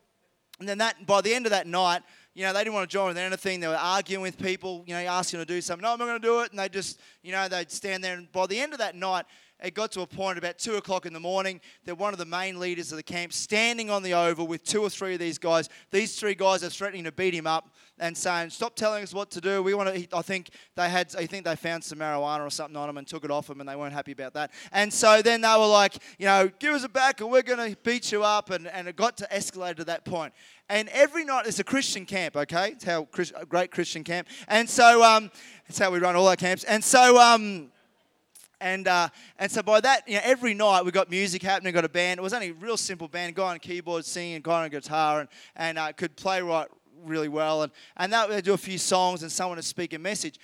and 0.59 0.67
then 0.67 0.79
that 0.79 1.05
by 1.05 1.21
the 1.21 1.33
end 1.33 1.45
of 1.45 1.51
that 1.51 1.67
night, 1.67 2.01
you 2.39 2.45
know, 2.45 2.53
they 2.53 2.61
didn't 2.61 2.73
want 2.73 2.89
to 2.89 2.93
join 2.93 3.09
with 3.09 3.17
anything. 3.17 3.59
They 3.59 3.67
were 3.67 3.75
arguing 3.75 4.21
with 4.21 4.37
people, 4.37 4.85
you 4.87 4.93
know, 4.93 4.99
asking 5.01 5.39
them 5.39 5.45
to 5.45 5.53
do 5.55 5.59
something. 5.59 5.81
No, 5.81 5.91
I'm 5.91 5.99
not 5.99 6.05
going 6.05 6.21
to 6.21 6.25
do 6.25 6.39
it. 6.39 6.51
And 6.51 6.59
they 6.59 6.69
just, 6.69 7.01
you 7.21 7.33
know, 7.33 7.49
they'd 7.49 7.69
stand 7.69 8.01
there. 8.01 8.15
And 8.15 8.31
by 8.31 8.47
the 8.47 8.57
end 8.57 8.71
of 8.71 8.79
that 8.79 8.95
night, 8.95 9.25
it 9.61 9.73
got 9.73 9.91
to 9.91 10.01
a 10.01 10.07
point 10.07 10.37
about 10.37 10.57
two 10.57 10.75
o'clock 10.75 11.05
in 11.05 11.11
the 11.11 11.19
morning 11.19 11.59
that 11.83 11.97
one 11.97 12.13
of 12.13 12.17
the 12.17 12.25
main 12.25 12.57
leaders 12.57 12.93
of 12.93 12.95
the 12.95 13.03
camp 13.03 13.33
standing 13.33 13.89
on 13.89 14.03
the 14.03 14.13
oval 14.13 14.47
with 14.47 14.63
two 14.63 14.81
or 14.81 14.89
three 14.89 15.15
of 15.15 15.19
these 15.19 15.37
guys. 15.37 15.67
These 15.91 16.17
three 16.17 16.33
guys 16.33 16.63
are 16.63 16.69
threatening 16.69 17.03
to 17.03 17.11
beat 17.11 17.33
him 17.33 17.45
up 17.45 17.73
and 17.99 18.17
saying, 18.17 18.51
"Stop 18.51 18.77
telling 18.77 19.03
us 19.03 19.13
what 19.13 19.29
to 19.31 19.41
do. 19.41 19.61
We 19.61 19.73
want 19.73 19.93
to." 19.93 20.07
I 20.15 20.21
think 20.21 20.51
they 20.77 20.89
had. 20.89 21.13
I 21.17 21.25
think 21.25 21.43
they 21.43 21.57
found 21.57 21.83
some 21.83 21.99
marijuana 21.99 22.47
or 22.47 22.49
something 22.49 22.77
on 22.77 22.87
them 22.87 22.97
and 22.97 23.05
took 23.05 23.25
it 23.25 23.31
off 23.31 23.47
them, 23.47 23.59
and 23.59 23.67
they 23.67 23.75
weren't 23.75 23.91
happy 23.93 24.13
about 24.13 24.33
that. 24.35 24.51
And 24.71 24.93
so 24.93 25.21
then 25.21 25.41
they 25.41 25.55
were 25.57 25.67
like, 25.67 25.97
you 26.17 26.25
know, 26.25 26.49
give 26.59 26.73
us 26.73 26.85
it 26.85 26.93
back, 26.93 27.21
or 27.21 27.27
we're 27.27 27.41
going 27.41 27.69
to 27.69 27.77
beat 27.83 28.13
you 28.13 28.23
up. 28.23 28.51
And, 28.51 28.65
and 28.67 28.87
it 28.87 28.95
got 28.95 29.17
to 29.17 29.27
escalate 29.29 29.75
to 29.75 29.83
that 29.85 30.05
point. 30.05 30.33
And 30.69 30.87
every 30.89 31.25
night 31.25 31.47
it's 31.47 31.59
a 31.59 31.63
Christian 31.63 32.05
camp, 32.05 32.37
okay? 32.37 32.69
It's 32.69 32.83
how 32.83 33.07
a 33.35 33.45
great 33.45 33.71
Christian 33.71 34.03
camp. 34.03 34.27
And 34.47 34.69
so 34.69 35.03
um, 35.03 35.31
that's 35.67 35.79
how 35.79 35.89
we 35.89 35.99
run 35.99 36.15
all 36.15 36.27
our 36.27 36.35
camps. 36.35 36.63
And 36.63 36.83
so. 36.83 37.19
Um, 37.19 37.71
and, 38.61 38.89
uh, 38.89 39.07
and 39.37 39.49
so 39.49 39.63
by 39.63 39.79
that, 39.79 40.05
you 40.05 40.15
know, 40.15 40.21
every 40.21 40.53
night 40.53 40.83
we 40.83 40.91
got 40.91 41.09
music 41.09 41.41
happening, 41.41 41.73
got 41.73 41.85
a 41.85 41.87
band. 41.87 42.19
It 42.19 42.23
was 42.23 42.33
only 42.33 42.49
a 42.49 42.53
real 42.53 42.75
simple 42.75 43.07
band, 43.07 43.33
guy 43.33 43.53
on 43.53 43.59
keyboard 43.59 44.03
singing, 44.03 44.41
guy 44.41 44.65
on 44.65 44.69
guitar, 44.69 45.21
and, 45.21 45.29
and 45.55 45.77
uh, 45.77 45.93
could 45.93 46.17
play 46.17 46.41
right 46.41 46.67
really 47.05 47.29
well. 47.29 47.63
And, 47.63 47.71
and 47.95 48.11
that 48.11 48.27
would 48.27 48.43
do 48.43 48.53
a 48.53 48.57
few 48.57 48.77
songs 48.77 49.23
and 49.23 49.31
someone 49.31 49.55
would 49.55 49.63
speak 49.63 49.93
a 49.93 49.99
message. 49.99 50.39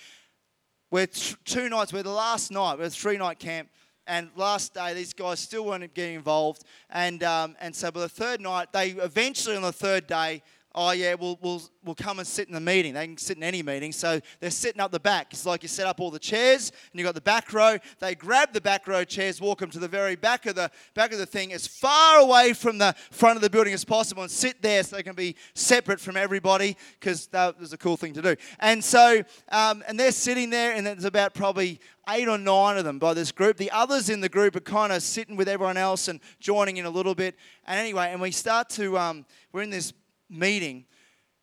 We're 0.92 1.08
t- 1.08 1.36
two 1.44 1.68
nights, 1.68 1.92
we're 1.92 2.04
the 2.04 2.10
last 2.10 2.52
night, 2.52 2.78
we're 2.78 2.86
a 2.86 2.90
three 2.90 3.18
night 3.18 3.38
camp. 3.38 3.68
And 4.08 4.30
last 4.36 4.74
day, 4.74 4.94
these 4.94 5.14
guys 5.14 5.40
still 5.40 5.66
weren't 5.66 5.94
getting 5.94 6.16
involved. 6.16 6.64
And, 6.90 7.24
um, 7.24 7.56
and 7.60 7.76
so 7.76 7.92
by 7.92 8.02
the 8.02 8.10
third 8.10 8.40
night, 8.40 8.72
they 8.72 8.90
eventually 8.90 9.56
on 9.56 9.64
the 9.64 9.72
third 9.72 10.06
day, 10.06 10.44
oh 10.76 10.92
yeah, 10.92 11.16
we'll, 11.16 11.40
we'll, 11.42 11.62
we'll 11.84 11.96
come 11.96 12.20
and 12.20 12.28
sit 12.28 12.48
in 12.48 12.54
the 12.54 12.60
meeting. 12.60 12.94
They 12.94 13.08
can 13.08 13.18
sit 13.18 13.38
in 13.38 13.44
any 13.44 13.64
meeting. 13.64 13.94
So 13.94 14.20
they're 14.40 14.52
sitting 14.52 14.82
up 14.82 14.92
the 14.92 15.00
back. 15.00 15.28
It's 15.32 15.46
like 15.46 15.64
you 15.64 15.70
set 15.70 15.88
up 15.88 16.02
all 16.02 16.12
the 16.12 16.20
chairs 16.20 16.70
and 16.70 17.00
you've 17.00 17.06
got 17.06 17.16
the 17.16 17.22
back 17.22 17.54
row. 17.54 17.78
They 18.00 18.14
grab 18.14 18.52
the 18.52 18.62
back 18.62 18.88
row 18.88 19.06
chairs, 19.06 19.40
walk 19.40 19.60
them 19.60 19.70
to 19.72 19.80
the 19.80 19.88
very 19.88 20.16
back 20.16 20.46
of 20.46 20.56
the 20.56 20.70
back 20.94 21.14
of 21.14 21.18
the 21.18 21.26
thing, 21.26 21.54
as 21.54 21.66
far 21.66 22.20
away 22.20 22.54
from 22.54 22.78
the 22.78 22.94
front 23.10 23.38
of 23.38 23.42
the 23.42 23.50
building 23.50 23.74
as 23.74 23.86
possible 23.86 24.22
and 24.22 24.32
sit 24.32 24.62
there 24.62 24.84
so 24.84 24.98
they 24.98 25.04
can 25.04 25.16
be 25.16 25.36
separate 25.54 26.00
from 26.00 26.18
everybody 26.18 26.76
because 27.00 27.28
that 27.28 27.58
was 27.60 27.72
a 27.72 27.78
cool 27.78 27.96
thing 27.96 28.14
to 28.14 28.22
do. 28.22 28.36
And 28.60 28.84
so, 28.84 29.24
um, 29.50 29.84
and 29.88 29.98
they're 29.98 30.12
sitting 30.12 30.50
there 30.50 30.74
and 30.74 30.86
there's 30.86 31.06
about 31.06 31.34
probably 31.34 31.80
eight 32.10 32.28
or 32.28 32.38
nine 32.38 32.78
of 32.78 32.84
them 32.84 33.00
by 33.00 33.14
this 33.14 33.32
group. 33.32 33.58
The 33.58 33.72
others 33.72 34.10
in 34.10 34.20
the 34.20 34.30
group 34.30 34.56
are 34.56 34.60
kind 34.62 34.92
of 34.92 35.02
sitting 35.02 35.36
with 35.36 35.48
everyone 35.48 35.78
else 35.78 36.08
and 36.08 36.20
joining 36.40 36.78
in 36.78 36.86
a 36.86 36.90
little 36.90 37.16
bit. 37.16 37.36
And 37.66 37.80
anyway, 37.80 38.10
and 38.12 38.22
we 38.22 38.32
start 38.32 38.70
to, 38.72 38.98
um, 38.98 39.26
we're 39.52 39.64
in 39.64 39.70
this 39.70 39.94
meeting, 40.30 40.86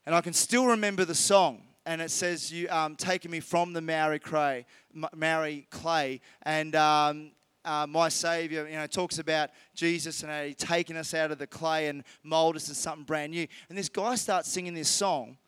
and 0.07 0.15
I 0.15 0.21
can 0.21 0.33
still 0.33 0.67
remember 0.67 1.05
the 1.05 1.15
song. 1.15 1.63
And 1.85 2.01
it 2.01 2.11
says, 2.11 2.53
"You 2.53 2.69
um, 2.69 2.97
me 3.29 3.41
from 3.41 3.73
the 3.73 3.81
miry 3.81 4.19
clay, 4.19 4.67
miry 5.15 5.67
clay, 5.71 6.21
and 6.43 6.77
um, 6.77 7.33
uh, 7.65 7.87
my 7.89 8.09
Savior, 8.09 8.69
you 8.69 8.77
know, 8.77 8.87
talks 8.87 9.19
about 9.19 9.51
Jesus 9.75 10.23
and 10.23 10.31
how 10.31 10.45
He 10.45 10.55
taken 10.55 10.97
us 10.97 11.13
out 11.13 11.31
of 11.31 11.39
the 11.39 11.47
clay 11.47 11.89
and 11.89 12.05
molded 12.23 12.63
us 12.63 12.69
into 12.69 12.81
something 12.81 13.05
brand 13.05 13.33
new. 13.33 13.47
And 13.69 13.77
this 13.77 13.89
guy 13.89 14.15
starts 14.15 14.49
singing 14.49 14.75
this 14.75 14.89
song, 14.89 15.39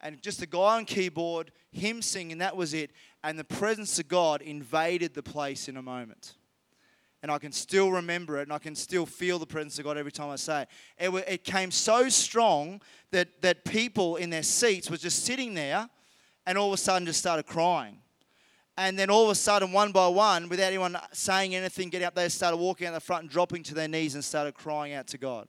and 0.00 0.20
just 0.20 0.40
the 0.40 0.46
guy 0.46 0.78
on 0.78 0.84
keyboard, 0.84 1.52
him 1.70 2.02
singing, 2.02 2.38
that 2.38 2.56
was 2.56 2.74
it. 2.74 2.90
And 3.22 3.38
the 3.38 3.44
presence 3.44 3.98
of 3.98 4.08
God 4.08 4.42
invaded 4.42 5.14
the 5.14 5.22
place 5.22 5.68
in 5.68 5.76
a 5.76 5.82
moment 5.82 6.34
and 7.24 7.32
I 7.32 7.38
can 7.38 7.52
still 7.52 7.90
remember 7.90 8.36
it, 8.38 8.42
and 8.42 8.52
I 8.52 8.58
can 8.58 8.74
still 8.74 9.06
feel 9.06 9.38
the 9.38 9.46
presence 9.46 9.78
of 9.78 9.86
God 9.86 9.96
every 9.96 10.12
time 10.12 10.28
I 10.28 10.36
say 10.36 10.66
it. 10.98 11.08
It, 11.08 11.24
it 11.26 11.44
came 11.44 11.70
so 11.70 12.10
strong 12.10 12.82
that, 13.12 13.40
that 13.40 13.64
people 13.64 14.16
in 14.16 14.28
their 14.28 14.42
seats 14.42 14.90
were 14.90 14.98
just 14.98 15.24
sitting 15.24 15.54
there 15.54 15.88
and 16.44 16.58
all 16.58 16.68
of 16.68 16.74
a 16.74 16.76
sudden 16.76 17.06
just 17.06 17.20
started 17.20 17.46
crying. 17.46 17.96
And 18.76 18.98
then 18.98 19.08
all 19.08 19.24
of 19.24 19.30
a 19.30 19.34
sudden, 19.34 19.72
one 19.72 19.90
by 19.90 20.06
one, 20.06 20.50
without 20.50 20.66
anyone 20.66 20.98
saying 21.12 21.54
anything, 21.54 21.88
getting 21.88 22.06
up 22.06 22.14
they 22.14 22.28
started 22.28 22.58
walking 22.58 22.88
out 22.88 22.92
the 22.92 23.00
front 23.00 23.22
and 23.22 23.30
dropping 23.30 23.62
to 23.62 23.74
their 23.74 23.88
knees 23.88 24.14
and 24.14 24.22
started 24.22 24.52
crying 24.52 24.92
out 24.92 25.06
to 25.06 25.16
God. 25.16 25.48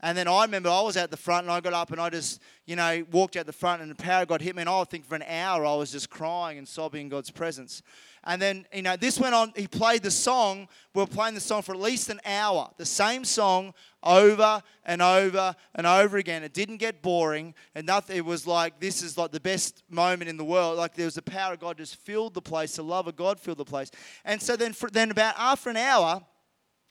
And 0.00 0.16
then 0.16 0.26
I 0.26 0.42
remember 0.44 0.70
I 0.70 0.80
was 0.80 0.96
at 0.96 1.10
the 1.10 1.16
front 1.18 1.44
and 1.44 1.52
I 1.52 1.60
got 1.60 1.74
up 1.74 1.92
and 1.92 2.00
I 2.00 2.08
just, 2.08 2.40
you 2.64 2.74
know, 2.74 3.04
walked 3.12 3.36
out 3.36 3.44
the 3.44 3.52
front 3.52 3.82
and 3.82 3.90
the 3.90 3.94
power 3.94 4.22
of 4.22 4.28
God 4.28 4.40
hit 4.40 4.56
me. 4.56 4.62
And 4.62 4.70
I 4.70 4.82
think 4.84 5.04
for 5.04 5.14
an 5.14 5.24
hour 5.28 5.66
I 5.66 5.76
was 5.76 5.92
just 5.92 6.08
crying 6.08 6.56
and 6.56 6.66
sobbing 6.66 7.02
in 7.02 7.08
God's 7.10 7.30
presence. 7.30 7.82
And 8.24 8.40
then, 8.40 8.66
you 8.72 8.82
know, 8.82 8.96
this 8.96 9.18
went 9.18 9.34
on. 9.34 9.52
He 9.56 9.66
played 9.66 10.02
the 10.02 10.10
song. 10.10 10.68
We 10.94 11.02
were 11.02 11.08
playing 11.08 11.34
the 11.34 11.40
song 11.40 11.62
for 11.62 11.74
at 11.74 11.80
least 11.80 12.08
an 12.08 12.20
hour. 12.24 12.70
The 12.76 12.86
same 12.86 13.24
song 13.24 13.74
over 14.02 14.62
and 14.84 15.02
over 15.02 15.56
and 15.74 15.86
over 15.86 16.18
again. 16.18 16.44
It 16.44 16.54
didn't 16.54 16.76
get 16.76 17.02
boring. 17.02 17.54
And 17.74 17.86
nothing, 17.86 18.16
it 18.16 18.24
was 18.24 18.46
like, 18.46 18.78
this 18.78 19.02
is 19.02 19.18
like 19.18 19.32
the 19.32 19.40
best 19.40 19.82
moment 19.88 20.30
in 20.30 20.36
the 20.36 20.44
world. 20.44 20.78
Like 20.78 20.94
there 20.94 21.06
was 21.06 21.16
the 21.16 21.22
power 21.22 21.54
of 21.54 21.60
God 21.60 21.78
just 21.78 21.96
filled 21.96 22.34
the 22.34 22.42
place. 22.42 22.76
The 22.76 22.84
love 22.84 23.08
of 23.08 23.16
God 23.16 23.40
filled 23.40 23.58
the 23.58 23.64
place. 23.64 23.90
And 24.24 24.40
so 24.40 24.54
then, 24.54 24.72
for, 24.72 24.88
then 24.88 25.10
about 25.10 25.34
after 25.36 25.70
an 25.70 25.76
hour, 25.76 26.22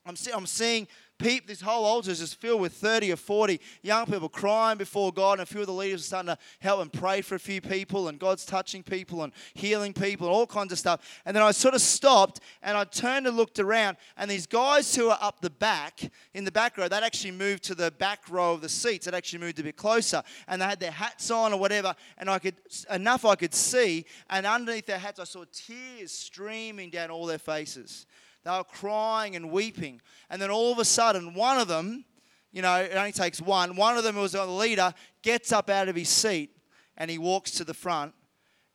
I'm, 0.06 0.16
see, 0.16 0.32
I'm 0.32 0.48
seeing 0.48 0.88
people, 1.22 1.48
this 1.48 1.62
whole 1.62 1.86
altar 1.86 2.12
is 2.12 2.20
just 2.20 2.40
filled 2.40 2.62
with 2.62 2.74
30 2.74 3.12
or 3.12 3.16
40 3.16 3.62
young 3.82 4.06
people 4.06 4.28
crying 4.28 4.78
before 4.78 5.12
God, 5.14 5.34
and 5.34 5.42
a 5.42 5.46
few 5.46 5.62
of 5.62 5.68
the 5.68 5.74
leaders 5.74 6.02
are 6.02 6.04
starting 6.04 6.36
to 6.36 6.38
help 6.60 6.82
and 6.82 6.92
pray 6.92 7.22
for 7.22 7.36
a 7.36 7.40
few 7.40 7.62
people, 7.62 8.08
and 8.08 8.20
God's 8.20 8.46
touching 8.46 8.84
people 8.84 9.24
and 9.24 9.32
healing 9.54 9.94
people 9.94 10.28
and 10.28 10.36
all 10.36 10.48
kinds 10.48 10.72
of 10.72 10.80
stuff. 10.80 11.22
And 11.26 11.36
then 11.36 11.44
I 11.44 11.52
sort 11.52 11.76
of 11.76 11.82
stopped 11.82 12.42
and 12.62 12.78
I 12.78 12.84
turned 12.84 13.28
and 13.28 13.38
looked 13.38 13.60
around, 13.60 13.98
and 14.18 14.30
these 14.30 14.48
guys 14.48 14.94
who 14.96 15.10
are 15.10 15.20
up 15.22 15.42
the 15.42 15.50
back, 15.50 16.12
in 16.34 16.44
the 16.44 16.52
back 16.52 16.78
row, 16.78 16.88
they'd 16.88 17.04
actually 17.04 17.32
moved 17.32 17.64
to 17.64 17.76
the 17.76 17.92
back 17.92 18.30
row 18.30 18.54
of 18.54 18.62
the 18.62 18.70
seats. 18.70 19.06
They'd 19.06 19.14
actually 19.14 19.40
moved 19.40 19.60
a 19.60 19.64
bit 19.64 19.78
closer, 19.78 20.24
and 20.48 20.62
they 20.62 20.66
had 20.66 20.80
their 20.80 20.92
hats 20.92 21.30
on 21.32 21.54
or 21.54 21.60
whatever, 21.60 21.96
and 22.18 22.30
I 22.30 22.40
could, 22.40 22.56
enough 22.90 23.26
I 23.26 23.36
could 23.36 23.54
see, 23.54 24.06
and 24.30 24.46
underneath 24.46 24.86
their 24.86 25.00
hats, 25.00 25.20
I 25.20 25.26
saw 25.26 25.44
tears 25.54 26.12
streaming 26.12 26.90
down 26.90 27.12
all 27.12 27.26
their 27.26 27.38
faces. 27.38 28.06
They 28.44 28.52
were 28.52 28.64
crying 28.64 29.36
and 29.36 29.52
weeping. 29.52 30.02
And 30.30 30.42
then 30.42 30.50
all 30.50 30.72
of 30.72 30.80
a 30.80 30.86
sudden, 30.86 31.34
one 31.34 31.60
of 31.60 31.68
them, 31.68 32.06
you 32.52 32.62
know, 32.62 32.76
it 32.76 32.96
only 32.96 33.12
takes 33.12 33.42
one, 33.42 33.76
one 33.76 33.98
of 33.98 34.04
them 34.04 34.16
who 34.16 34.22
was 34.22 34.34
the 34.34 34.46
leader, 34.46 34.94
gets 35.22 35.52
up 35.52 35.70
out 35.70 35.90
of 35.90 35.96
his 35.96 36.10
seat 36.10 36.56
and 36.98 37.10
he 37.10 37.18
walks 37.18 37.52
to 37.52 37.64
the 37.64 37.74
front 37.74 38.14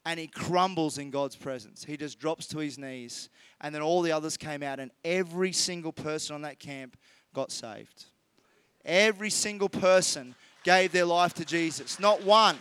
and 0.06 0.20
he 0.20 0.28
crumbles 0.28 0.98
in 0.98 1.10
God's 1.10 1.34
presence. 1.34 1.84
He 1.84 1.96
just 1.96 2.20
drops 2.20 2.46
to 2.48 2.58
his 2.58 2.78
knees. 2.78 3.28
And 3.60 3.74
then 3.74 3.82
all 3.82 4.02
the 4.02 4.12
others 4.12 4.36
came 4.36 4.62
out, 4.62 4.78
and 4.78 4.92
every 5.04 5.50
single 5.50 5.92
person 5.92 6.36
on 6.36 6.42
that 6.42 6.60
camp 6.60 6.96
got 7.34 7.50
saved. 7.50 8.04
Every 8.84 9.30
single 9.30 9.68
person 9.68 10.36
gave 10.62 10.92
their 10.92 11.06
life 11.06 11.34
to 11.34 11.44
Jesus. 11.44 11.98
Not 11.98 12.22
one. 12.22 12.56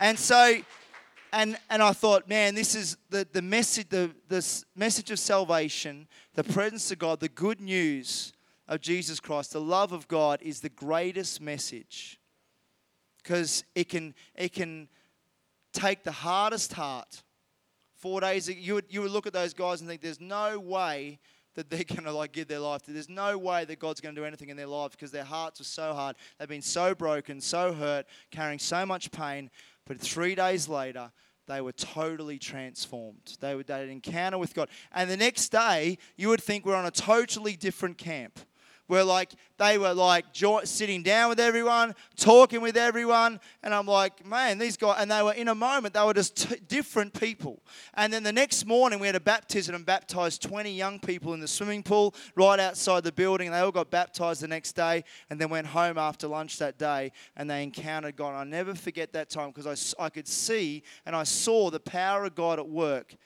And 0.00 0.18
so, 0.18 0.56
and 1.32 1.58
and 1.70 1.82
I 1.82 1.92
thought, 1.92 2.28
man, 2.28 2.54
this 2.54 2.74
is 2.74 2.96
the, 3.10 3.26
the 3.32 3.42
message, 3.42 3.88
the 3.88 4.10
this 4.28 4.64
message 4.74 5.10
of 5.10 5.18
salvation, 5.18 6.08
the 6.34 6.44
presence 6.44 6.90
of 6.90 6.98
God, 6.98 7.20
the 7.20 7.28
good 7.28 7.60
news 7.60 8.32
of 8.66 8.80
Jesus 8.80 9.20
Christ, 9.20 9.52
the 9.52 9.60
love 9.60 9.92
of 9.92 10.08
God 10.08 10.40
is 10.42 10.60
the 10.60 10.68
greatest 10.68 11.40
message. 11.40 12.20
Because 13.22 13.64
it 13.74 13.88
can 13.88 14.14
it 14.34 14.52
can 14.52 14.88
take 15.72 16.04
the 16.04 16.12
hardest 16.12 16.72
heart. 16.72 17.22
Four 17.96 18.20
days, 18.20 18.48
you 18.48 18.74
would, 18.74 18.84
you 18.88 19.02
would 19.02 19.10
look 19.10 19.26
at 19.26 19.32
those 19.32 19.52
guys 19.52 19.80
and 19.80 19.88
think, 19.90 20.00
there's 20.00 20.20
no 20.20 20.58
way 20.58 21.18
that 21.54 21.68
they're 21.68 21.84
going 21.88 22.04
to 22.04 22.12
like 22.12 22.32
give 22.32 22.48
their 22.48 22.60
life 22.60 22.82
to. 22.82 22.92
There's 22.92 23.08
no 23.08 23.36
way 23.36 23.64
that 23.64 23.78
God's 23.78 24.00
going 24.00 24.14
to 24.14 24.20
do 24.20 24.24
anything 24.24 24.48
in 24.48 24.56
their 24.56 24.66
life 24.66 24.92
because 24.92 25.10
their 25.10 25.24
hearts 25.24 25.60
are 25.60 25.64
so 25.64 25.92
hard. 25.92 26.16
They've 26.38 26.48
been 26.48 26.62
so 26.62 26.94
broken, 26.94 27.40
so 27.40 27.72
hurt, 27.72 28.06
carrying 28.30 28.60
so 28.60 28.86
much 28.86 29.10
pain. 29.10 29.50
But 29.88 29.98
three 30.00 30.34
days 30.34 30.68
later, 30.68 31.10
they 31.46 31.62
were 31.62 31.72
totally 31.72 32.38
transformed. 32.38 33.38
They, 33.40 33.60
they 33.62 33.72
had 33.72 33.84
an 33.84 33.90
encounter 33.90 34.36
with 34.36 34.54
God. 34.54 34.68
And 34.92 35.10
the 35.10 35.16
next 35.16 35.48
day, 35.48 35.96
you 36.16 36.28
would 36.28 36.42
think 36.42 36.66
we're 36.66 36.76
on 36.76 36.84
a 36.84 36.90
totally 36.90 37.56
different 37.56 37.96
camp 37.96 38.38
were 38.88 39.04
like 39.04 39.32
they 39.58 39.76
were 39.76 39.92
like 39.92 40.26
sitting 40.64 41.02
down 41.02 41.28
with 41.28 41.40
everyone, 41.40 41.94
talking 42.16 42.60
with 42.60 42.76
everyone, 42.76 43.40
and 43.62 43.74
I'm 43.74 43.86
like, 43.86 44.24
man, 44.24 44.58
these 44.58 44.76
guys, 44.76 44.96
and 45.00 45.10
they 45.10 45.22
were 45.22 45.32
in 45.32 45.48
a 45.48 45.54
moment, 45.54 45.94
they 45.94 46.04
were 46.04 46.14
just 46.14 46.48
t- 46.48 46.60
different 46.68 47.18
people. 47.18 47.60
And 47.94 48.12
then 48.12 48.22
the 48.22 48.32
next 48.32 48.66
morning, 48.66 49.00
we 49.00 49.08
had 49.08 49.16
a 49.16 49.20
baptism 49.20 49.74
and 49.74 49.84
baptized 49.84 50.42
20 50.42 50.70
young 50.70 51.00
people 51.00 51.34
in 51.34 51.40
the 51.40 51.48
swimming 51.48 51.82
pool 51.82 52.14
right 52.36 52.60
outside 52.60 53.02
the 53.02 53.12
building. 53.12 53.50
They 53.50 53.58
all 53.58 53.72
got 53.72 53.90
baptized 53.90 54.42
the 54.42 54.48
next 54.48 54.72
day, 54.72 55.02
and 55.28 55.40
then 55.40 55.50
went 55.50 55.66
home 55.66 55.98
after 55.98 56.28
lunch 56.28 56.58
that 56.58 56.78
day, 56.78 57.10
and 57.36 57.50
they 57.50 57.64
encountered 57.64 58.14
God. 58.16 58.34
I'll 58.34 58.44
never 58.44 58.74
forget 58.74 59.12
that 59.14 59.28
time 59.28 59.50
because 59.50 59.94
I, 59.98 60.04
I 60.04 60.08
could 60.08 60.28
see 60.28 60.82
and 61.04 61.16
I 61.16 61.24
saw 61.24 61.70
the 61.70 61.80
power 61.80 62.24
of 62.24 62.34
God 62.34 62.58
at 62.58 62.68
work 62.68 63.16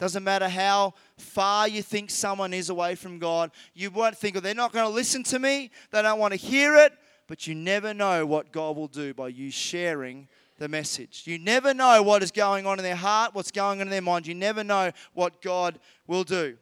doesn't 0.00 0.24
matter 0.24 0.48
how 0.48 0.94
far 1.18 1.68
you 1.68 1.82
think 1.82 2.08
someone 2.08 2.54
is 2.54 2.70
away 2.70 2.94
from 2.94 3.18
God. 3.18 3.50
You 3.74 3.90
won't 3.90 4.16
think, 4.16 4.34
oh, 4.34 4.40
they're 4.40 4.54
not 4.54 4.72
going 4.72 4.86
to 4.86 4.92
listen 4.92 5.22
to 5.24 5.38
me. 5.38 5.70
They 5.90 6.00
don't 6.00 6.18
want 6.18 6.32
to 6.32 6.38
hear 6.38 6.74
it. 6.74 6.94
But 7.26 7.46
you 7.46 7.54
never 7.54 7.92
know 7.92 8.24
what 8.24 8.50
God 8.50 8.76
will 8.76 8.88
do 8.88 9.12
by 9.12 9.28
you 9.28 9.50
sharing 9.50 10.26
the 10.56 10.68
message. 10.68 11.24
You 11.26 11.38
never 11.38 11.74
know 11.74 12.02
what 12.02 12.22
is 12.22 12.30
going 12.30 12.66
on 12.66 12.78
in 12.78 12.82
their 12.82 12.96
heart, 12.96 13.34
what's 13.34 13.50
going 13.50 13.82
on 13.82 13.88
in 13.88 13.90
their 13.90 14.00
mind. 14.00 14.26
You 14.26 14.34
never 14.34 14.64
know 14.64 14.90
what 15.12 15.42
God 15.42 15.78
will 16.06 16.24
do. 16.24 16.56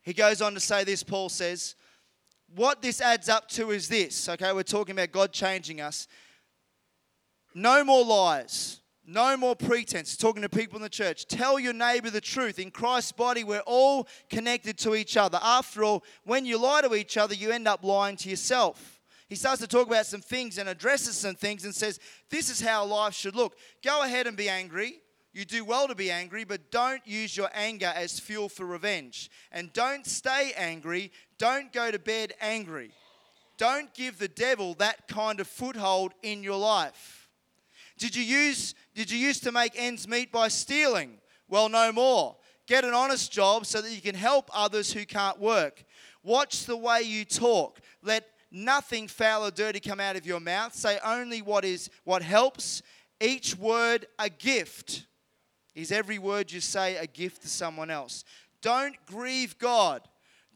He 0.00 0.14
goes 0.14 0.40
on 0.40 0.54
to 0.54 0.60
say 0.60 0.84
this, 0.84 1.02
Paul 1.02 1.28
says, 1.28 1.76
what 2.56 2.80
this 2.80 3.02
adds 3.02 3.28
up 3.28 3.50
to 3.50 3.70
is 3.70 3.86
this, 3.86 4.30
okay? 4.30 4.54
We're 4.54 4.62
talking 4.62 4.94
about 4.94 5.12
God 5.12 5.30
changing 5.30 5.82
us. 5.82 6.08
No 7.54 7.84
more 7.84 8.02
lies. 8.02 8.80
No 9.10 9.38
more 9.38 9.56
pretense. 9.56 10.18
Talking 10.18 10.42
to 10.42 10.50
people 10.50 10.76
in 10.76 10.82
the 10.82 10.90
church. 10.90 11.26
Tell 11.26 11.58
your 11.58 11.72
neighbor 11.72 12.10
the 12.10 12.20
truth. 12.20 12.58
In 12.58 12.70
Christ's 12.70 13.12
body, 13.12 13.42
we're 13.42 13.60
all 13.60 14.06
connected 14.28 14.76
to 14.80 14.94
each 14.94 15.16
other. 15.16 15.38
After 15.42 15.82
all, 15.82 16.04
when 16.24 16.44
you 16.44 16.58
lie 16.58 16.82
to 16.82 16.94
each 16.94 17.16
other, 17.16 17.34
you 17.34 17.50
end 17.50 17.66
up 17.66 17.82
lying 17.82 18.16
to 18.16 18.28
yourself. 18.28 19.00
He 19.26 19.34
starts 19.34 19.62
to 19.62 19.66
talk 19.66 19.86
about 19.86 20.04
some 20.04 20.20
things 20.20 20.58
and 20.58 20.68
addresses 20.68 21.16
some 21.16 21.36
things 21.36 21.64
and 21.64 21.74
says, 21.74 21.98
This 22.28 22.50
is 22.50 22.60
how 22.60 22.84
life 22.84 23.14
should 23.14 23.34
look. 23.34 23.56
Go 23.82 24.02
ahead 24.02 24.26
and 24.26 24.36
be 24.36 24.50
angry. 24.50 25.00
You 25.32 25.46
do 25.46 25.64
well 25.64 25.88
to 25.88 25.94
be 25.94 26.10
angry, 26.10 26.44
but 26.44 26.70
don't 26.70 27.00
use 27.06 27.34
your 27.34 27.48
anger 27.54 27.90
as 27.96 28.20
fuel 28.20 28.50
for 28.50 28.66
revenge. 28.66 29.30
And 29.50 29.72
don't 29.72 30.04
stay 30.04 30.52
angry. 30.54 31.12
Don't 31.38 31.72
go 31.72 31.90
to 31.90 31.98
bed 31.98 32.34
angry. 32.42 32.90
Don't 33.56 33.92
give 33.94 34.18
the 34.18 34.28
devil 34.28 34.74
that 34.74 35.08
kind 35.08 35.40
of 35.40 35.46
foothold 35.46 36.12
in 36.22 36.42
your 36.42 36.58
life. 36.58 37.17
Did 37.98 38.16
you 38.16 38.22
use 38.22 38.74
did 38.94 39.10
you 39.10 39.18
used 39.18 39.44
to 39.44 39.52
make 39.52 39.72
ends 39.76 40.08
meet 40.08 40.32
by 40.32 40.48
stealing? 40.48 41.18
Well, 41.48 41.68
no 41.68 41.92
more. 41.92 42.36
Get 42.66 42.84
an 42.84 42.94
honest 42.94 43.32
job 43.32 43.64
so 43.66 43.80
that 43.80 43.90
you 43.90 44.00
can 44.00 44.14
help 44.14 44.50
others 44.52 44.92
who 44.92 45.04
can't 45.04 45.38
work. 45.38 45.84
Watch 46.22 46.64
the 46.64 46.76
way 46.76 47.02
you 47.02 47.24
talk. 47.24 47.80
Let 48.02 48.26
nothing 48.50 49.08
foul 49.08 49.46
or 49.46 49.50
dirty 49.50 49.80
come 49.80 50.00
out 50.00 50.16
of 50.16 50.26
your 50.26 50.40
mouth. 50.40 50.74
Say 50.74 50.98
only 51.04 51.42
what 51.42 51.64
is 51.64 51.90
what 52.04 52.22
helps. 52.22 52.82
Each 53.20 53.56
word 53.56 54.06
a 54.18 54.28
gift. 54.28 55.06
Is 55.74 55.92
every 55.92 56.18
word 56.18 56.50
you 56.52 56.60
say 56.60 56.96
a 56.96 57.06
gift 57.06 57.42
to 57.42 57.48
someone 57.48 57.90
else? 57.90 58.24
Don't 58.60 58.96
grieve 59.06 59.58
God. 59.58 60.02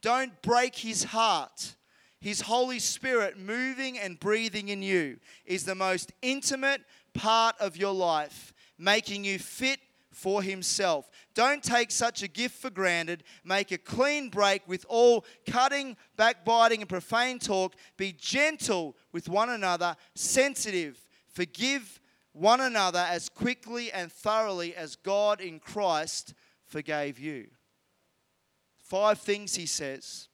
Don't 0.01 0.41
break 0.43 0.75
his 0.75 1.05
heart. 1.05 1.77
His 2.21 2.41
Holy 2.41 2.79
Spirit 2.79 3.39
moving 3.39 3.99
and 3.99 4.19
breathing 4.19 4.69
in 4.69 4.83
you 4.83 5.19
is 5.45 5.65
the 5.65 5.75
most 5.75 6.13
intimate, 6.23 6.83
part 7.15 7.57
of 7.61 7.77
your 7.77 7.95
life, 7.95 8.53
making 8.79 9.25
you 9.25 9.39
fit 9.39 9.81
for 10.13 10.43
Himself. 10.43 11.11
Don't 11.35 11.63
take 11.63 11.91
such 11.91 12.23
a 12.23 12.29
gift 12.29 12.61
for 12.61 12.71
granted. 12.71 13.25
Make 13.45 13.73
a 13.73 13.79
clean 13.79 14.29
break 14.29 14.67
with 14.69 14.85
all 14.89 15.25
cutting, 15.47 15.97
backbiting, 16.17 16.81
and 16.81 16.89
profane 16.89 17.39
talk. 17.39 17.75
Be 17.97 18.13
gentle 18.13 18.97
with 19.13 19.29
one 19.29 19.51
another, 19.51 19.97
sensitive. 20.15 21.07
Forgive 21.29 22.01
one 22.33 22.61
another 22.61 23.05
as 23.09 23.29
quickly 23.29 23.91
and 23.93 24.13
thoroughly 24.13 24.75
as 24.75 24.97
God 24.97 25.41
in 25.41 25.59
Christ 25.61 26.35
forgave 26.65 27.19
you. 27.19 27.49
Five 28.79 29.19
things 29.19 29.55
He 29.55 29.67
says 29.67 30.29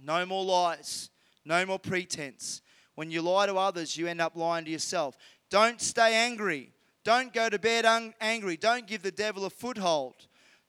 no 0.00 0.24
more 0.24 0.44
lies, 0.44 1.10
no 1.44 1.64
more 1.66 1.78
pretense. 1.78 2.62
When 2.94 3.12
you 3.12 3.22
lie 3.22 3.46
to 3.46 3.54
others, 3.54 3.96
you 3.96 4.08
end 4.08 4.20
up 4.20 4.34
lying 4.34 4.64
to 4.64 4.70
yourself. 4.72 5.16
Don't 5.50 5.80
stay 5.80 6.14
angry. 6.14 6.72
Don't 7.04 7.32
go 7.32 7.48
to 7.48 7.58
bed 7.58 7.84
un- 7.86 8.14
angry. 8.20 8.56
Don't 8.56 8.86
give 8.86 9.02
the 9.02 9.10
devil 9.10 9.44
a 9.44 9.50
foothold. 9.50 10.14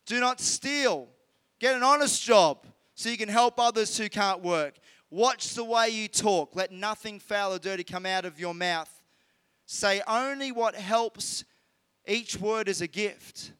Do 0.05 0.19
not 0.19 0.39
steal. 0.39 1.07
Get 1.59 1.75
an 1.75 1.83
honest 1.83 2.23
job 2.23 2.65
so 2.95 3.09
you 3.09 3.17
can 3.17 3.29
help 3.29 3.59
others 3.59 3.97
who 3.97 4.09
can't 4.09 4.41
work. 4.41 4.75
Watch 5.11 5.53
the 5.53 5.63
way 5.63 5.89
you 5.89 6.07
talk. 6.07 6.55
Let 6.55 6.71
nothing 6.71 7.19
foul 7.19 7.53
or 7.53 7.59
dirty 7.59 7.83
come 7.83 8.05
out 8.05 8.25
of 8.25 8.39
your 8.39 8.53
mouth. 8.53 8.89
Say 9.65 10.01
only 10.07 10.51
what 10.51 10.75
helps. 10.75 11.43
Each 12.07 12.37
word 12.37 12.69
is 12.69 12.81
a 12.81 12.87
gift. 12.87 13.51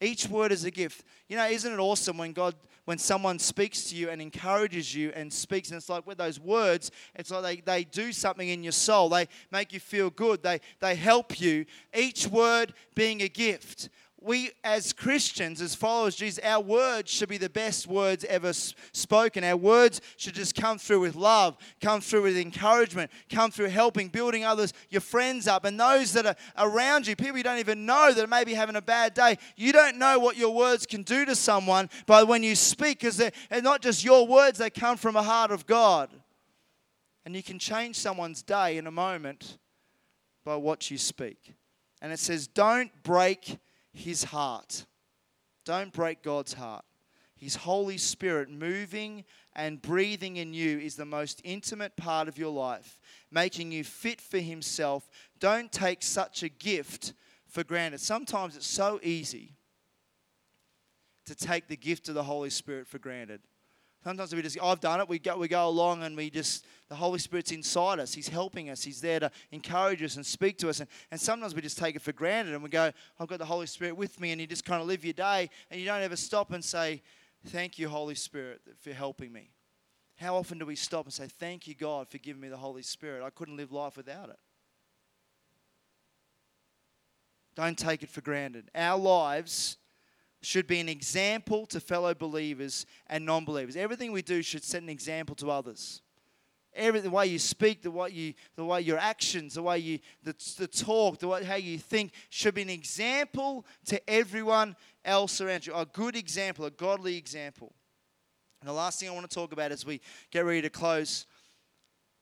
Each 0.00 0.28
word 0.28 0.52
is 0.52 0.64
a 0.64 0.70
gift. 0.70 1.04
You 1.28 1.36
know, 1.36 1.46
isn't 1.46 1.72
it 1.72 1.78
awesome 1.78 2.18
when 2.18 2.32
God 2.32 2.54
when 2.88 2.96
someone 2.96 3.38
speaks 3.38 3.84
to 3.84 3.94
you 3.94 4.08
and 4.08 4.22
encourages 4.22 4.94
you 4.94 5.12
and 5.14 5.30
speaks, 5.30 5.68
and 5.68 5.76
it's 5.76 5.90
like 5.90 6.06
with 6.06 6.16
those 6.16 6.40
words, 6.40 6.90
it's 7.16 7.30
like 7.30 7.42
they, 7.42 7.56
they 7.60 7.84
do 7.84 8.12
something 8.12 8.48
in 8.48 8.62
your 8.62 8.72
soul. 8.72 9.10
They 9.10 9.28
make 9.50 9.74
you 9.74 9.78
feel 9.78 10.08
good. 10.08 10.42
They, 10.42 10.62
they 10.80 10.94
help 10.94 11.38
you. 11.38 11.66
Each 11.94 12.26
word 12.26 12.72
being 12.94 13.20
a 13.20 13.28
gift 13.28 13.90
we 14.20 14.50
as 14.64 14.92
Christians, 14.92 15.60
as 15.60 15.74
followers 15.74 16.14
of 16.14 16.18
Jesus, 16.18 16.44
our 16.44 16.60
words 16.60 17.10
should 17.10 17.28
be 17.28 17.38
the 17.38 17.48
best 17.48 17.86
words 17.86 18.24
ever 18.24 18.52
spoken. 18.52 19.44
Our 19.44 19.56
words 19.56 20.00
should 20.16 20.34
just 20.34 20.54
come 20.56 20.78
through 20.78 21.00
with 21.00 21.14
love, 21.14 21.56
come 21.80 22.00
through 22.00 22.22
with 22.22 22.36
encouragement, 22.36 23.10
come 23.30 23.50
through 23.50 23.68
helping, 23.68 24.08
building 24.08 24.44
others, 24.44 24.72
your 24.90 25.00
friends 25.00 25.46
up, 25.46 25.64
and 25.64 25.78
those 25.78 26.12
that 26.14 26.26
are 26.26 26.36
around 26.58 27.06
you, 27.06 27.14
people 27.14 27.36
you 27.36 27.44
don't 27.44 27.58
even 27.58 27.86
know 27.86 28.12
that 28.12 28.24
are 28.24 28.28
maybe 28.28 28.54
having 28.54 28.76
a 28.76 28.82
bad 28.82 29.14
day. 29.14 29.38
You 29.56 29.72
don't 29.72 29.98
know 29.98 30.18
what 30.18 30.36
your 30.36 30.54
words 30.54 30.84
can 30.84 31.04
do 31.04 31.24
to 31.24 31.36
someone, 31.36 31.88
but 32.06 32.26
when 32.26 32.42
you 32.42 32.56
speak, 32.56 33.00
because 33.00 33.16
they're 33.16 33.32
not 33.62 33.82
just 33.82 34.04
your 34.04 34.26
words, 34.26 34.58
they 34.58 34.70
come 34.70 34.96
from 34.96 35.14
a 35.14 35.22
heart 35.22 35.52
of 35.52 35.66
God. 35.66 36.10
And 37.24 37.36
you 37.36 37.42
can 37.42 37.58
change 37.58 37.96
someone's 37.96 38.42
day 38.42 38.78
in 38.78 38.86
a 38.86 38.90
moment 38.90 39.58
by 40.44 40.56
what 40.56 40.90
you 40.90 40.98
speak. 40.98 41.54
And 42.00 42.12
it 42.12 42.18
says, 42.18 42.46
don't 42.46 42.90
break 43.02 43.58
his 43.92 44.24
heart. 44.24 44.86
Don't 45.64 45.92
break 45.92 46.22
God's 46.22 46.54
heart. 46.54 46.84
His 47.36 47.54
Holy 47.54 47.98
Spirit 47.98 48.50
moving 48.50 49.24
and 49.54 49.80
breathing 49.80 50.36
in 50.36 50.52
you 50.52 50.78
is 50.78 50.96
the 50.96 51.04
most 51.04 51.40
intimate 51.44 51.96
part 51.96 52.26
of 52.26 52.36
your 52.36 52.50
life, 52.50 53.00
making 53.30 53.70
you 53.70 53.84
fit 53.84 54.20
for 54.20 54.38
Himself. 54.38 55.08
Don't 55.38 55.70
take 55.70 56.02
such 56.02 56.42
a 56.42 56.48
gift 56.48 57.12
for 57.46 57.62
granted. 57.62 58.00
Sometimes 58.00 58.56
it's 58.56 58.66
so 58.66 58.98
easy 59.02 59.54
to 61.26 61.34
take 61.34 61.68
the 61.68 61.76
gift 61.76 62.08
of 62.08 62.14
the 62.14 62.24
Holy 62.24 62.50
Spirit 62.50 62.88
for 62.88 62.98
granted. 62.98 63.40
Sometimes 64.04 64.34
we 64.34 64.42
just, 64.42 64.56
I've 64.62 64.80
done 64.80 65.00
it. 65.00 65.08
We 65.08 65.18
go, 65.18 65.36
we 65.36 65.48
go 65.48 65.68
along 65.68 66.04
and 66.04 66.16
we 66.16 66.30
just, 66.30 66.64
the 66.88 66.94
Holy 66.94 67.18
Spirit's 67.18 67.50
inside 67.50 67.98
us. 67.98 68.14
He's 68.14 68.28
helping 68.28 68.70
us. 68.70 68.82
He's 68.82 69.00
there 69.00 69.18
to 69.20 69.30
encourage 69.50 70.02
us 70.02 70.16
and 70.16 70.24
speak 70.24 70.56
to 70.58 70.68
us. 70.68 70.80
And, 70.80 70.88
and 71.10 71.20
sometimes 71.20 71.54
we 71.54 71.62
just 71.62 71.78
take 71.78 71.96
it 71.96 72.02
for 72.02 72.12
granted 72.12 72.54
and 72.54 72.62
we 72.62 72.68
go, 72.68 72.92
I've 73.18 73.28
got 73.28 73.38
the 73.40 73.44
Holy 73.44 73.66
Spirit 73.66 73.96
with 73.96 74.20
me. 74.20 74.30
And 74.30 74.40
you 74.40 74.46
just 74.46 74.64
kind 74.64 74.80
of 74.80 74.86
live 74.86 75.04
your 75.04 75.14
day 75.14 75.50
and 75.70 75.80
you 75.80 75.86
don't 75.86 76.02
ever 76.02 76.16
stop 76.16 76.52
and 76.52 76.64
say, 76.64 77.02
Thank 77.46 77.78
you, 77.78 77.88
Holy 77.88 78.16
Spirit, 78.16 78.60
for 78.80 78.92
helping 78.92 79.32
me. 79.32 79.50
How 80.16 80.34
often 80.34 80.58
do 80.58 80.66
we 80.66 80.74
stop 80.74 81.04
and 81.04 81.12
say, 81.12 81.26
Thank 81.26 81.66
you, 81.66 81.74
God, 81.74 82.08
for 82.08 82.18
giving 82.18 82.40
me 82.40 82.48
the 82.48 82.56
Holy 82.56 82.82
Spirit? 82.82 83.24
I 83.24 83.30
couldn't 83.30 83.56
live 83.56 83.72
life 83.72 83.96
without 83.96 84.28
it. 84.28 84.38
Don't 87.54 87.76
take 87.76 88.04
it 88.04 88.08
for 88.08 88.20
granted. 88.20 88.70
Our 88.74 88.98
lives 88.98 89.78
should 90.42 90.66
be 90.66 90.80
an 90.80 90.88
example 90.88 91.66
to 91.66 91.80
fellow 91.80 92.14
believers 92.14 92.86
and 93.08 93.24
non 93.24 93.44
believers. 93.44 93.76
Everything 93.76 94.12
we 94.12 94.22
do 94.22 94.42
should 94.42 94.64
set 94.64 94.82
an 94.82 94.88
example 94.88 95.34
to 95.36 95.50
others. 95.50 96.02
every 96.74 97.00
the 97.00 97.10
way 97.10 97.26
you 97.26 97.38
speak, 97.38 97.82
the 97.82 97.90
way 97.90 98.10
you, 98.10 98.34
the 98.56 98.64
way 98.64 98.80
your 98.80 98.98
actions, 98.98 99.54
the 99.54 99.62
way 99.62 99.78
you, 99.78 99.98
the, 100.22 100.34
the 100.58 100.66
talk, 100.66 101.18
the 101.18 101.28
way 101.28 101.44
how 101.44 101.56
you 101.56 101.78
think 101.78 102.12
should 102.30 102.54
be 102.54 102.62
an 102.62 102.70
example 102.70 103.66
to 103.86 104.00
everyone 104.08 104.76
else 105.04 105.40
around 105.40 105.66
you. 105.66 105.74
A 105.74 105.86
good 105.86 106.16
example, 106.16 106.64
a 106.64 106.70
godly 106.70 107.16
example. 107.16 107.74
And 108.60 108.68
the 108.68 108.74
last 108.74 108.98
thing 108.98 109.08
I 109.08 109.12
want 109.12 109.28
to 109.28 109.34
talk 109.34 109.52
about 109.52 109.72
as 109.72 109.86
we 109.86 110.00
get 110.30 110.44
ready 110.44 110.62
to 110.62 110.70
close 110.70 111.26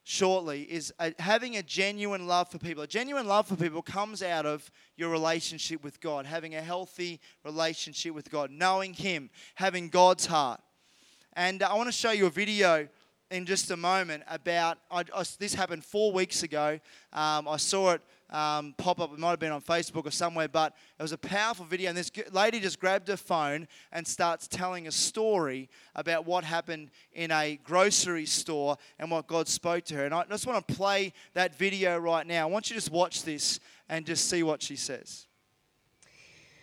shortly 0.09 0.63
is 0.63 0.95
a, 1.01 1.13
having 1.19 1.57
a 1.57 1.63
genuine 1.65 2.29
love 2.29 2.49
for 2.49 2.59
people. 2.59 2.85
A 2.85 2.87
genuine 2.87 3.27
love 3.27 3.49
for 3.49 3.57
people 3.57 3.83
comes 3.83 4.23
out 4.23 4.47
of 4.47 4.71
your 4.97 5.11
relationship 5.11 5.83
with 5.83 6.01
God, 6.01 6.27
having 6.27 6.55
a 6.55 6.61
healthy 6.63 7.21
relationship 7.45 8.15
with 8.15 8.31
God, 8.31 8.53
knowing 8.53 8.95
Him, 8.95 9.31
having 9.57 9.89
God's 9.89 10.27
heart. 10.27 10.61
And 11.33 11.61
I 11.61 11.75
want 11.75 11.89
to 11.89 11.93
show 11.93 12.13
you 12.13 12.27
a 12.27 12.31
video 12.31 12.87
in 13.33 13.47
just 13.47 13.73
a 13.73 13.77
moment 13.77 14.23
about 14.29 14.79
I, 14.93 15.01
I, 15.13 15.25
this 15.41 15.55
happened 15.55 15.85
four 15.85 16.13
weeks 16.13 16.45
ago. 16.45 16.79
Um, 17.13 17.49
I 17.49 17.57
saw 17.57 17.91
it 17.91 18.01
um, 18.31 18.75
pop 18.77 19.01
up. 19.01 19.13
It 19.13 19.19
might 19.19 19.31
have 19.31 19.39
been 19.39 19.53
on 19.53 19.63
Facebook 19.63 20.07
or 20.07 20.11
somewhere, 20.11 20.49
but 20.49 20.75
it 20.99 21.03
was 21.03 21.13
a 21.13 21.19
powerful 21.19 21.65
video. 21.65 21.89
And 21.91 21.99
this 21.99 22.11
lady 22.33 22.61
just 22.61 22.81
grabbed 22.81 23.09
her 23.09 23.17
phone 23.17 23.69
and 23.93 24.07
starts 24.07 24.49
telling 24.49 24.87
a 24.87 24.93
story 24.93 25.69
about 25.95 26.27
what 26.27 26.45
happened 26.45 26.91
in 27.13 27.31
a 27.31 27.59
grocery 27.63 28.27
store 28.27 28.77
and 28.99 29.11
what 29.11 29.27
God 29.27 29.49
spoke 29.49 29.85
to 29.87 29.95
her. 29.95 30.05
And 30.05 30.15
I 30.15 30.25
just 30.25 30.47
want 30.47 30.67
to 30.67 30.75
play 30.75 31.13
that 31.35 31.57
video 31.57 31.99
right 31.99 32.27
now. 32.27 32.49
I 32.49 32.51
want 32.51 32.71
you 32.71 32.75
to 32.75 32.81
just 32.81 32.91
watch 32.91 33.23
this 33.23 33.61
and 33.89 34.05
just 34.05 34.29
see 34.29 34.43
what 34.43 34.63
she 34.63 34.77
says. 34.77 35.27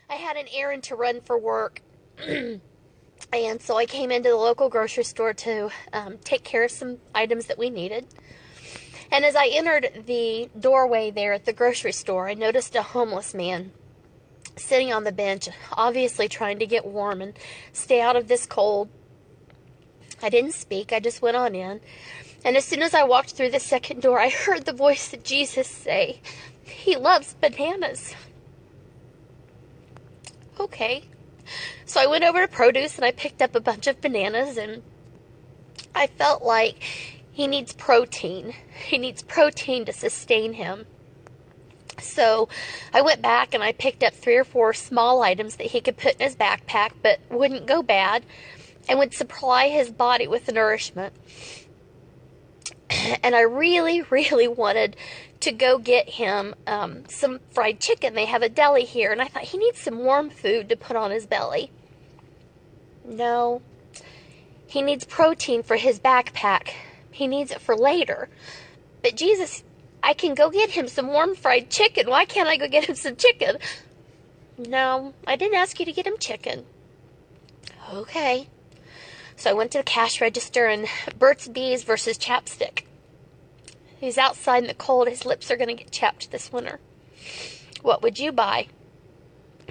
I 0.10 0.16
had 0.16 0.36
an 0.38 0.46
errand 0.54 0.84
to 0.84 0.96
run 0.96 1.22
for 1.22 1.40
work. 1.40 1.82
and 2.28 2.62
so 3.60 3.78
I 3.78 3.86
came 3.86 4.12
into 4.12 4.30
the 4.30 4.36
local 4.36 4.70
grocery 4.70 5.04
store 5.04 5.34
to 5.34 5.70
um, 5.94 6.18
take 6.24 6.44
care 6.44 6.66
of 6.66 6.72
some 6.72 6.98
items 7.16 7.46
that 7.48 7.58
we 7.58 7.70
needed. 7.70 8.08
And 9.14 9.26
as 9.26 9.36
I 9.36 9.46
entered 9.46 10.06
the 10.08 10.50
doorway 10.60 11.12
there 11.12 11.34
at 11.34 11.46
the 11.46 11.54
grocery 11.54 11.92
store, 11.92 12.28
I 12.28 12.34
noticed 12.34 12.76
a 12.76 12.82
homeless 12.82 13.36
man 13.36 13.72
sitting 14.56 14.92
on 14.92 15.04
the 15.04 15.12
bench, 15.12 15.50
obviously 15.72 16.28
trying 16.28 16.58
to 16.58 16.66
get 16.66 16.84
warm 16.84 17.22
and 17.22 17.34
stay 17.72 18.02
out 18.02 18.16
of 18.16 18.28
this 18.28 18.48
cold. 18.48 18.90
I 20.24 20.30
didn't 20.30 20.56
speak, 20.56 20.92
I 20.92 21.00
just 21.00 21.22
went 21.22 21.38
on 21.38 21.54
in. 21.54 21.80
And 22.44 22.58
as 22.58 22.66
soon 22.66 22.82
as 22.82 22.96
I 22.96 23.04
walked 23.04 23.34
through 23.34 23.52
the 23.52 23.60
second 23.60 24.02
door, 24.02 24.20
I 24.20 24.30
heard 24.46 24.66
the 24.66 24.74
voice 24.74 25.14
of 25.14 25.22
Jesus 25.22 25.68
say, 25.68 26.20
He 26.64 26.96
loves 26.96 27.36
bananas. 27.36 28.16
Okay. 30.60 31.04
So 31.86 32.02
I 32.02 32.08
went 32.08 32.24
over 32.24 32.42
to 32.42 32.48
produce 32.48 32.96
and 32.96 33.06
I 33.06 33.12
picked 33.12 33.44
up 33.44 33.54
a 33.54 33.60
bunch 33.60 33.86
of 33.86 34.02
bananas 34.02 34.58
and 34.58 34.82
I 35.94 36.08
felt 36.08 36.42
like 36.42 37.23
he 37.34 37.48
needs 37.48 37.74
protein. 37.74 38.54
He 38.86 39.00
needs 39.00 39.24
protein 39.24 39.86
to 39.86 39.94
sustain 39.94 40.54
him. 40.54 40.86
So 42.00 42.48
I 42.94 43.02
went 43.02 43.24
back 43.24 43.56
and 43.56 43.64
I 43.64 43.72
picked 43.72 44.04
up 44.04 44.14
three 44.14 44.38
or 44.38 44.44
four 44.44 44.74
small 44.74 45.24
items 45.24 45.56
that 45.56 45.68
he 45.68 45.82
could 45.82 45.98
put 45.98 46.16
in 46.16 46.20
his 46.20 46.36
backpack 46.36 46.92
but 47.02 47.20
wouldn't 47.30 47.66
go 47.66 47.82
bad 47.82 48.24
and 48.88 49.00
would 49.00 49.14
supply 49.14 49.70
his 49.70 49.90
body 49.90 50.28
with 50.28 50.52
nourishment. 50.52 51.14
And 53.24 53.36
I 53.36 53.42
really, 53.42 54.02
really 54.12 54.48
wanted 54.48 54.96
to 55.40 55.52
go 55.52 55.80
get 55.80 56.10
him 56.10 56.54
um, 56.68 57.04
some 57.10 57.40
fried 57.52 57.80
chicken. 57.80 58.14
They 58.14 58.26
have 58.26 58.44
a 58.44 58.50
deli 58.50 58.86
here, 58.86 59.12
and 59.12 59.22
I 59.22 59.28
thought 59.28 59.44
he 59.44 59.58
needs 59.58 59.80
some 59.80 60.00
warm 60.00 60.30
food 60.30 60.70
to 60.70 60.76
put 60.76 60.96
on 60.96 61.12
his 61.12 61.26
belly. 61.26 61.72
No, 63.04 63.62
he 64.68 64.82
needs 64.82 65.04
protein 65.04 65.64
for 65.64 65.76
his 65.76 66.00
backpack. 66.00 66.70
He 67.14 67.28
needs 67.28 67.52
it 67.52 67.62
for 67.62 67.78
later. 67.78 68.28
But 69.02 69.16
Jesus, 69.16 69.64
I 70.02 70.14
can 70.14 70.34
go 70.34 70.50
get 70.50 70.72
him 70.72 70.88
some 70.88 71.08
warm 71.08 71.36
fried 71.36 71.70
chicken. 71.70 72.10
Why 72.10 72.26
can't 72.26 72.50
I 72.50 72.58
go 72.58 72.68
get 72.68 72.86
him 72.86 72.96
some 72.96 73.16
chicken? 73.16 73.58
No, 74.58 75.14
I 75.26 75.36
didn't 75.36 75.58
ask 75.58 75.80
you 75.80 75.86
to 75.86 75.94
get 75.94 76.08
him 76.08 76.18
chicken. 76.18 76.66
Okay. 77.92 78.48
So 79.36 79.50
I 79.50 79.54
went 79.54 79.72
to 79.72 79.78
the 79.78 79.84
cash 79.84 80.20
register 80.20 80.68
and 80.68 80.88
Burt's 81.18 81.48
Bees 81.48 81.84
versus 81.84 82.18
chapstick. 82.18 82.84
He's 84.00 84.18
outside 84.18 84.64
in 84.64 84.68
the 84.68 84.74
cold. 84.74 85.08
His 85.08 85.26
lips 85.26 85.50
are 85.50 85.56
going 85.56 85.70
to 85.70 85.84
get 85.84 85.92
chapped 85.92 86.32
this 86.32 86.52
winter. 86.52 86.80
What 87.82 88.02
would 88.02 88.20
you 88.20 88.32
buy? 88.32 88.68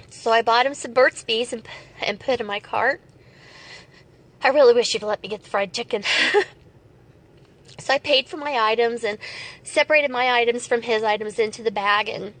So 0.09 0.31
I 0.31 0.41
bought 0.41 0.65
him 0.65 0.73
some 0.73 0.93
Burt's 0.93 1.23
Bees 1.23 1.53
and, 1.53 1.67
and 2.01 2.19
put 2.19 2.39
in 2.39 2.45
my 2.47 2.59
cart. 2.59 3.01
I 4.41 4.49
really 4.49 4.73
wish 4.73 4.93
you'd 4.93 5.03
let 5.03 5.21
me 5.21 5.29
get 5.29 5.43
the 5.43 5.49
fried 5.49 5.73
chicken. 5.73 6.03
So 7.79 7.93
I 7.93 7.97
paid 7.97 8.27
for 8.27 8.37
my 8.37 8.57
items 8.57 9.03
and 9.03 9.17
separated 9.63 10.11
my 10.11 10.31
items 10.31 10.67
from 10.67 10.83
his 10.83 11.03
items 11.03 11.39
into 11.39 11.63
the 11.63 11.71
bag 11.71 12.07
and 12.07 12.33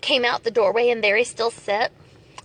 came 0.00 0.24
out 0.24 0.44
the 0.44 0.50
doorway, 0.50 0.90
and 0.90 1.02
there 1.02 1.16
he 1.16 1.24
still 1.24 1.50
sat. 1.50 1.90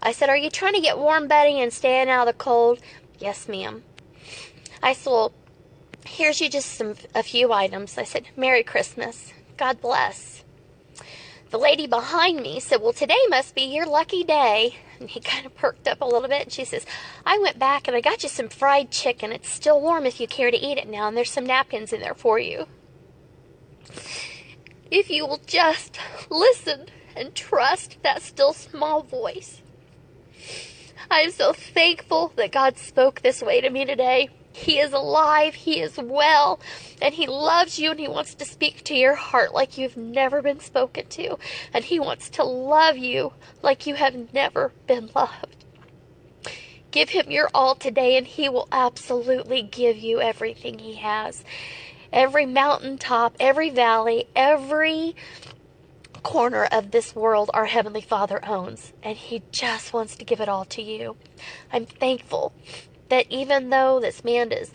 I 0.01 0.13
said, 0.13 0.29
Are 0.29 0.37
you 0.37 0.49
trying 0.49 0.73
to 0.73 0.81
get 0.81 0.97
warm, 0.97 1.27
Betty, 1.27 1.59
and 1.59 1.73
staying 1.73 2.09
out 2.09 2.27
of 2.27 2.33
the 2.33 2.43
cold? 2.43 2.79
Yes, 3.19 3.47
ma'am. 3.47 3.83
I 4.81 4.93
said, 4.93 5.09
Well, 5.09 5.33
here's 6.05 6.39
you 6.39 6.49
just 6.49 6.73
some 6.73 6.95
a 7.13 7.23
few 7.23 7.51
items. 7.51 7.97
I 7.97 8.03
said, 8.03 8.27
Merry 8.37 8.63
Christmas. 8.63 9.33
God 9.57 9.81
bless. 9.81 10.43
The 11.49 11.57
lady 11.57 11.87
behind 11.87 12.41
me 12.41 12.59
said, 12.59 12.81
Well, 12.81 12.93
today 12.93 13.19
must 13.29 13.55
be 13.55 13.63
your 13.63 13.85
lucky 13.85 14.23
day. 14.23 14.77
And 14.99 15.09
he 15.09 15.19
kind 15.19 15.45
of 15.45 15.55
perked 15.55 15.87
up 15.87 16.01
a 16.01 16.05
little 16.05 16.27
bit. 16.27 16.43
And 16.43 16.51
she 16.51 16.65
says, 16.65 16.85
I 17.25 17.37
went 17.37 17.59
back 17.59 17.87
and 17.87 17.95
I 17.95 18.01
got 18.01 18.23
you 18.23 18.29
some 18.29 18.49
fried 18.49 18.91
chicken. 18.91 19.31
It's 19.31 19.49
still 19.49 19.81
warm 19.81 20.05
if 20.05 20.19
you 20.19 20.27
care 20.27 20.51
to 20.51 20.57
eat 20.57 20.77
it 20.77 20.87
now. 20.87 21.07
And 21.07 21.17
there's 21.17 21.31
some 21.31 21.45
napkins 21.45 21.93
in 21.93 22.01
there 22.01 22.13
for 22.13 22.39
you. 22.39 22.67
If 24.91 25.09
you 25.09 25.25
will 25.25 25.41
just 25.45 25.99
listen 26.29 26.87
and 27.15 27.35
trust 27.35 27.97
that 28.03 28.21
still 28.21 28.53
small 28.53 29.03
voice. 29.03 29.61
I 31.11 31.21
am 31.21 31.31
so 31.31 31.53
thankful 31.53 32.33
that 32.35 32.51
God 32.51 32.77
spoke 32.77 33.21
this 33.21 33.41
way 33.41 33.61
to 33.61 33.69
me 33.69 33.85
today. 33.85 34.29
He 34.59 34.79
is 34.79 34.91
alive, 34.91 35.55
He 35.55 35.79
is 35.79 35.97
well, 35.97 36.59
and 37.01 37.13
He 37.13 37.27
loves 37.27 37.79
you 37.79 37.91
and 37.91 37.99
He 37.99 38.09
wants 38.09 38.35
to 38.35 38.45
speak 38.45 38.83
to 38.83 38.93
your 38.93 39.15
heart 39.15 39.53
like 39.53 39.77
you've 39.77 39.95
never 39.95 40.41
been 40.41 40.59
spoken 40.59 41.07
to. 41.07 41.37
And 41.73 41.85
He 41.85 41.97
wants 41.97 42.29
to 42.31 42.43
love 42.43 42.97
you 42.97 43.31
like 43.61 43.87
you 43.87 43.95
have 43.95 44.33
never 44.33 44.73
been 44.85 45.09
loved. 45.15 45.65
Give 46.91 47.09
Him 47.09 47.31
your 47.31 47.49
all 47.53 47.75
today, 47.75 48.17
and 48.17 48.27
He 48.27 48.49
will 48.49 48.67
absolutely 48.69 49.61
give 49.61 49.97
you 49.97 50.19
everything 50.19 50.79
He 50.79 50.95
has. 50.95 51.45
Every 52.11 52.45
mountaintop, 52.45 53.37
every 53.39 53.69
valley, 53.69 54.27
every 54.35 55.15
corner 56.21 56.65
of 56.65 56.91
this 56.91 57.15
world 57.15 57.49
our 57.53 57.67
Heavenly 57.67 58.01
Father 58.01 58.43
owns, 58.45 58.91
and 59.01 59.15
He 59.15 59.41
just 59.51 59.93
wants 59.93 60.17
to 60.17 60.25
give 60.25 60.41
it 60.41 60.49
all 60.49 60.65
to 60.65 60.81
you. 60.81 61.15
I'm 61.71 61.85
thankful 61.85 62.51
that 63.09 63.25
even 63.29 63.69
though 63.69 63.99
this 63.99 64.23
man 64.23 64.51
is 64.51 64.71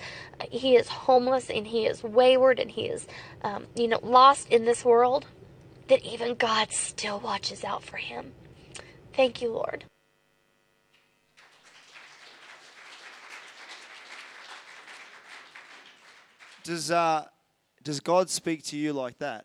he 0.51 0.77
is 0.77 0.89
homeless 0.89 1.49
and 1.49 1.69
he 1.69 1.87
is 1.87 2.03
wayward 2.03 2.59
and 2.59 2.73
he 2.73 2.87
is 2.87 3.07
um, 3.43 3.67
you 3.75 3.89
know 3.89 4.01
lost 4.03 4.49
in 4.49 4.65
this 4.65 4.85
world 4.85 5.27
that 5.89 6.03
even 6.05 6.35
god 6.35 6.73
still 6.73 7.21
watches 7.21 7.65
out 7.65 7.83
for 7.83 7.97
him. 7.97 8.33
Thank 9.15 9.41
you 9.41 9.51
lord. 9.51 9.85
Does 16.65 16.91
uh 16.91 17.27
does 17.83 18.01
god 18.01 18.31
speak 18.31 18.65
to 18.65 18.77
you 18.77 18.93
like 18.93 19.19
that? 19.19 19.45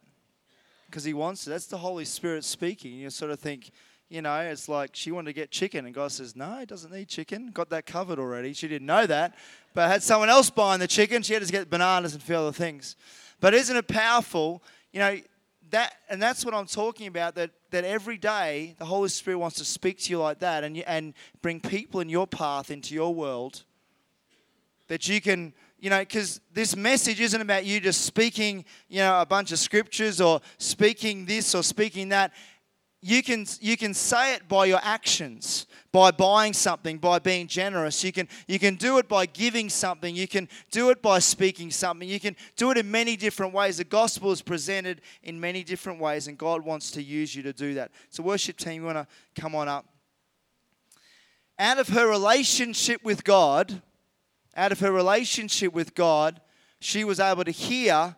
Because 0.86 1.04
he 1.04 1.14
wants 1.14 1.44
to. 1.44 1.52
That's 1.52 1.68
the 1.68 1.78
holy 1.78 2.06
spirit 2.06 2.44
speaking. 2.44 2.94
You 2.94 3.10
sort 3.12 3.30
of 3.30 3.40
think 3.40 3.72
you 4.10 4.24
know, 4.24 4.40
it's 4.40 4.68
like 4.68 4.92
she 4.94 5.12
wanted 5.12 5.28
to 5.28 5.34
get 5.34 5.52
chicken, 5.52 5.86
and 5.86 5.94
God 5.94 6.12
says, 6.12 6.36
No, 6.36 6.58
he 6.60 6.66
doesn't 6.66 6.92
need 6.92 7.08
chicken. 7.08 7.52
Got 7.52 7.70
that 7.70 7.86
covered 7.86 8.18
already. 8.18 8.54
She 8.54 8.68
didn't 8.68 8.88
know 8.88 9.06
that, 9.06 9.36
but 9.76 9.88
had 9.88 10.02
someone 10.02 10.30
else 10.30 10.50
buying 10.50 10.80
the 10.80 10.88
chicken. 10.88 11.22
She 11.22 11.34
had 11.34 11.44
to 11.44 11.52
get 11.52 11.70
bananas 11.70 12.14
and 12.14 12.22
a 12.22 12.26
few 12.26 12.36
other 12.36 12.52
things. 12.52 12.96
But 13.40 13.54
isn't 13.54 13.76
it 13.76 13.88
powerful? 13.88 14.64
You 14.92 15.00
know, 15.00 15.20
that, 15.70 15.94
and 16.10 16.20
that's 16.20 16.44
what 16.44 16.56
I'm 16.56 16.66
talking 16.66 17.06
about. 17.06 17.36
That 17.36 17.52
that 17.70 17.84
every 17.84 18.18
day 18.18 18.76
the 18.80 18.86
Holy 18.86 19.10
Spirit 19.10 19.38
wants 19.38 19.58
to 19.58 19.66
speak 19.66 20.00
to 20.00 20.10
you 20.10 20.20
like 20.20 20.40
that, 20.40 20.64
and 20.64 20.78
and 20.80 21.14
bring 21.44 21.60
people 21.60 22.00
in 22.00 22.10
your 22.10 22.26
path 22.26 22.72
into 22.72 22.96
your 22.96 23.14
world. 23.14 23.64
That 24.88 25.08
you 25.08 25.22
can 25.22 25.54
you 25.82 25.90
know, 25.90 26.00
because 26.00 26.42
this 26.54 26.76
message 26.76 27.22
isn't 27.22 27.40
about 27.40 27.66
you 27.66 27.80
just 27.80 28.02
speaking, 28.02 28.66
you 28.90 29.00
know, 29.00 29.22
a 29.22 29.26
bunch 29.26 29.52
of 29.52 29.60
scriptures 29.60 30.20
or 30.20 30.42
speaking 30.58 31.26
this 31.26 31.56
or 31.56 31.64
speaking 31.64 32.10
that 32.10 32.34
you 33.02 33.24
can 33.24 33.46
you 33.62 33.78
can 33.78 33.94
say 33.94 34.36
it 34.36 34.48
by 34.50 34.66
your 34.66 34.80
actions 34.84 35.68
by 35.92 36.12
buying 36.12 36.54
something 36.54 36.98
by 36.98 37.18
being 37.20 37.48
generous. 37.48 38.04
You 38.04 38.12
can 38.12 38.28
you 38.48 38.60
can 38.60 38.76
do 38.76 38.98
it 38.98 39.08
by 39.08 39.26
giving 39.26 39.70
something. 39.70 40.16
You 40.16 40.28
can 40.28 40.50
do 40.70 40.90
it 40.90 41.02
by 41.02 41.20
speaking 41.20 41.72
something. 41.72 42.08
You 42.08 42.20
can 42.20 42.36
do 42.58 42.72
it 42.72 42.78
in 42.78 42.92
many 42.92 43.16
different 43.16 43.54
ways. 43.54 43.78
The 43.78 43.86
gospel 43.86 44.32
is 44.32 44.42
presented 44.42 45.02
in 45.24 45.40
many 45.40 45.64
different 45.64 46.00
ways 46.00 46.28
and 46.28 46.38
god 46.38 46.64
wants 46.66 46.92
to 46.92 47.02
use 47.02 47.34
you 47.34 47.44
to 47.44 47.54
do 47.54 47.76
that. 47.76 47.92
So 48.10 48.24
worship 48.24 48.58
team 48.58 48.82
you 48.82 48.86
want 48.86 48.98
to 48.98 49.42
come 49.42 49.56
on 49.56 49.68
up. 49.68 49.86
Out 51.58 51.80
of 51.80 51.90
her 51.90 52.08
relationship 52.08 53.04
with 53.04 53.24
god 53.24 53.82
out 54.56 54.72
of 54.72 54.80
her 54.80 54.92
relationship 54.92 55.74
with 55.74 55.96
god 55.96 56.42
she 56.80 57.04
was 57.04 57.20
able 57.20 57.44
to 57.44 57.52
hear 57.52 58.16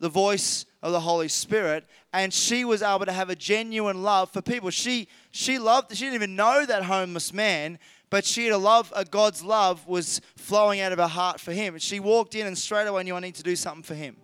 the 0.00 0.08
voice 0.08 0.66
of 0.82 0.92
the 0.92 1.00
Holy 1.00 1.28
Spirit, 1.28 1.86
and 2.12 2.32
she 2.32 2.64
was 2.64 2.82
able 2.82 3.06
to 3.06 3.12
have 3.12 3.30
a 3.30 3.36
genuine 3.36 4.02
love 4.02 4.30
for 4.30 4.42
people. 4.42 4.70
She 4.70 5.08
she 5.30 5.58
loved. 5.58 5.94
She 5.94 6.04
didn't 6.04 6.14
even 6.14 6.34
know 6.34 6.66
that 6.66 6.84
homeless 6.84 7.32
man, 7.32 7.78
but 8.08 8.24
she 8.24 8.46
had 8.46 8.54
a 8.54 8.58
love. 8.58 8.92
A 8.96 9.04
God's 9.04 9.44
love 9.44 9.86
was 9.86 10.20
flowing 10.36 10.80
out 10.80 10.92
of 10.92 10.98
her 10.98 11.06
heart 11.06 11.38
for 11.38 11.52
him. 11.52 11.78
She 11.78 12.00
walked 12.00 12.34
in 12.34 12.46
and 12.46 12.56
straight 12.56 12.86
away 12.86 13.02
knew 13.04 13.14
I 13.14 13.20
need 13.20 13.36
to 13.36 13.42
do 13.42 13.54
something 13.54 13.82
for 13.82 13.94
him, 13.94 14.16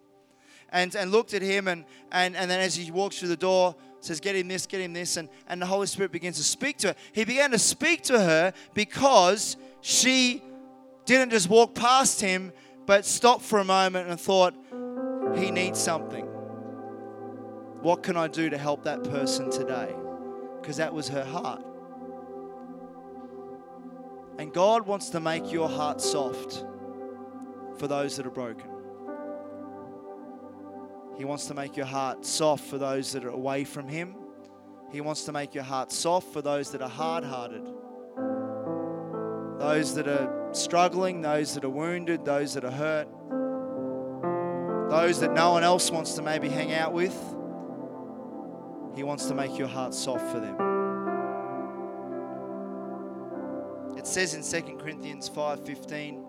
and 0.70 0.95
and 0.97 1.12
looked 1.12 1.35
at 1.35 1.43
him 1.43 1.68
and 1.68 1.85
and 2.11 2.35
and 2.35 2.51
then 2.51 2.61
as 2.61 2.74
he 2.74 2.91
walks 2.91 3.18
through 3.18 3.29
the 3.29 3.37
door. 3.37 3.77
Says, 4.01 4.20
get 4.20 4.37
him 4.37 4.47
this, 4.47 4.66
get 4.66 4.81
him 4.81 4.93
this, 4.93 5.16
and, 5.16 5.29
and 5.49 5.61
the 5.61 5.66
Holy 5.66 5.87
Spirit 5.89 6.12
begins 6.12 6.37
to 6.37 6.45
speak 6.45 6.77
to 6.79 6.89
her. 6.89 6.95
He 7.12 7.24
began 7.24 7.51
to 7.51 7.59
speak 7.59 8.03
to 8.05 8.20
her 8.20 8.53
because 8.72 9.57
she 9.81 10.43
didn't 11.07 11.31
just 11.31 11.49
walk 11.49 11.74
past 11.74 12.20
him, 12.20 12.53
but 12.85 13.05
stopped 13.05 13.43
for 13.43 13.59
a 13.59 13.64
moment 13.64 14.09
and 14.09 14.20
thought, 14.20 14.55
he 15.35 15.51
needs 15.51 15.79
something. 15.81 16.27
What 17.83 18.03
can 18.03 18.16
I 18.16 18.29
do 18.29 18.51
to 18.51 18.59
help 18.59 18.85
that 18.85 19.05
person 19.05 19.51
today? 19.51 19.95
Because 20.61 20.77
that 20.79 20.93
was 20.93 21.09
her 21.09 21.24
heart. 21.24 21.62
And 24.39 24.53
God 24.53 24.87
wants 24.87 25.11
to 25.11 25.20
make 25.20 25.51
your 25.51 25.68
heart 25.68 26.01
soft 26.01 26.64
for 27.79 27.87
those 27.89 28.16
that 28.16 28.27
are 28.27 28.31
broken. 28.31 28.68
He 31.16 31.24
wants 31.24 31.47
to 31.47 31.55
make 31.55 31.77
your 31.77 31.87
heart 31.87 32.27
soft 32.27 32.64
for 32.64 32.77
those 32.77 33.12
that 33.12 33.24
are 33.24 33.31
away 33.31 33.64
from 33.64 33.89
Him. 33.89 34.14
He 34.93 35.01
wants 35.01 35.24
to 35.24 35.33
make 35.33 35.55
your 35.55 35.64
heart 35.64 35.91
soft 35.91 36.33
for 36.33 36.43
those 36.43 36.70
that 36.72 36.83
are 36.83 36.89
hard 36.89 37.24
hearted, 37.24 37.66
those 39.59 39.95
that 39.95 40.07
are 40.07 40.49
struggling, 40.53 41.22
those 41.22 41.55
that 41.55 41.64
are 41.64 41.70
wounded, 41.70 42.24
those 42.24 42.55
that 42.55 42.64
are 42.64 42.70
hurt, 42.70 43.09
those 44.91 45.20
that 45.20 45.32
no 45.32 45.53
one 45.53 45.64
else 45.64 45.91
wants 45.91 46.14
to 46.14 46.22
maybe 46.22 46.49
hang 46.49 46.72
out 46.72 46.93
with. 46.93 47.14
He 48.95 49.03
wants 49.03 49.26
to 49.26 49.34
make 49.34 49.59
your 49.59 49.68
heart 49.68 49.93
soft 49.95 50.30
for 50.30 50.41
them. 50.41 50.57
It 53.99 54.07
says 54.07 54.34
in 54.34 54.43
2 54.43 54.78
Corinthians 54.78 55.28
5:15 55.28 56.22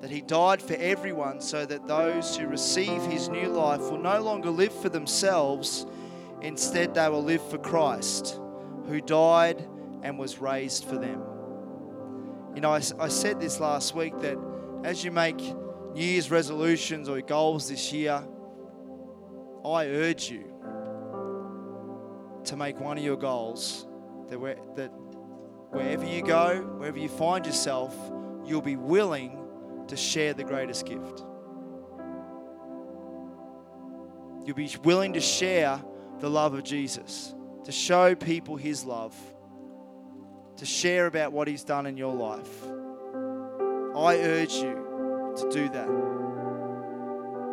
that 0.00 0.10
he 0.10 0.20
died 0.20 0.62
for 0.62 0.74
everyone 0.74 1.40
so 1.40 1.66
that 1.66 1.88
those 1.88 2.36
who 2.36 2.46
receive 2.46 3.02
his 3.02 3.28
new 3.28 3.48
life 3.48 3.80
will 3.80 3.98
no 3.98 4.20
longer 4.20 4.50
live 4.50 4.72
for 4.72 4.88
themselves, 4.88 5.86
instead 6.40 6.94
they 6.94 7.08
will 7.08 7.24
live 7.24 7.42
for 7.50 7.58
Christ, 7.58 8.40
who 8.86 9.00
died 9.00 9.66
and 10.02 10.16
was 10.16 10.38
raised 10.38 10.84
for 10.84 10.96
them. 10.96 11.20
You 12.54 12.60
know, 12.60 12.70
I, 12.70 12.80
I 13.00 13.08
said 13.08 13.40
this 13.40 13.58
last 13.58 13.96
week 13.96 14.18
that 14.20 14.38
as 14.84 15.04
you 15.04 15.10
make 15.10 15.40
New 15.94 16.04
Year's 16.04 16.30
resolutions 16.30 17.08
or 17.08 17.20
goals 17.20 17.68
this 17.68 17.92
year, 17.92 18.22
I 19.64 19.86
urge 19.86 20.30
you 20.30 20.44
to 22.44 22.56
make 22.56 22.78
one 22.80 22.96
of 22.98 23.04
your 23.04 23.16
goals 23.16 23.86
that, 24.28 24.38
where, 24.38 24.56
that 24.76 24.88
wherever 25.70 26.04
you 26.04 26.22
go, 26.22 26.60
wherever 26.78 26.98
you 26.98 27.08
find 27.08 27.44
yourself, 27.44 27.94
you'll 28.44 28.62
be 28.62 28.76
willing 28.76 29.38
to 29.88 29.96
share 29.96 30.34
the 30.34 30.44
greatest 30.44 30.86
gift. 30.86 31.24
You'll 34.44 34.56
be 34.56 34.74
willing 34.84 35.12
to 35.14 35.20
share 35.20 35.82
the 36.20 36.30
love 36.30 36.54
of 36.54 36.64
Jesus, 36.64 37.34
to 37.64 37.72
show 37.72 38.14
people 38.14 38.56
his 38.56 38.84
love, 38.84 39.14
to 40.56 40.64
share 40.64 41.06
about 41.06 41.32
what 41.32 41.48
he's 41.48 41.64
done 41.64 41.86
in 41.86 41.96
your 41.96 42.14
life. 42.14 42.64
I 43.94 44.16
urge 44.16 44.54
you 44.54 44.87
to 45.42 45.50
do 45.50 45.68
that. 45.70 45.88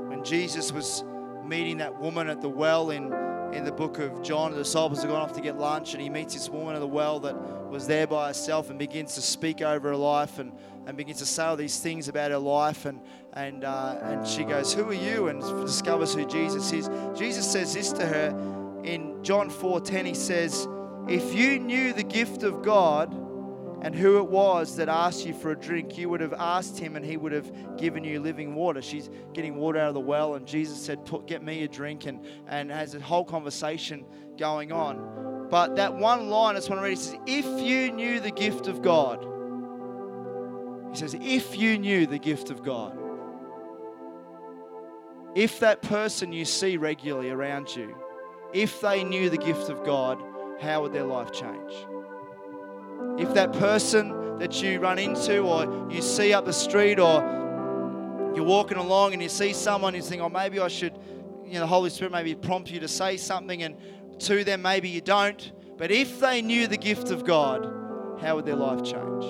When 0.10 0.24
Jesus 0.24 0.72
was 0.72 1.04
meeting 1.44 1.78
that 1.78 2.00
woman 2.00 2.30
at 2.30 2.42
the 2.42 2.50
well 2.50 2.90
in 2.92 3.14
in 3.54 3.64
the 3.64 3.72
book 3.72 4.00
of 4.00 4.22
John, 4.22 4.52
the 4.52 4.58
disciples 4.58 5.02
have 5.02 5.10
gone 5.10 5.22
off 5.22 5.34
to 5.34 5.42
get 5.42 5.58
lunch, 5.58 5.94
and 5.94 6.02
he 6.02 6.10
meets 6.10 6.34
this 6.34 6.50
woman 6.50 6.76
at 6.76 6.80
the 6.80 6.88
well 6.88 7.20
that 7.22 7.36
was 7.70 7.88
there 7.88 8.06
by 8.06 8.28
herself 8.28 8.70
and 8.70 8.78
begins 8.78 9.16
to 9.16 9.22
speak 9.22 9.62
over 9.62 9.90
her 9.90 9.96
life 9.96 10.40
and, 10.40 10.52
and 10.86 10.98
begins 10.98 11.20
to 11.20 11.26
say 11.26 11.44
all 11.44 11.56
these 11.56 11.80
things 11.80 12.08
about 12.08 12.32
her 12.32 12.38
life. 12.38 12.86
And, 12.86 13.00
and, 13.34 13.64
uh, 13.64 13.98
and 14.02 14.28
she 14.28 14.44
goes, 14.44 14.74
Who 14.74 14.90
are 14.90 14.94
you? 14.94 15.28
and 15.28 15.42
discovers 15.66 16.14
who 16.14 16.26
Jesus 16.26 16.72
is. 16.74 16.90
Jesus 17.18 17.50
says 17.50 17.74
this 17.74 17.92
to 17.94 18.06
her 18.06 18.82
in 18.84 19.24
John 19.24 19.50
4:10. 19.50 20.06
He 20.06 20.14
says, 20.14 20.68
If 21.08 21.34
you 21.34 21.60
knew 21.60 21.94
the 21.94 22.04
gift 22.04 22.44
of 22.44 22.62
God, 22.62 23.14
and 23.86 23.94
who 23.94 24.18
it 24.18 24.26
was 24.26 24.78
that 24.78 24.90
asked 24.90 25.28
you 25.28 25.34
for 25.36 25.52
a 25.52 25.56
drink, 25.56 25.96
you 25.96 26.10
would 26.10 26.20
have 26.20 26.34
asked 26.34 26.76
him 26.76 26.96
and 26.96 27.06
he 27.06 27.18
would 27.18 27.32
have 27.32 27.78
given 27.78 28.04
you 28.04 28.20
living 28.20 28.56
water. 28.56 28.82
She's 28.82 29.12
getting 29.32 29.58
water 29.58 29.78
out 29.78 29.90
of 29.90 29.94
the 29.94 30.00
well, 30.00 30.34
and 30.34 30.48
Jesus 30.48 30.84
said, 30.84 31.08
Get 31.28 31.44
me 31.44 31.64
a 31.64 31.68
drink, 31.68 32.08
and, 32.08 32.26
and 32.48 32.72
has 32.72 32.96
a 32.96 33.00
whole 33.00 33.24
conversation 33.24 34.04
going 34.40 34.72
on. 34.72 35.48
But 35.52 35.76
that 35.76 35.94
one 35.94 36.32
line, 36.32 36.56
I 36.56 36.58
just 36.58 36.68
want 36.68 36.80
to 36.80 36.84
read, 36.84 36.94
it 36.94 37.00
says, 37.00 37.20
If 37.28 37.46
you 37.62 37.92
knew 37.92 38.20
the 38.20 38.32
gift 38.32 38.66
of 38.66 38.82
God, 38.82 39.24
he 40.92 40.98
says, 40.98 41.16
If 41.22 41.56
you 41.56 41.78
knew 41.78 42.08
the 42.08 42.18
gift 42.18 42.50
of 42.50 42.64
God, 42.64 42.98
if 45.36 45.60
that 45.60 45.84
person 45.84 46.34
you 46.34 46.46
see 46.46 46.78
regularly 46.78 47.30
around 47.30 47.76
you, 47.76 47.96
if 48.52 48.82
they 48.82 49.04
knew 49.04 49.30
the 49.30 49.38
gift 49.38 49.70
of 49.70 49.84
God, 49.84 50.20
how 50.60 50.82
would 50.82 50.92
their 50.92 51.06
life 51.06 51.32
change? 51.32 51.72
If 53.18 53.34
that 53.34 53.54
person 53.54 54.40
that 54.40 54.62
you 54.62 54.80
run 54.80 55.00
into 55.00 55.40
or 55.40 55.90
you 55.92 56.02
see 56.02 56.34
up 56.34 56.46
the 56.46 56.54
street 56.54 57.00
or 57.00 57.22
you're 58.36 58.44
walking 58.44 58.78
along 58.78 59.14
and 59.14 59.24
you 59.24 59.30
see 59.30 59.54
someone 59.54 59.96
you 59.96 60.02
think, 60.02 60.22
oh, 60.22 60.30
maybe 60.30 60.60
I 60.60 60.68
should, 60.68 60.98
you 61.46 61.54
know, 61.54 61.62
the 61.62 61.68
Holy 61.68 61.90
Spirit 61.90 62.12
maybe 62.12 62.36
prompt 62.36 62.70
you 62.70 62.82
to 62.82 62.88
say 62.88 63.16
something 63.16 63.64
and 63.64 63.78
to 64.20 64.44
them 64.44 64.62
maybe 64.62 64.90
you 64.90 65.02
don't. 65.02 65.52
But 65.78 65.92
if 65.92 66.20
they 66.20 66.42
knew 66.42 66.68
the 66.68 66.78
gift 66.78 67.12
of 67.12 67.24
God, 67.24 67.66
how 68.22 68.36
would 68.36 68.46
their 68.46 68.56
life 68.56 68.84
change? 68.84 69.26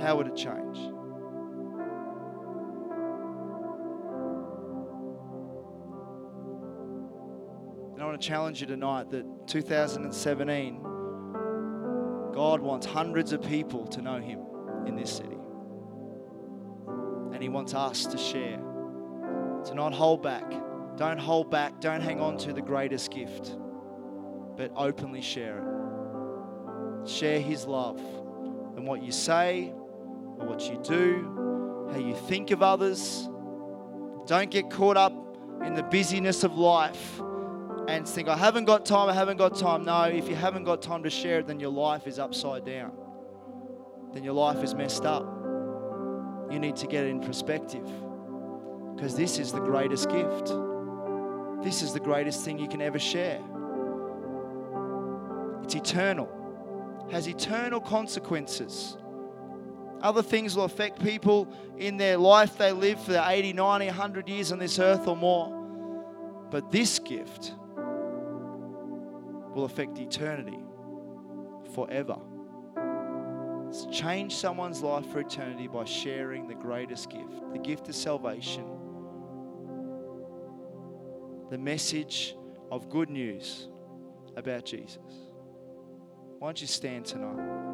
How 0.00 0.16
would 0.16 0.28
it 0.28 0.36
change? 0.36 0.78
And 7.94 8.02
I 8.02 8.06
want 8.06 8.20
to 8.20 8.26
challenge 8.26 8.60
you 8.60 8.66
tonight 8.66 9.10
that 9.10 9.24
2017 9.48 10.93
God 12.34 12.60
wants 12.60 12.84
hundreds 12.84 13.32
of 13.32 13.42
people 13.42 13.86
to 13.86 14.02
know 14.02 14.18
Him 14.18 14.40
in 14.86 14.96
this 14.96 15.16
city. 15.16 15.38
And 17.32 17.40
He 17.40 17.48
wants 17.48 17.74
us 17.74 18.06
to 18.06 18.18
share, 18.18 18.58
to 19.66 19.74
not 19.74 19.94
hold 19.94 20.20
back. 20.20 20.44
Don't 20.96 21.18
hold 21.18 21.48
back. 21.48 21.80
Don't 21.80 22.00
hang 22.00 22.20
on 22.20 22.36
to 22.38 22.52
the 22.52 22.60
greatest 22.60 23.12
gift, 23.12 23.56
but 24.56 24.72
openly 24.76 25.20
share 25.20 25.58
it. 25.58 27.08
Share 27.08 27.40
His 27.40 27.66
love 27.66 28.00
and 28.76 28.84
what 28.84 29.00
you 29.00 29.12
say, 29.12 29.72
or 30.36 30.46
what 30.46 30.68
you 30.68 30.80
do, 30.82 31.88
how 31.92 31.98
you 31.98 32.16
think 32.26 32.50
of 32.50 32.64
others. 32.64 33.28
Don't 34.26 34.50
get 34.50 34.70
caught 34.70 34.96
up 34.96 35.12
in 35.64 35.74
the 35.74 35.84
busyness 35.84 36.42
of 36.42 36.58
life 36.58 37.20
and 37.88 38.08
think, 38.08 38.28
I 38.28 38.36
haven't 38.36 38.64
got 38.64 38.84
time, 38.84 39.08
I 39.08 39.12
haven't 39.12 39.36
got 39.36 39.56
time. 39.56 39.84
No, 39.84 40.04
if 40.04 40.28
you 40.28 40.34
haven't 40.34 40.64
got 40.64 40.80
time 40.82 41.02
to 41.02 41.10
share 41.10 41.40
it, 41.40 41.46
then 41.46 41.60
your 41.60 41.70
life 41.70 42.06
is 42.06 42.18
upside 42.18 42.64
down. 42.64 42.92
Then 44.12 44.24
your 44.24 44.34
life 44.34 44.62
is 44.62 44.74
messed 44.74 45.04
up. 45.04 45.24
You 46.50 46.58
need 46.58 46.76
to 46.76 46.86
get 46.86 47.04
it 47.04 47.08
in 47.08 47.20
perspective 47.20 47.86
because 48.94 49.16
this 49.16 49.38
is 49.38 49.52
the 49.52 49.60
greatest 49.60 50.08
gift. 50.08 50.52
This 51.62 51.82
is 51.82 51.92
the 51.92 52.00
greatest 52.00 52.44
thing 52.44 52.58
you 52.58 52.68
can 52.68 52.80
ever 52.80 52.98
share. 52.98 53.40
It's 55.64 55.74
eternal, 55.74 56.28
has 57.10 57.26
eternal 57.26 57.80
consequences. 57.80 58.96
Other 60.00 60.22
things 60.22 60.54
will 60.54 60.64
affect 60.64 61.02
people 61.02 61.48
in 61.78 61.96
their 61.96 62.18
life 62.18 62.58
they 62.58 62.72
live 62.72 63.00
for 63.00 63.22
80, 63.26 63.54
90, 63.54 63.86
100 63.86 64.28
years 64.28 64.52
on 64.52 64.58
this 64.58 64.78
earth 64.78 65.08
or 65.08 65.16
more. 65.16 65.50
But 66.50 66.70
this 66.70 66.98
gift, 66.98 67.54
will 69.54 69.64
affect 69.64 69.98
eternity 69.98 70.58
forever. 71.74 72.16
It's 73.68 73.86
change 73.86 74.34
someone's 74.34 74.82
life 74.82 75.06
for 75.06 75.20
eternity 75.20 75.66
by 75.66 75.84
sharing 75.84 76.46
the 76.46 76.54
greatest 76.54 77.10
gift, 77.10 77.52
the 77.52 77.58
gift 77.58 77.88
of 77.88 77.94
salvation, 77.94 78.64
the 81.50 81.58
message 81.58 82.36
of 82.70 82.88
good 82.88 83.10
news 83.10 83.68
about 84.36 84.64
Jesus. 84.64 84.98
Why 86.38 86.48
don't 86.48 86.60
you 86.60 86.66
stand 86.66 87.06
tonight? 87.06 87.64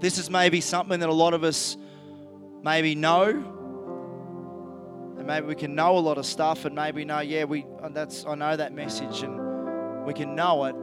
This 0.00 0.16
is 0.18 0.30
maybe 0.30 0.60
something 0.60 1.00
that 1.00 1.08
a 1.08 1.12
lot 1.12 1.34
of 1.34 1.42
us 1.42 1.76
maybe 2.62 2.94
know 2.94 3.57
maybe 5.28 5.46
we 5.46 5.54
can 5.54 5.74
know 5.74 5.98
a 5.98 6.00
lot 6.00 6.16
of 6.16 6.24
stuff 6.24 6.64
and 6.64 6.74
maybe 6.74 7.04
know, 7.04 7.20
yeah, 7.20 7.44
we 7.44 7.66
uh, 7.82 7.90
that's 7.90 8.24
I 8.24 8.34
know 8.34 8.56
that 8.56 8.72
message 8.72 9.22
and 9.22 10.04
we 10.06 10.14
can 10.14 10.34
know 10.34 10.64
it, 10.64 10.74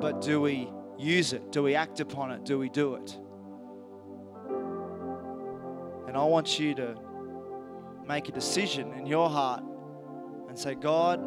but 0.00 0.20
do 0.20 0.38
we 0.40 0.70
use 0.98 1.32
it? 1.32 1.50
Do 1.50 1.62
we 1.62 1.74
act 1.74 1.98
upon 1.98 2.30
it? 2.30 2.44
Do 2.44 2.58
we 2.58 2.68
do 2.68 2.96
it? 2.96 3.16
And 6.06 6.16
I 6.16 6.24
want 6.24 6.58
you 6.58 6.74
to 6.74 6.94
make 8.06 8.28
a 8.28 8.32
decision 8.32 8.92
in 8.92 9.06
your 9.06 9.30
heart 9.30 9.64
and 10.48 10.58
say, 10.58 10.74
God, 10.74 11.20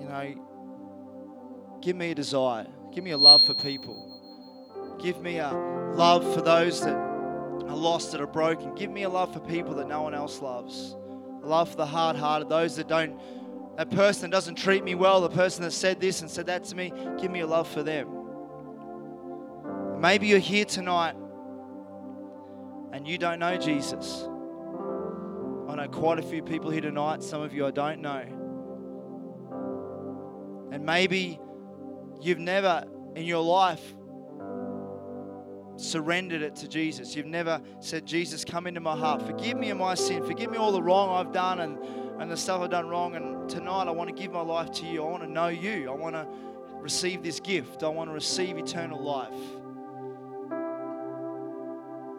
you 0.00 0.06
know, 0.08 1.78
give 1.82 1.94
me 1.94 2.12
a 2.12 2.14
desire, 2.14 2.66
give 2.94 3.04
me 3.04 3.10
a 3.10 3.18
love 3.18 3.42
for 3.42 3.52
people, 3.52 4.96
give 4.98 5.20
me 5.20 5.40
a 5.40 5.52
love 5.94 6.22
for 6.34 6.40
those 6.40 6.80
that 6.80 6.94
are 6.96 7.76
lost, 7.76 8.12
that 8.12 8.20
are 8.22 8.26
broken, 8.26 8.74
give 8.74 8.90
me 8.90 9.02
a 9.02 9.10
love 9.10 9.34
for 9.34 9.40
people 9.40 9.74
that 9.74 9.88
no 9.88 10.00
one 10.00 10.14
else 10.14 10.40
loves, 10.40 10.96
love 11.46 11.70
for 11.70 11.76
the 11.76 11.86
hard 11.86 12.16
hearted, 12.16 12.48
those 12.48 12.76
that 12.76 12.88
don't, 12.88 13.18
that 13.76 13.90
person 13.90 14.30
doesn't 14.30 14.56
treat 14.56 14.84
me 14.84 14.94
well, 14.94 15.20
the 15.20 15.28
person 15.28 15.62
that 15.62 15.72
said 15.72 16.00
this 16.00 16.20
and 16.20 16.30
said 16.30 16.46
that 16.46 16.64
to 16.64 16.76
me, 16.76 16.92
give 17.20 17.30
me 17.30 17.40
a 17.40 17.46
love 17.46 17.68
for 17.68 17.82
them. 17.82 18.08
Maybe 20.00 20.26
you're 20.26 20.38
here 20.38 20.64
tonight 20.64 21.16
and 22.92 23.08
you 23.08 23.18
don't 23.18 23.38
know 23.38 23.56
Jesus. 23.56 24.28
I 25.68 25.74
know 25.76 25.88
quite 25.90 26.18
a 26.18 26.22
few 26.22 26.42
people 26.42 26.70
here 26.70 26.82
tonight, 26.82 27.22
some 27.22 27.42
of 27.42 27.52
you 27.52 27.66
I 27.66 27.70
don't 27.70 28.00
know. 28.00 28.22
And 30.72 30.84
maybe 30.84 31.40
you've 32.20 32.38
never 32.38 32.84
in 33.14 33.24
your 33.24 33.42
life 33.42 33.94
surrendered 35.76 36.42
it 36.42 36.56
to 36.56 36.68
Jesus. 36.68 37.16
You've 37.16 37.26
never 37.26 37.60
said, 37.80 38.06
Jesus, 38.06 38.44
come 38.44 38.66
into 38.66 38.80
my 38.80 38.96
heart. 38.96 39.22
Forgive 39.22 39.58
me 39.58 39.70
of 39.70 39.78
my 39.78 39.94
sin. 39.94 40.24
Forgive 40.24 40.50
me 40.50 40.58
all 40.58 40.72
the 40.72 40.82
wrong 40.82 41.10
I've 41.10 41.32
done 41.32 41.60
and, 41.60 41.78
and 42.20 42.30
the 42.30 42.36
stuff 42.36 42.60
I've 42.60 42.70
done 42.70 42.88
wrong. 42.88 43.16
And 43.16 43.48
tonight 43.48 43.88
I 43.88 43.90
want 43.90 44.14
to 44.14 44.14
give 44.14 44.32
my 44.32 44.40
life 44.40 44.70
to 44.72 44.86
you. 44.86 45.02
I 45.02 45.10
want 45.10 45.22
to 45.22 45.30
know 45.30 45.48
you. 45.48 45.90
I 45.90 45.94
want 45.94 46.14
to 46.14 46.26
receive 46.80 47.22
this 47.22 47.40
gift. 47.40 47.82
I 47.82 47.88
want 47.88 48.10
to 48.10 48.14
receive 48.14 48.56
eternal 48.58 49.02
life. 49.02 49.32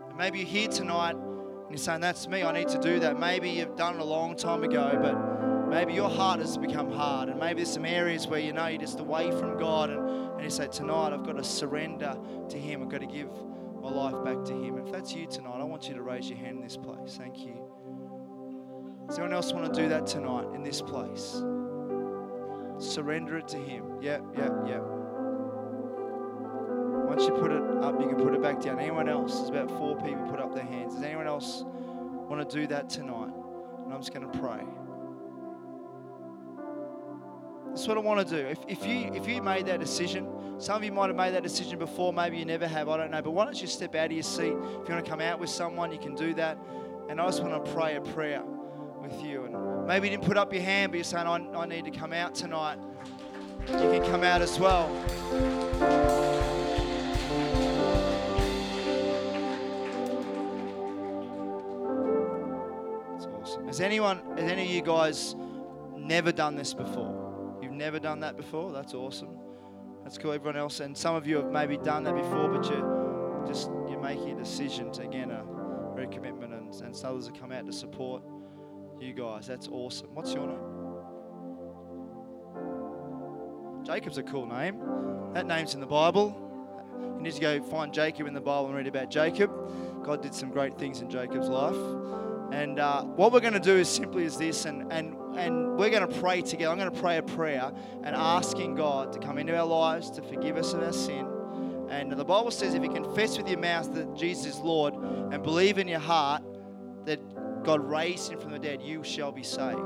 And 0.09 0.17
maybe 0.17 0.39
you're 0.39 0.47
here 0.47 0.67
tonight 0.67 1.15
and 1.15 1.69
you're 1.69 1.77
saying, 1.77 2.01
That's 2.01 2.27
me. 2.27 2.43
I 2.43 2.51
need 2.51 2.67
to 2.69 2.79
do 2.79 2.99
that. 2.99 3.19
Maybe 3.19 3.49
you've 3.49 3.75
done 3.75 3.95
it 3.95 4.01
a 4.01 4.05
long 4.05 4.35
time 4.35 4.63
ago, 4.63 4.97
but 5.01 5.34
maybe 5.69 5.93
your 5.93 6.09
heart 6.09 6.39
has 6.39 6.57
become 6.57 6.91
hard. 6.91 7.29
And 7.29 7.39
maybe 7.39 7.57
there's 7.57 7.73
some 7.73 7.85
areas 7.85 8.27
where 8.27 8.39
you 8.39 8.53
know 8.53 8.67
you're 8.67 8.81
just 8.81 8.99
away 8.99 9.31
from 9.31 9.57
God. 9.57 9.89
And, 9.89 9.99
and 10.33 10.43
you 10.43 10.49
say, 10.49 10.67
Tonight 10.67 11.13
I've 11.13 11.25
got 11.25 11.37
to 11.37 11.43
surrender 11.43 12.17
to 12.49 12.57
Him. 12.57 12.81
I've 12.81 12.89
got 12.89 13.01
to 13.01 13.07
give 13.07 13.29
my 13.81 13.89
life 13.89 14.23
back 14.23 14.43
to 14.45 14.53
Him. 14.53 14.77
If 14.77 14.91
that's 14.91 15.13
you 15.13 15.27
tonight, 15.27 15.59
I 15.59 15.63
want 15.63 15.87
you 15.87 15.95
to 15.95 16.01
raise 16.01 16.29
your 16.29 16.39
hand 16.39 16.57
in 16.57 16.63
this 16.63 16.77
place. 16.77 17.17
Thank 17.17 17.39
you. 17.39 17.71
Does 19.07 19.19
anyone 19.19 19.33
else 19.33 19.53
want 19.53 19.71
to 19.71 19.81
do 19.81 19.87
that 19.89 20.07
tonight 20.07 20.47
in 20.55 20.63
this 20.63 20.81
place? 20.81 21.41
Surrender 22.79 23.37
it 23.37 23.47
to 23.49 23.57
Him. 23.57 24.01
Yep, 24.01 24.23
yep, 24.37 24.51
yep. 24.67 24.81
Once 27.05 27.23
you 27.23 27.31
put 27.31 27.51
it 27.51 27.61
up, 27.83 28.01
you 28.01 28.07
can 28.07 28.17
put 28.17 28.33
it 28.33 28.41
back 28.41 28.59
down. 28.59 28.79
Anyone 28.79 29.07
else? 29.07 29.35
There's 29.35 29.49
about 29.49 29.69
four 29.69 29.95
people 29.95 30.25
put 30.29 30.39
up 30.39 30.53
their 30.53 30.65
hands. 30.65 30.95
Does 30.95 31.03
anyone 31.03 31.27
else 31.27 31.63
want 31.63 32.49
to 32.49 32.55
do 32.55 32.67
that 32.67 32.89
tonight? 32.89 33.31
And 33.83 33.93
I'm 33.93 33.99
just 34.01 34.13
going 34.13 34.29
to 34.29 34.39
pray. 34.39 34.63
That's 37.67 37.87
what 37.87 37.97
I 37.97 38.01
want 38.01 38.27
to 38.27 38.35
do. 38.41 38.47
If, 38.47 38.59
if 38.67 38.85
you 38.85 39.11
if 39.13 39.27
you 39.27 39.41
made 39.41 39.65
that 39.65 39.79
decision, 39.79 40.27
some 40.57 40.77
of 40.77 40.83
you 40.83 40.91
might 40.91 41.07
have 41.07 41.15
made 41.17 41.33
that 41.33 41.43
decision 41.43 41.77
before, 41.77 42.13
maybe 42.13 42.37
you 42.37 42.45
never 42.45 42.67
have, 42.67 42.87
I 42.87 42.95
don't 42.97 43.11
know. 43.11 43.21
But 43.21 43.31
why 43.31 43.43
don't 43.43 43.59
you 43.61 43.67
step 43.67 43.93
out 43.95 44.05
of 44.05 44.11
your 44.13 44.23
seat? 44.23 44.53
If 44.53 44.53
you 44.53 44.93
want 44.93 45.03
to 45.03 45.11
come 45.11 45.19
out 45.19 45.39
with 45.39 45.49
someone, 45.49 45.91
you 45.91 45.99
can 45.99 46.15
do 46.15 46.33
that. 46.35 46.57
And 47.09 47.19
I 47.19 47.25
just 47.25 47.43
want 47.43 47.65
to 47.65 47.71
pray 47.73 47.95
a 47.95 48.01
prayer 48.01 48.41
with 49.01 49.21
you. 49.23 49.43
And 49.43 49.85
maybe 49.85 50.07
you 50.07 50.15
didn't 50.15 50.25
put 50.25 50.37
up 50.37 50.53
your 50.53 50.63
hand, 50.63 50.91
but 50.91 50.97
you're 50.97 51.03
saying, 51.03 51.27
I, 51.27 51.35
I 51.35 51.65
need 51.65 51.83
to 51.85 51.91
come 51.91 52.13
out 52.13 52.33
tonight. 52.33 52.79
You 53.67 53.77
can 53.77 54.03
come 54.05 54.23
out 54.23 54.41
as 54.41 54.57
well. 54.57 54.89
That's 63.11 63.25
awesome. 63.25 63.67
Has 63.67 63.81
anyone, 63.81 64.21
has 64.37 64.49
any 64.49 64.63
of 64.63 64.69
you 64.69 64.81
guys 64.81 65.35
never 65.97 66.31
done 66.31 66.55
this 66.55 66.73
before? 66.73 67.24
Never 67.75 67.99
done 67.99 68.21
that 68.21 68.37
before? 68.37 68.71
That's 68.71 68.93
awesome. 68.93 69.37
That's 70.03 70.17
cool. 70.17 70.31
Everyone 70.31 70.55
else, 70.55 70.79
and 70.79 70.97
some 70.97 71.13
of 71.13 71.27
you 71.27 71.35
have 71.37 71.51
maybe 71.51 71.77
done 71.77 72.05
that 72.05 72.15
before, 72.15 72.47
but 72.47 72.63
you're 72.69 73.43
just 73.45 73.69
you're 73.89 73.99
making 73.99 74.31
a 74.31 74.35
decision 74.35 74.91
to 74.93 75.01
again 75.01 75.29
a 75.29 75.43
recommitment, 75.95 76.57
and, 76.57 76.73
and 76.73 76.95
others 77.03 77.27
have 77.27 77.37
come 77.37 77.51
out 77.51 77.65
to 77.65 77.73
support 77.73 78.23
you 78.99 79.13
guys. 79.13 79.47
That's 79.47 79.67
awesome. 79.67 80.07
What's 80.13 80.33
your 80.33 80.47
name? 80.47 80.59
Jacob's 83.83 84.17
a 84.17 84.23
cool 84.23 84.45
name. 84.45 84.79
That 85.33 85.45
name's 85.45 85.73
in 85.73 85.81
the 85.81 85.85
Bible. 85.85 86.41
You 87.17 87.21
need 87.21 87.33
to 87.33 87.41
go 87.41 87.61
find 87.61 87.93
Jacob 87.93 88.25
in 88.25 88.33
the 88.33 88.41
Bible 88.41 88.67
and 88.67 88.75
read 88.75 88.87
about 88.87 89.11
Jacob. 89.11 89.51
God 90.03 90.21
did 90.21 90.33
some 90.33 90.49
great 90.49 90.77
things 90.77 91.01
in 91.01 91.09
Jacob's 91.09 91.49
life. 91.49 91.75
And 92.51 92.79
uh, 92.79 93.03
what 93.03 93.31
we're 93.31 93.39
going 93.39 93.53
to 93.53 93.59
do 93.59 93.75
is 93.75 93.89
simply 93.89 94.23
is 94.23 94.37
this, 94.37 94.65
and, 94.65 94.91
and, 94.91 95.15
and 95.35 95.75
we're 95.77 95.89
going 95.89 96.07
to 96.07 96.19
pray 96.19 96.41
together. 96.41 96.71
I'm 96.71 96.77
going 96.77 96.91
to 96.91 97.01
pray 97.01 97.17
a 97.17 97.23
prayer 97.23 97.71
and 98.03 98.15
asking 98.15 98.75
God 98.75 99.11
to 99.13 99.19
come 99.19 99.37
into 99.37 99.57
our 99.57 99.65
lives, 99.65 100.09
to 100.11 100.21
forgive 100.21 100.55
us 100.57 100.73
of 100.73 100.83
our 100.83 100.93
sin. 100.93 101.27
And 101.89 102.11
the 102.11 102.25
Bible 102.25 102.51
says 102.51 102.73
if 102.73 102.83
you 102.83 102.89
confess 102.89 103.37
with 103.37 103.47
your 103.47 103.59
mouth 103.59 103.93
that 103.93 104.15
Jesus 104.15 104.55
is 104.55 104.59
Lord 104.59 104.93
and 104.95 105.43
believe 105.43 105.77
in 105.77 105.87
your 105.87 105.99
heart 105.99 106.43
that 107.05 107.19
God 107.63 107.87
raised 107.87 108.31
him 108.31 108.39
from 108.39 108.51
the 108.51 108.59
dead, 108.59 108.81
you 108.81 109.03
shall 109.03 109.31
be 109.31 109.43
saved. 109.43 109.79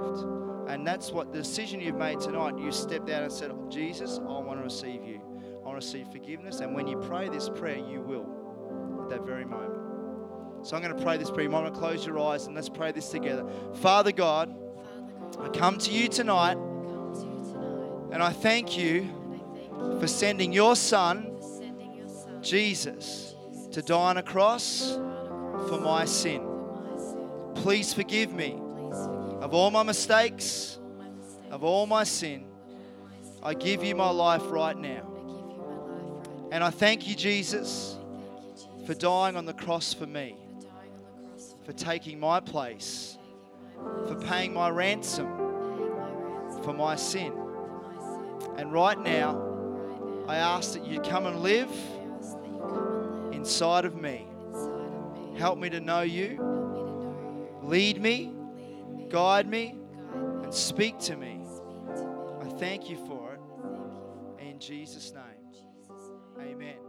And 0.67 0.85
that's 0.85 1.11
what 1.11 1.31
the 1.31 1.39
decision 1.39 1.79
you've 1.79 1.95
made 1.95 2.19
tonight. 2.19 2.57
You 2.57 2.71
stepped 2.71 3.09
out 3.09 3.23
and 3.23 3.31
said, 3.31 3.51
Jesus, 3.69 4.19
I 4.19 4.21
want 4.21 4.59
to 4.59 4.63
receive 4.63 5.03
you. 5.03 5.19
I 5.61 5.67
want 5.67 5.81
to 5.81 5.85
receive 5.85 6.07
forgiveness. 6.11 6.59
And 6.59 6.75
when 6.75 6.87
you 6.87 6.97
pray 6.97 7.27
this 7.27 7.49
prayer, 7.49 7.77
you 7.77 8.01
will 8.01 9.01
at 9.03 9.09
that 9.09 9.25
very 9.25 9.45
moment. 9.45 9.78
So 10.63 10.75
I'm 10.75 10.83
going 10.83 10.95
to 10.95 11.03
pray 11.03 11.17
this 11.17 11.29
prayer. 11.29 11.43
You 11.43 11.49
might 11.49 11.61
want 11.61 11.73
to 11.73 11.79
close 11.79 12.05
your 12.05 12.19
eyes 12.19 12.45
and 12.45 12.55
let's 12.55 12.69
pray 12.69 12.91
this 12.91 13.09
together. 13.09 13.45
Father 13.75 14.11
God, 14.11 14.53
I 15.39 15.49
come 15.49 15.77
to 15.79 15.91
you 15.91 16.07
tonight 16.07 16.57
and 18.11 18.21
I 18.21 18.31
thank 18.31 18.77
you 18.77 19.07
for 19.99 20.07
sending 20.07 20.51
your 20.51 20.75
son, 20.75 21.37
Jesus, 22.41 23.35
to 23.71 23.81
die 23.81 23.95
on 23.95 24.17
a 24.17 24.23
cross 24.23 24.95
for 25.67 25.79
my 25.79 26.05
sin. 26.05 26.41
Please 27.55 27.93
forgive 27.93 28.33
me 28.33 28.59
of 29.41 29.53
all 29.53 29.71
my 29.71 29.83
mistakes, 29.83 30.79
of 31.51 31.63
all 31.63 31.85
my 31.85 32.03
sin. 32.03 32.45
I 33.41 33.53
give 33.53 33.83
you 33.83 33.95
my 33.95 34.09
life 34.09 34.43
right 34.45 34.77
now. 34.77 35.07
And 36.51 36.63
I 36.63 36.71
thank 36.71 37.07
you, 37.07 37.15
Jesus, 37.15 37.97
for 38.85 38.93
dying 38.93 39.35
on 39.35 39.45
the 39.45 39.53
cross 39.53 39.93
for 39.93 40.07
me, 40.07 40.35
for 41.69 41.75
taking 41.75 42.19
my 42.19 42.39
place, 42.39 43.19
for 44.07 44.15
paying 44.15 44.51
my 44.51 44.71
ransom 44.71 45.27
for 46.63 46.73
my 46.73 46.95
sin. 46.95 47.31
And 48.57 48.73
right 48.73 48.97
now, 48.97 50.25
I 50.27 50.37
ask 50.37 50.73
that 50.73 50.87
you 50.87 50.99
come 51.01 51.27
and 51.27 51.41
live 51.41 51.69
inside 53.31 53.85
of 53.85 53.95
me. 54.01 54.25
Help 55.37 55.59
me 55.59 55.69
to 55.69 55.79
know 55.79 56.01
you. 56.01 56.39
Lead 57.61 58.01
me, 58.01 58.33
guide 59.09 59.47
me, 59.47 59.75
and 60.41 60.51
speak 60.51 60.97
to 61.01 61.15
me. 61.15 61.39
I 62.41 62.49
thank 62.57 62.89
you 62.89 62.97
for 63.05 63.35
it. 63.35 64.43
In 64.43 64.59
Jesus' 64.59 65.13
name. 65.13 65.23
Amen. 66.41 66.88